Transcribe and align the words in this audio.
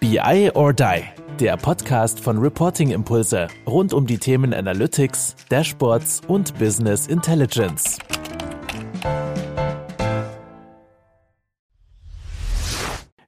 BI 0.00 0.50
or 0.54 0.72
Die, 0.72 1.02
der 1.38 1.58
Podcast 1.58 2.20
von 2.20 2.38
Reporting 2.38 2.90
Impulse 2.90 3.48
rund 3.66 3.92
um 3.92 4.06
die 4.06 4.16
Themen 4.16 4.54
Analytics, 4.54 5.36
Dashboards 5.50 6.22
und 6.26 6.58
Business 6.58 7.06
Intelligence. 7.06 7.98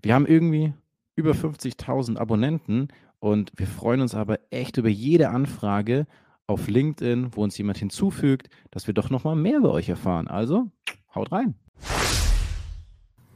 Wir 0.00 0.14
haben 0.14 0.24
irgendwie 0.24 0.72
über 1.14 1.32
50.000 1.32 2.16
Abonnenten 2.16 2.88
und 3.18 3.52
wir 3.54 3.66
freuen 3.66 4.00
uns 4.00 4.14
aber 4.14 4.40
echt 4.48 4.78
über 4.78 4.88
jede 4.88 5.28
Anfrage 5.28 6.06
auf 6.46 6.68
LinkedIn, 6.68 7.36
wo 7.36 7.42
uns 7.42 7.58
jemand 7.58 7.76
hinzufügt, 7.76 8.48
dass 8.70 8.86
wir 8.86 8.94
doch 8.94 9.10
noch 9.10 9.24
mal 9.24 9.36
mehr 9.36 9.58
über 9.58 9.72
euch 9.72 9.90
erfahren. 9.90 10.26
Also, 10.26 10.70
haut 11.14 11.32
rein. 11.32 11.54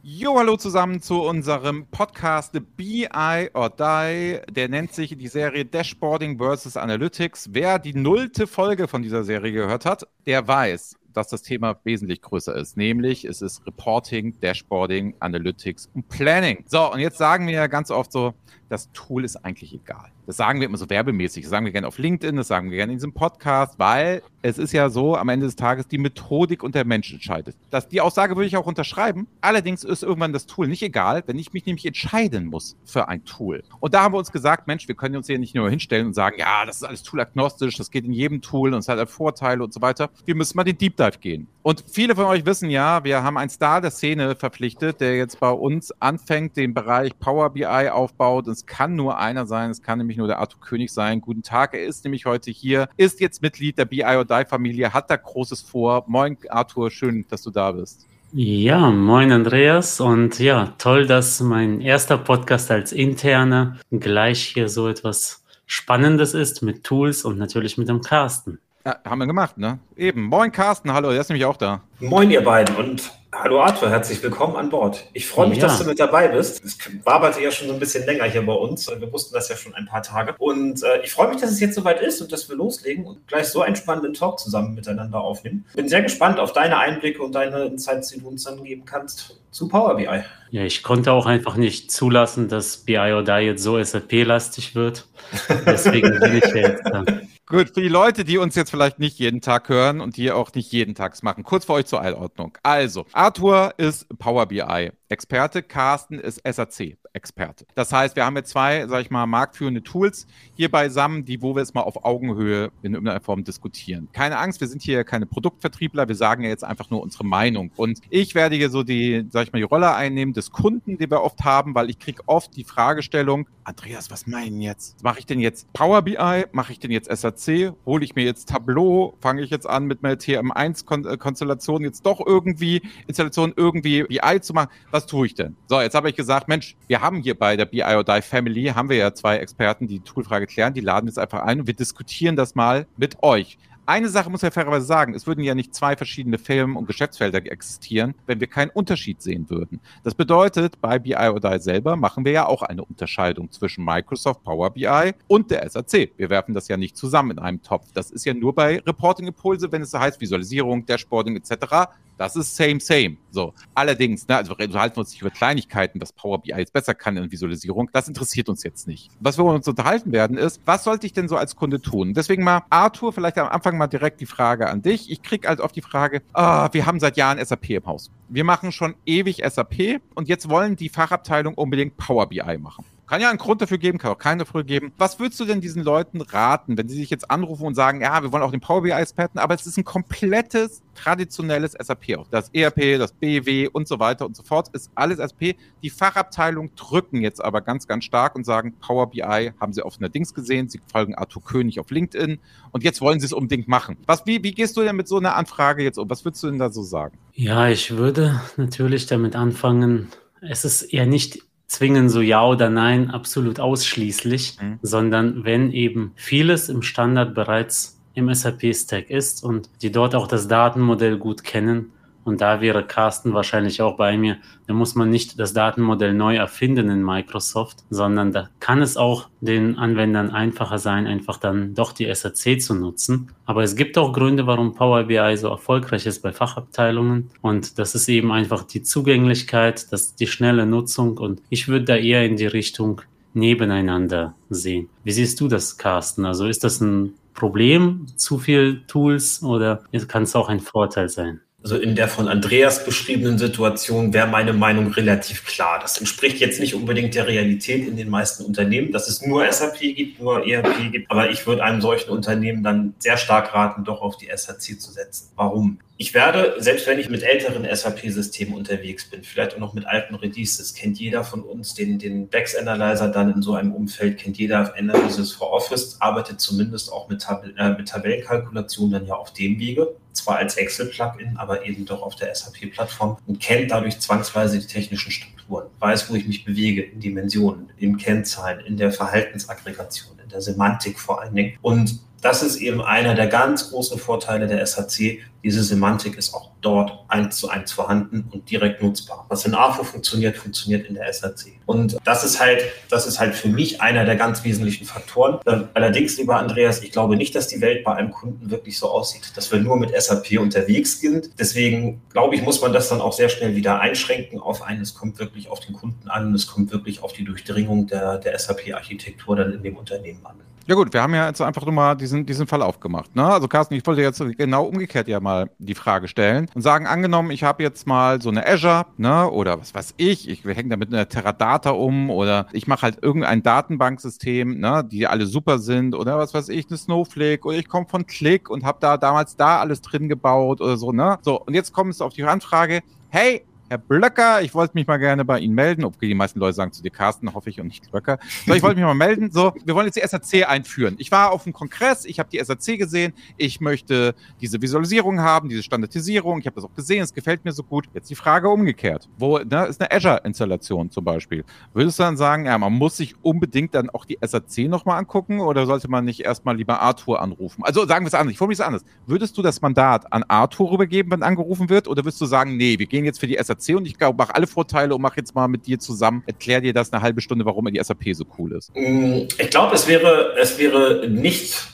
Jo, 0.09 0.37
hallo 0.37 0.55
zusammen 0.55 1.01
zu 1.01 1.21
unserem 1.21 1.85
Podcast 1.87 2.57
BI 2.77 3.09
or 3.53 3.69
Die. 3.69 4.39
Der 4.49 4.69
nennt 4.69 4.93
sich 4.93 5.17
die 5.17 5.27
Serie 5.27 5.65
Dashboarding 5.65 6.39
vs. 6.39 6.77
Analytics. 6.77 7.49
Wer 7.51 7.77
die 7.77 7.93
nullte 7.93 8.47
Folge 8.47 8.87
von 8.87 9.01
dieser 9.01 9.25
Serie 9.25 9.51
gehört 9.51 9.83
hat, 9.83 10.07
der 10.25 10.47
weiß, 10.47 10.95
dass 11.11 11.27
das 11.27 11.41
Thema 11.41 11.77
wesentlich 11.83 12.21
größer 12.21 12.55
ist. 12.55 12.77
Nämlich 12.77 13.25
es 13.25 13.41
ist 13.41 13.67
Reporting, 13.67 14.39
Dashboarding, 14.39 15.15
Analytics 15.19 15.89
und 15.93 16.07
Planning. 16.07 16.63
So, 16.67 16.89
und 16.89 17.01
jetzt 17.01 17.17
sagen 17.17 17.45
wir 17.45 17.55
ja 17.55 17.67
ganz 17.67 17.91
oft 17.91 18.13
so, 18.13 18.33
das 18.69 18.91
Tool 18.91 19.23
ist 19.23 19.37
eigentlich 19.37 19.73
egal. 19.73 20.11
Das 20.25 20.37
sagen 20.37 20.59
wir 20.59 20.67
immer 20.67 20.77
so 20.77 20.89
werbemäßig. 20.89 21.43
Das 21.43 21.51
sagen 21.51 21.65
wir 21.65 21.71
gerne 21.71 21.87
auf 21.87 21.97
LinkedIn, 21.97 22.35
das 22.35 22.47
sagen 22.47 22.69
wir 22.69 22.77
gerne 22.77 22.93
in 22.93 22.97
diesem 22.97 23.13
Podcast, 23.13 23.79
weil 23.79 24.21
es 24.41 24.57
ist 24.57 24.71
ja 24.71 24.89
so, 24.89 25.15
am 25.15 25.29
Ende 25.29 25.45
des 25.45 25.55
Tages 25.55 25.87
die 25.87 25.97
Methodik 25.97 26.63
und 26.63 26.75
der 26.75 26.85
Mensch 26.85 27.11
entscheidet. 27.11 27.55
Das, 27.69 27.87
die 27.87 28.01
Aussage 28.01 28.35
würde 28.35 28.47
ich 28.47 28.57
auch 28.57 28.65
unterschreiben. 28.65 29.27
Allerdings 29.41 29.83
ist 29.83 30.03
irgendwann 30.03 30.33
das 30.33 30.45
Tool 30.45 30.67
nicht 30.67 30.83
egal, 30.83 31.23
wenn 31.25 31.37
ich 31.39 31.53
mich 31.53 31.65
nämlich 31.65 31.85
entscheiden 31.85 32.45
muss 32.45 32.77
für 32.85 33.07
ein 33.07 33.23
Tool. 33.25 33.63
Und 33.79 33.93
da 33.93 34.03
haben 34.03 34.13
wir 34.13 34.19
uns 34.19 34.31
gesagt, 34.31 34.67
Mensch, 34.67 34.87
wir 34.87 34.95
können 34.95 35.15
uns 35.15 35.27
hier 35.27 35.39
nicht 35.39 35.55
nur 35.55 35.69
hinstellen 35.69 36.07
und 36.07 36.13
sagen, 36.13 36.37
ja, 36.39 36.65
das 36.65 36.77
ist 36.77 36.83
alles 36.83 37.03
toolagnostisch, 37.03 37.75
das 37.75 37.91
geht 37.91 38.05
in 38.05 38.13
jedem 38.13 38.41
Tool 38.41 38.73
und 38.73 38.79
es 38.79 38.87
hat 38.87 38.97
Vorteile 39.09 39.63
und 39.63 39.73
so 39.73 39.81
weiter. 39.81 40.09
Wir 40.25 40.35
müssen 40.35 40.57
mal 40.57 40.63
den 40.63 40.77
Deep 40.77 40.97
Dive 40.97 41.19
gehen. 41.19 41.47
Und 41.63 41.83
viele 41.85 42.15
von 42.15 42.25
euch 42.25 42.45
wissen 42.45 42.69
ja, 42.69 43.03
wir 43.03 43.23
haben 43.23 43.37
einen 43.37 43.49
Star 43.49 43.81
der 43.81 43.91
Szene 43.91 44.35
verpflichtet, 44.35 45.01
der 45.01 45.17
jetzt 45.17 45.39
bei 45.39 45.49
uns 45.49 45.91
anfängt, 45.99 46.55
den 46.55 46.73
Bereich 46.73 47.17
Power 47.19 47.49
BI 47.49 47.65
aufbaut. 47.65 48.47
Und 48.47 48.56
es 48.57 48.65
kann 48.65 48.95
nur 48.95 49.19
einer 49.19 49.45
sein, 49.45 49.69
es 49.69 49.83
kann 49.83 49.99
nämlich 49.99 50.17
nur 50.17 50.25
der 50.25 50.39
Arthur 50.39 50.59
König 50.59 50.91
sein. 50.91 51.21
Guten 51.21 51.43
Tag, 51.43 51.75
er 51.75 51.85
ist 51.85 52.03
nämlich 52.03 52.25
heute 52.25 52.49
hier, 52.49 52.89
ist 52.97 53.19
jetzt 53.19 53.43
Mitglied 53.43 53.77
der 53.77 53.85
BI 53.85 54.03
or 54.03 54.25
Die 54.25 54.45
Familie, 54.49 54.93
hat 54.93 55.11
da 55.11 55.15
Großes 55.15 55.61
vor. 55.61 56.05
Moin 56.07 56.37
Arthur, 56.49 56.89
schön, 56.89 57.25
dass 57.29 57.43
du 57.43 57.51
da 57.51 57.71
bist. 57.71 58.07
Ja, 58.33 58.89
moin 58.89 59.31
Andreas 59.31 59.99
und 59.99 60.39
ja, 60.39 60.73
toll, 60.79 61.05
dass 61.05 61.39
mein 61.39 61.81
erster 61.81 62.17
Podcast 62.17 62.71
als 62.71 62.91
Interne 62.91 63.77
gleich 63.91 64.41
hier 64.41 64.69
so 64.69 64.87
etwas 64.87 65.43
Spannendes 65.67 66.33
ist 66.33 66.63
mit 66.63 66.83
Tools 66.83 67.25
und 67.25 67.37
natürlich 67.37 67.77
mit 67.77 67.89
dem 67.89 68.01
Carsten. 68.01 68.57
Ja, 68.87 68.95
haben 69.03 69.19
wir 69.19 69.27
gemacht, 69.27 69.57
ne? 69.57 69.79
Eben. 69.97 70.23
Moin 70.23 70.49
Carsten, 70.49 70.93
hallo, 70.93 71.11
der 71.11 71.19
ist 71.19 71.27
nämlich 71.27 71.43
auch 71.43 71.57
da. 71.57 71.81
Moin 71.99 72.31
ihr 72.31 72.41
beiden 72.41 72.73
und 72.77 73.11
hallo 73.35 73.59
Arthur, 73.61 73.89
herzlich 73.89 74.23
willkommen 74.23 74.55
an 74.55 74.69
Bord. 74.69 75.03
Ich 75.11 75.27
freue 75.27 75.49
mich, 75.49 75.57
ja. 75.57 75.67
dass 75.67 75.79
du 75.79 75.83
mit 75.83 75.99
dabei 75.99 76.29
bist. 76.29 76.63
Es 76.63 76.77
waberte 77.03 77.43
ja 77.43 77.51
schon 77.51 77.67
so 77.67 77.73
ein 77.73 77.81
bisschen 77.81 78.05
länger 78.05 78.23
hier 78.23 78.45
bei 78.45 78.53
uns. 78.53 78.87
Wir 78.87 79.11
wussten 79.11 79.33
das 79.33 79.49
ja 79.49 79.57
schon 79.57 79.75
ein 79.75 79.87
paar 79.87 80.03
Tage. 80.03 80.35
Und 80.39 80.83
äh, 80.83 81.01
ich 81.03 81.11
freue 81.11 81.27
mich, 81.27 81.41
dass 81.41 81.51
es 81.51 81.59
jetzt 81.59 81.75
soweit 81.75 81.99
ist 81.99 82.21
und 82.21 82.31
dass 82.31 82.47
wir 82.47 82.55
loslegen 82.55 83.05
und 83.05 83.27
gleich 83.27 83.49
so 83.49 83.61
einen 83.61 83.75
spannenden 83.75 84.13
Talk 84.13 84.39
zusammen 84.39 84.73
miteinander 84.73 85.19
aufnehmen. 85.19 85.65
Bin 85.75 85.89
sehr 85.89 86.01
gespannt 86.01 86.39
auf 86.39 86.53
deine 86.53 86.77
Einblicke 86.77 87.21
und 87.21 87.35
deine 87.35 87.65
Insights, 87.65 88.07
die 88.07 88.21
du 88.21 88.29
uns 88.29 88.45
dann 88.45 88.63
geben 88.63 88.85
kannst 88.85 89.37
zu 89.51 89.67
Power 89.67 89.97
BI. 89.97 90.23
Ja, 90.51 90.63
ich 90.63 90.81
konnte 90.81 91.11
auch 91.11 91.25
einfach 91.25 91.57
nicht 91.57 91.91
zulassen, 91.91 92.47
dass 92.47 92.77
BI 92.77 93.11
oder 93.11 93.39
jetzt 93.39 93.63
so 93.63 93.83
SAP-lastig 93.83 94.75
wird. 94.75 95.09
Deswegen 95.65 96.17
bin 96.21 96.37
ich 96.37 96.53
jetzt 96.53 96.83
da. 96.85 97.03
Gut, 97.49 97.69
für 97.73 97.81
die 97.81 97.87
Leute, 97.87 98.25
die 98.25 98.37
uns 98.39 98.55
jetzt 98.55 98.71
vielleicht 98.71 98.99
nicht 98.99 99.19
jeden 99.19 99.39
Tag 99.39 99.69
hören 99.69 100.01
und 100.01 100.17
die 100.17 100.33
auch 100.33 100.53
nicht 100.53 100.69
jeden 100.73 100.95
Tag 100.95 101.23
machen, 101.23 101.43
kurz 101.45 101.63
für 101.63 101.73
euch 101.73 101.85
zur 101.85 102.01
Einordnung. 102.01 102.57
Also, 102.61 103.05
Arthur 103.13 103.73
ist 103.77 104.05
Power 104.19 104.47
BI 104.47 104.91
Experte, 105.09 105.63
Carsten 105.63 106.19
ist 106.19 106.41
SAC 106.45 106.97
Experte. 107.13 107.65
Das 107.75 107.91
heißt, 107.91 108.15
wir 108.15 108.25
haben 108.25 108.35
jetzt 108.35 108.51
zwei, 108.51 108.87
sag 108.87 109.01
ich 109.01 109.09
mal, 109.09 109.25
marktführende 109.25 109.81
Tools 109.81 110.27
hier 110.55 110.69
beisammen, 110.69 111.25
die, 111.25 111.41
wo 111.41 111.55
wir 111.55 111.63
es 111.63 111.73
mal 111.73 111.81
auf 111.81 112.05
Augenhöhe 112.05 112.71
in 112.81 112.93
irgendeiner 112.93 113.21
Form 113.21 113.43
diskutieren. 113.43 114.09
Keine 114.11 114.37
Angst, 114.37 114.61
wir 114.61 114.67
sind 114.67 114.81
hier 114.81 115.03
keine 115.03 115.25
Produktvertriebler, 115.25 116.07
wir 116.07 116.15
sagen 116.15 116.43
ja 116.43 116.49
jetzt 116.49 116.63
einfach 116.63 116.89
nur 116.89 117.01
unsere 117.01 117.25
Meinung. 117.25 117.71
Und 117.75 118.01
ich 118.09 118.35
werde 118.35 118.55
hier 118.55 118.69
so 118.69 118.83
die, 118.83 119.25
sag 119.29 119.47
ich 119.47 119.53
mal, 119.53 119.59
die 119.59 119.63
Rolle 119.63 119.93
einnehmen 119.95 120.33
des 120.33 120.51
Kunden, 120.51 120.97
die 120.97 121.09
wir 121.09 121.23
oft 121.23 121.43
haben, 121.43 121.73
weil 121.73 121.89
ich 121.89 121.99
kriege 121.99 122.21
oft 122.25 122.55
die 122.55 122.63
Fragestellung, 122.63 123.47
Andreas, 123.67 124.09
was 124.09 124.27
meinen 124.27 124.61
jetzt? 124.61 125.03
Mache 125.03 125.19
ich 125.19 125.25
denn 125.25 125.41
jetzt 125.41 125.73
Power 125.73 126.01
BI? 126.01 126.45
Mache 126.53 126.71
ich 126.71 126.79
denn 126.79 126.89
jetzt 126.89 127.13
SAC? 127.13 127.73
Hole 127.85 128.05
ich 128.05 128.15
mir 128.15 128.23
jetzt 128.23 128.47
Tableau? 128.47 129.17
Fange 129.19 129.41
ich 129.41 129.49
jetzt 129.49 129.67
an 129.67 129.87
mit 129.87 130.01
meiner 130.03 130.15
TM1-Konstellation 130.15 131.83
jetzt 131.83 132.05
doch 132.05 132.25
irgendwie, 132.25 132.81
Installation 133.07 133.53
irgendwie 133.57 134.03
BI 134.03 134.39
zu 134.39 134.53
machen? 134.53 134.69
Was 134.89 134.96
tue 135.05 135.27
ich 135.27 135.35
denn? 135.35 135.55
So, 135.67 135.79
jetzt 135.81 135.95
habe 135.95 136.09
ich 136.09 136.15
gesagt, 136.15 136.47
Mensch, 136.47 136.75
wir 136.87 137.01
haben 137.01 137.21
hier 137.21 137.37
bei 137.37 137.55
der 137.55 137.65
BI 137.65 137.83
or 137.83 138.03
Die 138.03 138.21
Family, 138.21 138.65
haben 138.67 138.89
wir 138.89 138.97
ja 138.97 139.13
zwei 139.13 139.37
Experten, 139.37 139.87
die 139.87 139.99
die 139.99 140.03
Toolfrage 140.03 140.47
klären, 140.47 140.73
die 140.73 140.81
laden 140.81 141.07
jetzt 141.07 141.19
einfach 141.19 141.43
ein 141.43 141.61
und 141.61 141.67
wir 141.67 141.73
diskutieren 141.73 142.35
das 142.35 142.55
mal 142.55 142.87
mit 142.97 143.21
euch. 143.23 143.57
Eine 143.89 144.09
Sache 144.09 144.29
muss 144.29 144.43
ich 144.43 144.53
fairerweise 144.53 144.85
sagen, 144.85 145.13
es 145.13 145.27
würden 145.27 145.45
ja 145.45 145.55
nicht 145.55 145.73
zwei 145.73 145.95
verschiedene 145.95 146.37
Firmen 146.37 146.75
und 146.75 146.87
Geschäftsfelder 146.87 147.49
existieren, 147.49 148.15
wenn 148.25 148.41
wir 148.41 148.47
keinen 148.47 148.69
Unterschied 148.69 149.21
sehen 149.21 149.49
würden. 149.49 149.79
Das 150.03 150.13
bedeutet, 150.13 150.81
bei 150.81 150.99
BI 150.99 151.15
or 151.15 151.39
Die 151.39 151.57
selber 151.61 151.95
machen 151.95 152.25
wir 152.25 152.33
ja 152.33 152.45
auch 152.47 152.63
eine 152.63 152.83
Unterscheidung 152.83 153.49
zwischen 153.49 153.85
Microsoft 153.85 154.43
Power 154.43 154.71
BI 154.71 155.13
und 155.27 155.51
der 155.51 155.69
SAC. 155.69 156.11
Wir 156.17 156.29
werfen 156.29 156.53
das 156.53 156.67
ja 156.67 156.75
nicht 156.75 156.97
zusammen 156.97 157.31
in 157.31 157.39
einem 157.39 157.63
Topf. 157.63 157.85
Das 157.93 158.11
ist 158.11 158.25
ja 158.25 158.33
nur 158.33 158.53
bei 158.53 158.79
Reporting 158.79 159.25
Impulse, 159.25 159.71
wenn 159.71 159.83
es 159.83 159.91
so 159.91 159.99
heißt 159.99 160.19
Visualisierung, 160.19 160.85
Dashboarding 160.85 161.37
etc. 161.37 161.87
Das 162.17 162.35
ist 162.35 162.55
same, 162.55 162.79
same. 162.79 163.17
So. 163.31 163.53
Allerdings, 163.73 164.27
ne, 164.27 164.37
also 164.37 164.57
wir 164.57 164.73
halten 164.73 164.99
uns 164.99 165.11
nicht 165.11 165.21
über 165.21 165.29
Kleinigkeiten, 165.29 165.99
dass 165.99 166.11
Power 166.11 166.41
BI 166.41 166.51
jetzt 166.51 166.73
besser 166.73 166.95
kann 166.95 167.17
in 167.17 167.31
Visualisierung. 167.31 167.89
Das 167.93 168.07
interessiert 168.07 168.49
uns 168.49 168.63
jetzt 168.63 168.87
nicht. 168.87 169.11
Was 169.19 169.37
wir 169.37 169.45
uns 169.45 169.67
unterhalten 169.67 170.11
werden, 170.11 170.37
ist, 170.37 170.61
was 170.65 170.83
sollte 170.83 171.05
ich 171.05 171.13
denn 171.13 171.27
so 171.27 171.37
als 171.37 171.55
Kunde 171.55 171.81
tun? 171.81 172.13
Deswegen 172.13 172.43
mal, 172.43 172.63
Arthur, 172.69 173.13
vielleicht 173.13 173.37
am 173.37 173.47
Anfang 173.47 173.77
mal 173.77 173.87
direkt 173.87 174.19
die 174.21 174.25
Frage 174.25 174.67
an 174.69 174.81
dich. 174.81 175.11
Ich 175.11 175.21
kriege 175.21 175.47
also 175.47 175.63
oft 175.63 175.75
die 175.75 175.81
Frage, 175.81 176.21
ah, 176.33 176.69
wir 176.71 176.85
haben 176.85 176.99
seit 176.99 177.17
Jahren 177.17 177.43
SAP 177.43 177.69
im 177.69 177.85
Haus. 177.85 178.11
Wir 178.29 178.43
machen 178.43 178.71
schon 178.71 178.95
ewig 179.05 179.43
SAP 179.47 180.01
und 180.15 180.27
jetzt 180.27 180.49
wollen 180.49 180.75
die 180.75 180.89
Fachabteilung 180.89 181.53
unbedingt 181.53 181.97
Power 181.97 182.27
BI 182.27 182.57
machen. 182.57 182.83
Kann 183.07 183.21
ja 183.21 183.29
einen 183.29 183.37
Grund 183.37 183.61
dafür 183.61 183.77
geben, 183.77 183.97
kann 183.99 184.11
auch 184.11 184.17
keinen 184.17 184.39
dafür 184.39 184.65
geben. 184.65 184.91
Was 184.97 185.17
würdest 185.17 185.39
du 185.39 185.45
denn 185.45 185.61
diesen 185.61 185.81
Leuten 185.81 186.19
raten, 186.19 186.77
wenn 186.77 186.89
sie 186.89 186.97
sich 186.97 187.09
jetzt 187.09 187.31
anrufen 187.31 187.65
und 187.65 187.73
sagen, 187.73 188.01
ja, 188.01 188.21
wir 188.21 188.33
wollen 188.33 188.43
auch 188.43 188.51
den 188.51 188.59
Power 188.59 188.81
BI-Experten, 188.81 189.39
aber 189.39 189.55
es 189.55 189.65
ist 189.65 189.77
ein 189.77 189.85
komplettes 189.85 190.81
traditionelles 190.93 191.71
SAP. 191.71 192.25
Das 192.31 192.49
ERP, 192.49 192.97
das 192.97 193.13
BW 193.13 193.69
und 193.69 193.87
so 193.87 193.99
weiter 193.99 194.25
und 194.25 194.35
so 194.35 194.43
fort 194.43 194.67
ist 194.73 194.91
alles 194.95 195.19
SAP. 195.19 195.55
Die 195.81 195.89
Fachabteilung 195.89 196.75
drücken 196.75 197.21
jetzt 197.21 197.41
aber 197.41 197.61
ganz, 197.61 197.87
ganz 197.87 198.03
stark 198.03 198.35
und 198.35 198.45
sagen, 198.45 198.73
Power 198.81 199.09
BI 199.09 199.51
haben 199.59 199.71
sie 199.71 199.83
auf 199.83 199.97
Dings 199.97 200.33
gesehen, 200.33 200.67
sie 200.67 200.81
folgen 200.91 201.15
Arthur 201.15 201.43
König 201.43 201.79
auf 201.79 201.89
LinkedIn 201.89 202.39
und 202.71 202.83
jetzt 202.83 202.99
wollen 202.99 203.21
sie 203.21 203.27
es 203.27 203.33
unbedingt 203.33 203.69
machen. 203.69 203.95
Was, 204.05 204.25
wie, 204.25 204.43
wie 204.43 204.51
gehst 204.51 204.75
du 204.75 204.81
denn 204.81 204.97
mit 204.97 205.07
so 205.07 205.17
einer 205.17 205.35
Anfrage 205.37 205.81
jetzt 205.81 205.97
um? 205.97 206.09
Was 206.09 206.25
würdest 206.25 206.43
du 206.43 206.47
denn 206.47 206.59
da 206.59 206.69
so 206.69 206.83
sagen? 206.83 207.17
Ja, 207.33 207.69
ich 207.69 207.95
würde 207.95 208.41
natürlich 208.57 209.05
damit 209.05 209.37
anfangen, 209.37 210.09
es 210.41 210.65
ist 210.65 210.81
eher 210.81 211.05
nicht 211.05 211.46
zwingen 211.67 212.09
so 212.09 212.21
ja 212.21 212.45
oder 212.45 212.69
nein 212.69 213.11
absolut 213.11 213.59
ausschließlich, 213.59 214.57
mhm. 214.61 214.79
sondern 214.81 215.43
wenn 215.43 215.71
eben 215.71 216.13
vieles 216.15 216.69
im 216.69 216.81
Standard 216.81 217.35
bereits 217.35 217.99
im 218.13 218.33
SAP-Stack 218.33 219.09
ist 219.09 219.43
und 219.43 219.69
die 219.81 219.91
dort 219.91 220.15
auch 220.15 220.27
das 220.27 220.47
Datenmodell 220.47 221.17
gut 221.17 221.43
kennen, 221.43 221.91
und 222.27 222.41
da 222.41 222.59
wäre 222.59 222.83
Carsten 222.83 223.33
wahrscheinlich 223.33 223.81
auch 223.81 223.95
bei 223.95 224.17
mir. 224.17 224.37
Da 224.67 224.73
muss 224.73 224.95
man 224.95 225.09
nicht 225.09 225.39
das 225.39 225.53
Datenmodell 225.53 226.13
neu 226.13 226.35
erfinden 226.35 226.89
in 226.89 227.01
Microsoft, 227.01 227.85
sondern 227.89 228.33
da 228.33 228.49
kann 228.59 228.81
es 228.81 228.97
auch 228.97 229.29
den 229.39 229.77
Anwendern 229.77 230.31
einfacher 230.31 230.77
sein, 230.77 231.07
einfach 231.07 231.37
dann 231.37 231.73
doch 231.73 231.93
die 231.93 232.13
SAC 232.13 232.61
zu 232.61 232.75
nutzen. 232.75 233.29
Aber 233.45 233.63
es 233.63 233.77
gibt 233.77 233.97
auch 233.97 234.11
Gründe, 234.11 234.45
warum 234.45 234.75
Power 234.75 235.05
BI 235.05 235.37
so 235.37 235.47
erfolgreich 235.47 236.05
ist 236.05 236.21
bei 236.21 236.33
Fachabteilungen. 236.33 237.29
Und 237.41 237.79
das 237.79 237.95
ist 237.95 238.09
eben 238.09 238.33
einfach 238.33 238.63
die 238.63 238.83
Zugänglichkeit, 238.83 239.91
das, 239.93 240.15
die 240.15 240.27
schnelle 240.27 240.65
Nutzung. 240.65 241.17
Und 241.17 241.41
ich 241.49 241.69
würde 241.69 241.85
da 241.85 241.95
eher 241.95 242.25
in 242.25 242.35
die 242.35 242.47
Richtung 242.47 243.01
nebeneinander 243.33 244.35
sehen. 244.49 244.89
Wie 245.05 245.13
siehst 245.13 245.39
du 245.39 245.47
das, 245.47 245.77
Carsten? 245.77 246.25
Also 246.25 246.45
ist 246.47 246.65
das 246.65 246.81
ein 246.81 247.13
Problem, 247.33 248.07
zu 248.17 248.37
viel 248.37 248.81
Tools 248.87 249.43
oder 249.43 249.83
kann 250.09 250.23
es 250.23 250.35
auch 250.35 250.49
ein 250.49 250.59
Vorteil 250.59 251.07
sein? 251.07 251.39
Also 251.63 251.75
in 251.75 251.95
der 251.95 252.07
von 252.07 252.27
Andreas 252.27 252.85
beschriebenen 252.85 253.39
Situation 253.39 254.13
wäre 254.13 254.27
meine 254.27 254.53
Meinung 254.53 254.91
relativ 254.93 255.43
klar. 255.43 255.79
Das 255.81 255.97
entspricht 255.97 256.39
jetzt 256.39 256.61
nicht 256.61 256.75
unbedingt 256.75 257.13
der 257.13 257.27
Realität 257.27 257.85
in 257.87 257.97
den 257.97 258.09
meisten 258.09 258.45
Unternehmen, 258.45 258.91
dass 258.91 259.09
es 259.09 259.21
nur 259.21 259.51
SAP 259.51 259.79
gibt, 259.79 260.21
nur 260.21 260.47
ERP 260.47 260.91
gibt. 260.93 261.11
Aber 261.11 261.29
ich 261.29 261.45
würde 261.45 261.63
einem 261.63 261.81
solchen 261.81 262.11
Unternehmen 262.11 262.63
dann 262.63 262.93
sehr 262.99 263.17
stark 263.17 263.53
raten, 263.53 263.83
doch 263.83 264.01
auf 264.01 264.17
die 264.17 264.29
SAC 264.33 264.79
zu 264.79 264.91
setzen. 264.91 265.31
Warum? 265.35 265.79
Ich 265.97 266.13
werde, 266.13 266.55
selbst 266.59 266.85
wenn 266.85 266.99
ich 266.99 267.09
mit 267.09 267.23
älteren 267.23 267.65
SAP-Systemen 267.65 268.53
unterwegs 268.53 269.09
bin, 269.09 269.23
vielleicht 269.23 269.55
auch 269.55 269.59
noch 269.59 269.73
mit 269.73 269.87
alten 269.87 270.13
Releases, 270.13 270.75
kennt 270.75 270.99
jeder 270.99 271.23
von 271.23 271.41
uns 271.41 271.73
den, 271.73 271.97
den 271.97 272.27
Bex 272.27 272.55
Analyzer 272.55 273.09
dann 273.09 273.33
in 273.33 273.41
so 273.41 273.55
einem 273.55 273.73
Umfeld, 273.73 274.19
kennt 274.19 274.37
jeder 274.37 274.73
Analysis 274.77 275.31
for 275.31 275.51
Office, 275.51 275.97
arbeitet 275.99 276.39
zumindest 276.39 276.93
auch 276.93 277.09
mit, 277.09 277.23
Tab 277.23 277.43
äh, 277.57 277.69
mit 277.71 277.87
Tabellenkalkulation 277.87 278.91
dann 278.91 279.07
ja 279.07 279.15
auf 279.15 279.33
dem 279.33 279.59
Wege, 279.59 279.95
zwar 280.17 280.37
als 280.37 280.57
Excel-Plugin, 280.57 281.37
aber 281.37 281.65
eben 281.65 281.85
doch 281.85 282.01
auf 282.01 282.15
der 282.15 282.33
SAP-Plattform 282.33 283.17
und 283.25 283.39
kennt 283.39 283.71
dadurch 283.71 283.99
zwangsweise 283.99 284.59
die 284.59 284.67
technischen 284.67 285.11
Strukturen, 285.11 285.67
weiß, 285.79 286.09
wo 286.09 286.15
ich 286.15 286.27
mich 286.27 286.43
bewege, 286.45 286.83
in 286.83 286.99
Dimensionen, 286.99 287.69
in 287.77 287.97
Kennzahlen, 287.97 288.65
in 288.65 288.77
der 288.77 288.91
Verhaltensaggregation, 288.91 290.19
in 290.21 290.29
der 290.29 290.41
Semantik 290.41 290.99
vor 290.99 291.21
allen 291.21 291.35
Dingen. 291.35 291.57
Und 291.61 291.99
das 292.21 292.43
ist 292.43 292.57
eben 292.57 292.81
einer 292.81 293.15
der 293.15 293.27
ganz 293.27 293.69
großen 293.69 293.99
Vorteile 293.99 294.47
der 294.47 294.65
SAC. 294.65 295.19
Diese 295.43 295.63
Semantik 295.63 296.17
ist 296.17 296.33
auch 296.33 296.51
dort 296.61 296.91
eins 297.07 297.37
zu 297.37 297.49
eins 297.49 297.71
vorhanden 297.71 298.27
und 298.31 298.49
direkt 298.49 298.81
nutzbar. 298.81 299.25
Was 299.29 299.45
in 299.45 299.53
AFO 299.53 299.83
funktioniert, 299.83 300.35
funktioniert 300.35 300.87
in 300.87 300.95
der 300.95 301.11
SAC. 301.13 301.59
Und 301.65 301.97
das 302.03 302.23
ist 302.23 302.41
halt, 302.41 302.63
das 302.89 303.05
ist 303.05 303.19
halt 303.19 303.35
für 303.35 303.47
mich 303.47 303.79
einer 303.81 304.03
der 304.03 304.15
ganz 304.15 304.43
wesentlichen 304.43 304.85
Faktoren. 304.85 305.39
Ähm, 305.45 305.69
allerdings, 305.73 306.17
lieber 306.17 306.37
Andreas, 306.37 306.81
ich 306.81 306.91
glaube 306.91 307.15
nicht, 307.15 307.35
dass 307.35 307.47
die 307.47 307.61
Welt 307.61 307.83
bei 307.83 307.95
einem 307.95 308.11
Kunden 308.11 308.49
wirklich 308.49 308.77
so 308.77 308.89
aussieht, 308.89 309.31
dass 309.35 309.51
wir 309.51 309.59
nur 309.59 309.77
mit 309.77 309.91
SAP 309.99 310.39
unterwegs 310.39 310.99
sind. 310.99 311.29
Deswegen 311.39 312.01
glaube 312.11 312.35
ich, 312.35 312.41
muss 312.41 312.59
man 312.61 312.73
das 312.73 312.89
dann 312.89 312.99
auch 312.99 313.13
sehr 313.13 313.29
schnell 313.29 313.55
wieder 313.55 313.79
einschränken 313.79 314.39
auf 314.39 314.63
einen, 314.63 314.81
es 314.81 314.95
kommt 314.95 315.19
wirklich 315.19 315.49
auf 315.49 315.59
den 315.59 315.73
Kunden 315.73 316.09
an, 316.09 316.33
es 316.33 316.47
kommt 316.47 316.71
wirklich 316.71 317.03
auf 317.03 317.13
die 317.13 317.23
Durchdringung 317.23 317.87
der, 317.87 318.17
der 318.17 318.37
SAP-Architektur 318.37 319.35
dann 319.35 319.53
in 319.53 319.63
dem 319.63 319.77
Unternehmen 319.77 320.25
an. 320.25 320.35
Ja 320.69 320.75
gut, 320.75 320.91
wir 320.91 321.01
haben 321.01 321.15
ja 321.15 321.27
jetzt 321.27 321.41
einfach 321.41 321.63
nur 321.63 321.73
mal 321.73 321.95
diesen, 321.95 322.25
diesen 322.25 322.45
Fall 322.45 322.61
aufgemacht. 322.61 323.15
Ne? 323.15 323.25
Also 323.25 323.47
Carsten, 323.47 323.75
ich 323.75 323.87
wollte 323.87 324.01
jetzt 324.01 324.21
genau 324.37 324.65
umgekehrt 324.65 325.07
ja 325.07 325.21
mal 325.21 325.49
die 325.59 325.75
Frage 325.75 326.09
stellen 326.09 326.47
und 326.55 326.61
sagen, 326.61 326.87
angenommen, 326.87 327.31
ich 327.31 327.45
habe 327.45 327.63
jetzt 327.63 327.87
mal 327.87 328.21
so 328.21 328.27
eine 328.27 328.45
Azure, 328.45 328.85
ne, 328.97 329.31
oder 329.31 329.61
was 329.61 329.73
weiß 329.73 329.93
ich, 329.95 330.27
ich 330.27 330.43
hänge 330.43 330.67
da 330.67 330.75
mit 330.75 330.93
einer 330.93 331.07
Teradata 331.07 331.69
um 331.69 332.09
oder 332.09 332.47
ich 332.51 332.67
mache 332.67 332.81
halt 332.81 333.01
irgendein 333.01 333.43
Datenbanksystem, 333.43 334.59
ne, 334.59 334.83
die 334.83 335.07
alle 335.07 335.25
super 335.25 335.59
sind 335.59 335.95
oder 335.95 336.17
was 336.17 336.33
weiß 336.33 336.49
ich, 336.49 336.67
eine 336.67 336.77
Snowflake 336.77 337.47
oder 337.47 337.57
ich 337.57 337.69
komme 337.69 337.85
von 337.87 338.05
Click 338.05 338.49
und 338.49 338.65
habe 338.65 338.79
da 338.81 338.97
damals 338.97 339.37
da 339.37 339.59
alles 339.59 339.79
drin 339.79 340.09
gebaut 340.09 340.59
oder 340.59 340.75
so, 340.75 340.91
ne? 340.91 341.17
So, 341.21 341.39
und 341.39 341.53
jetzt 341.53 341.71
kommst 341.71 342.01
du 342.01 342.03
auf 342.03 342.13
die 342.13 342.25
Anfrage, 342.25 342.81
hey, 343.07 343.45
Herr 343.69 343.79
Blöcker, 343.79 344.41
ich 344.41 344.53
wollte 344.53 344.75
mich 344.75 344.87
mal 344.87 344.95
gerne 344.95 345.25
bei 345.25 345.39
Ihnen 345.39 345.53
melden. 345.53 345.83
Okay, 345.83 346.07
die 346.07 346.13
meisten 346.13 346.39
Leute 346.39 346.53
sagen 346.53 346.71
zu 346.71 346.81
dir 346.81 346.89
Carsten, 346.89 347.33
hoffe 347.33 347.49
ich, 347.49 347.59
und 347.59 347.67
nicht 347.67 347.91
Blöcker. 347.91 348.17
So, 348.45 348.53
ich 348.53 348.63
wollte 348.63 348.77
mich 348.77 348.85
mal 348.85 348.93
melden. 348.93 349.29
So, 349.29 349.53
wir 349.65 349.75
wollen 349.75 349.87
jetzt 349.87 349.97
die 349.97 350.07
SAC 350.07 350.49
einführen. 350.49 350.95
Ich 350.99 351.11
war 351.11 351.31
auf 351.31 351.45
einem 351.45 351.51
Kongress, 351.51 352.05
ich 352.05 352.17
habe 352.17 352.29
die 352.29 352.41
SAC 352.41 352.77
gesehen. 352.77 353.11
Ich 353.35 353.59
möchte 353.59 354.15
diese 354.39 354.61
Visualisierung 354.61 355.19
haben, 355.19 355.49
diese 355.49 355.63
Standardisierung. 355.63 356.39
Ich 356.39 356.45
habe 356.45 356.55
das 356.55 356.63
auch 356.63 356.73
gesehen, 356.73 357.03
es 357.03 357.13
gefällt 357.13 357.43
mir 357.43 357.51
so 357.51 357.61
gut. 357.61 357.89
Jetzt 357.93 358.09
die 358.09 358.15
Frage 358.15 358.47
umgekehrt. 358.47 359.09
Wo 359.17 359.37
ne, 359.39 359.65
ist 359.65 359.81
eine 359.81 359.91
Azure-Installation 359.91 360.89
zum 360.89 361.03
Beispiel? 361.03 361.43
Würdest 361.73 361.99
du 361.99 362.03
dann 362.03 362.15
sagen, 362.15 362.45
ja, 362.45 362.57
man 362.57 362.71
muss 362.71 362.95
sich 362.95 363.15
unbedingt 363.21 363.75
dann 363.75 363.89
auch 363.89 364.05
die 364.05 364.17
SAC 364.21 364.69
nochmal 364.69 364.97
angucken 364.97 365.41
oder 365.41 365.65
sollte 365.65 365.89
man 365.89 366.05
nicht 366.05 366.21
erstmal 366.21 366.55
lieber 366.55 366.79
Arthur 366.79 367.21
anrufen? 367.21 367.63
Also 367.65 367.85
sagen 367.85 368.05
wir 368.05 368.07
es 368.07 368.13
anders, 368.13 368.31
ich 368.31 368.37
formuliere 368.37 368.61
es 368.61 368.65
anders. 368.65 368.85
Würdest 369.07 369.37
du 369.37 369.41
das 369.41 369.61
Mandat 369.61 370.13
an 370.13 370.23
Arthur 370.23 370.71
rübergeben, 370.71 371.11
wenn 371.11 371.21
angerufen 371.21 371.69
wird, 371.69 371.89
oder 371.89 372.05
würdest 372.05 372.21
du 372.21 372.25
sagen, 372.25 372.55
nee, 372.55 372.79
wir 372.79 372.85
gehen 372.85 373.03
jetzt 373.03 373.19
für 373.19 373.27
die 373.27 373.37
SAC 373.37 373.56
SAC 373.59 373.75
und 373.75 373.85
ich 373.85 373.99
mache 373.99 374.35
alle 374.35 374.47
Vorteile 374.47 374.95
und 374.95 375.01
mache 375.01 375.17
jetzt 375.17 375.35
mal 375.35 375.47
mit 375.47 375.67
dir 375.67 375.79
zusammen, 375.79 376.23
erklär 376.25 376.61
dir 376.61 376.73
das 376.73 376.91
eine 376.93 377.01
halbe 377.01 377.21
Stunde, 377.21 377.45
warum 377.45 377.65
die 377.65 377.83
SAP 377.83 378.13
so 378.13 378.25
cool 378.37 378.53
ist. 378.53 378.71
Mm, 378.75 379.27
ich 379.37 379.49
glaube, 379.49 379.75
es 379.75 379.87
wäre, 379.87 380.35
es 380.39 380.57
wäre 380.57 381.07
nicht 381.09 381.69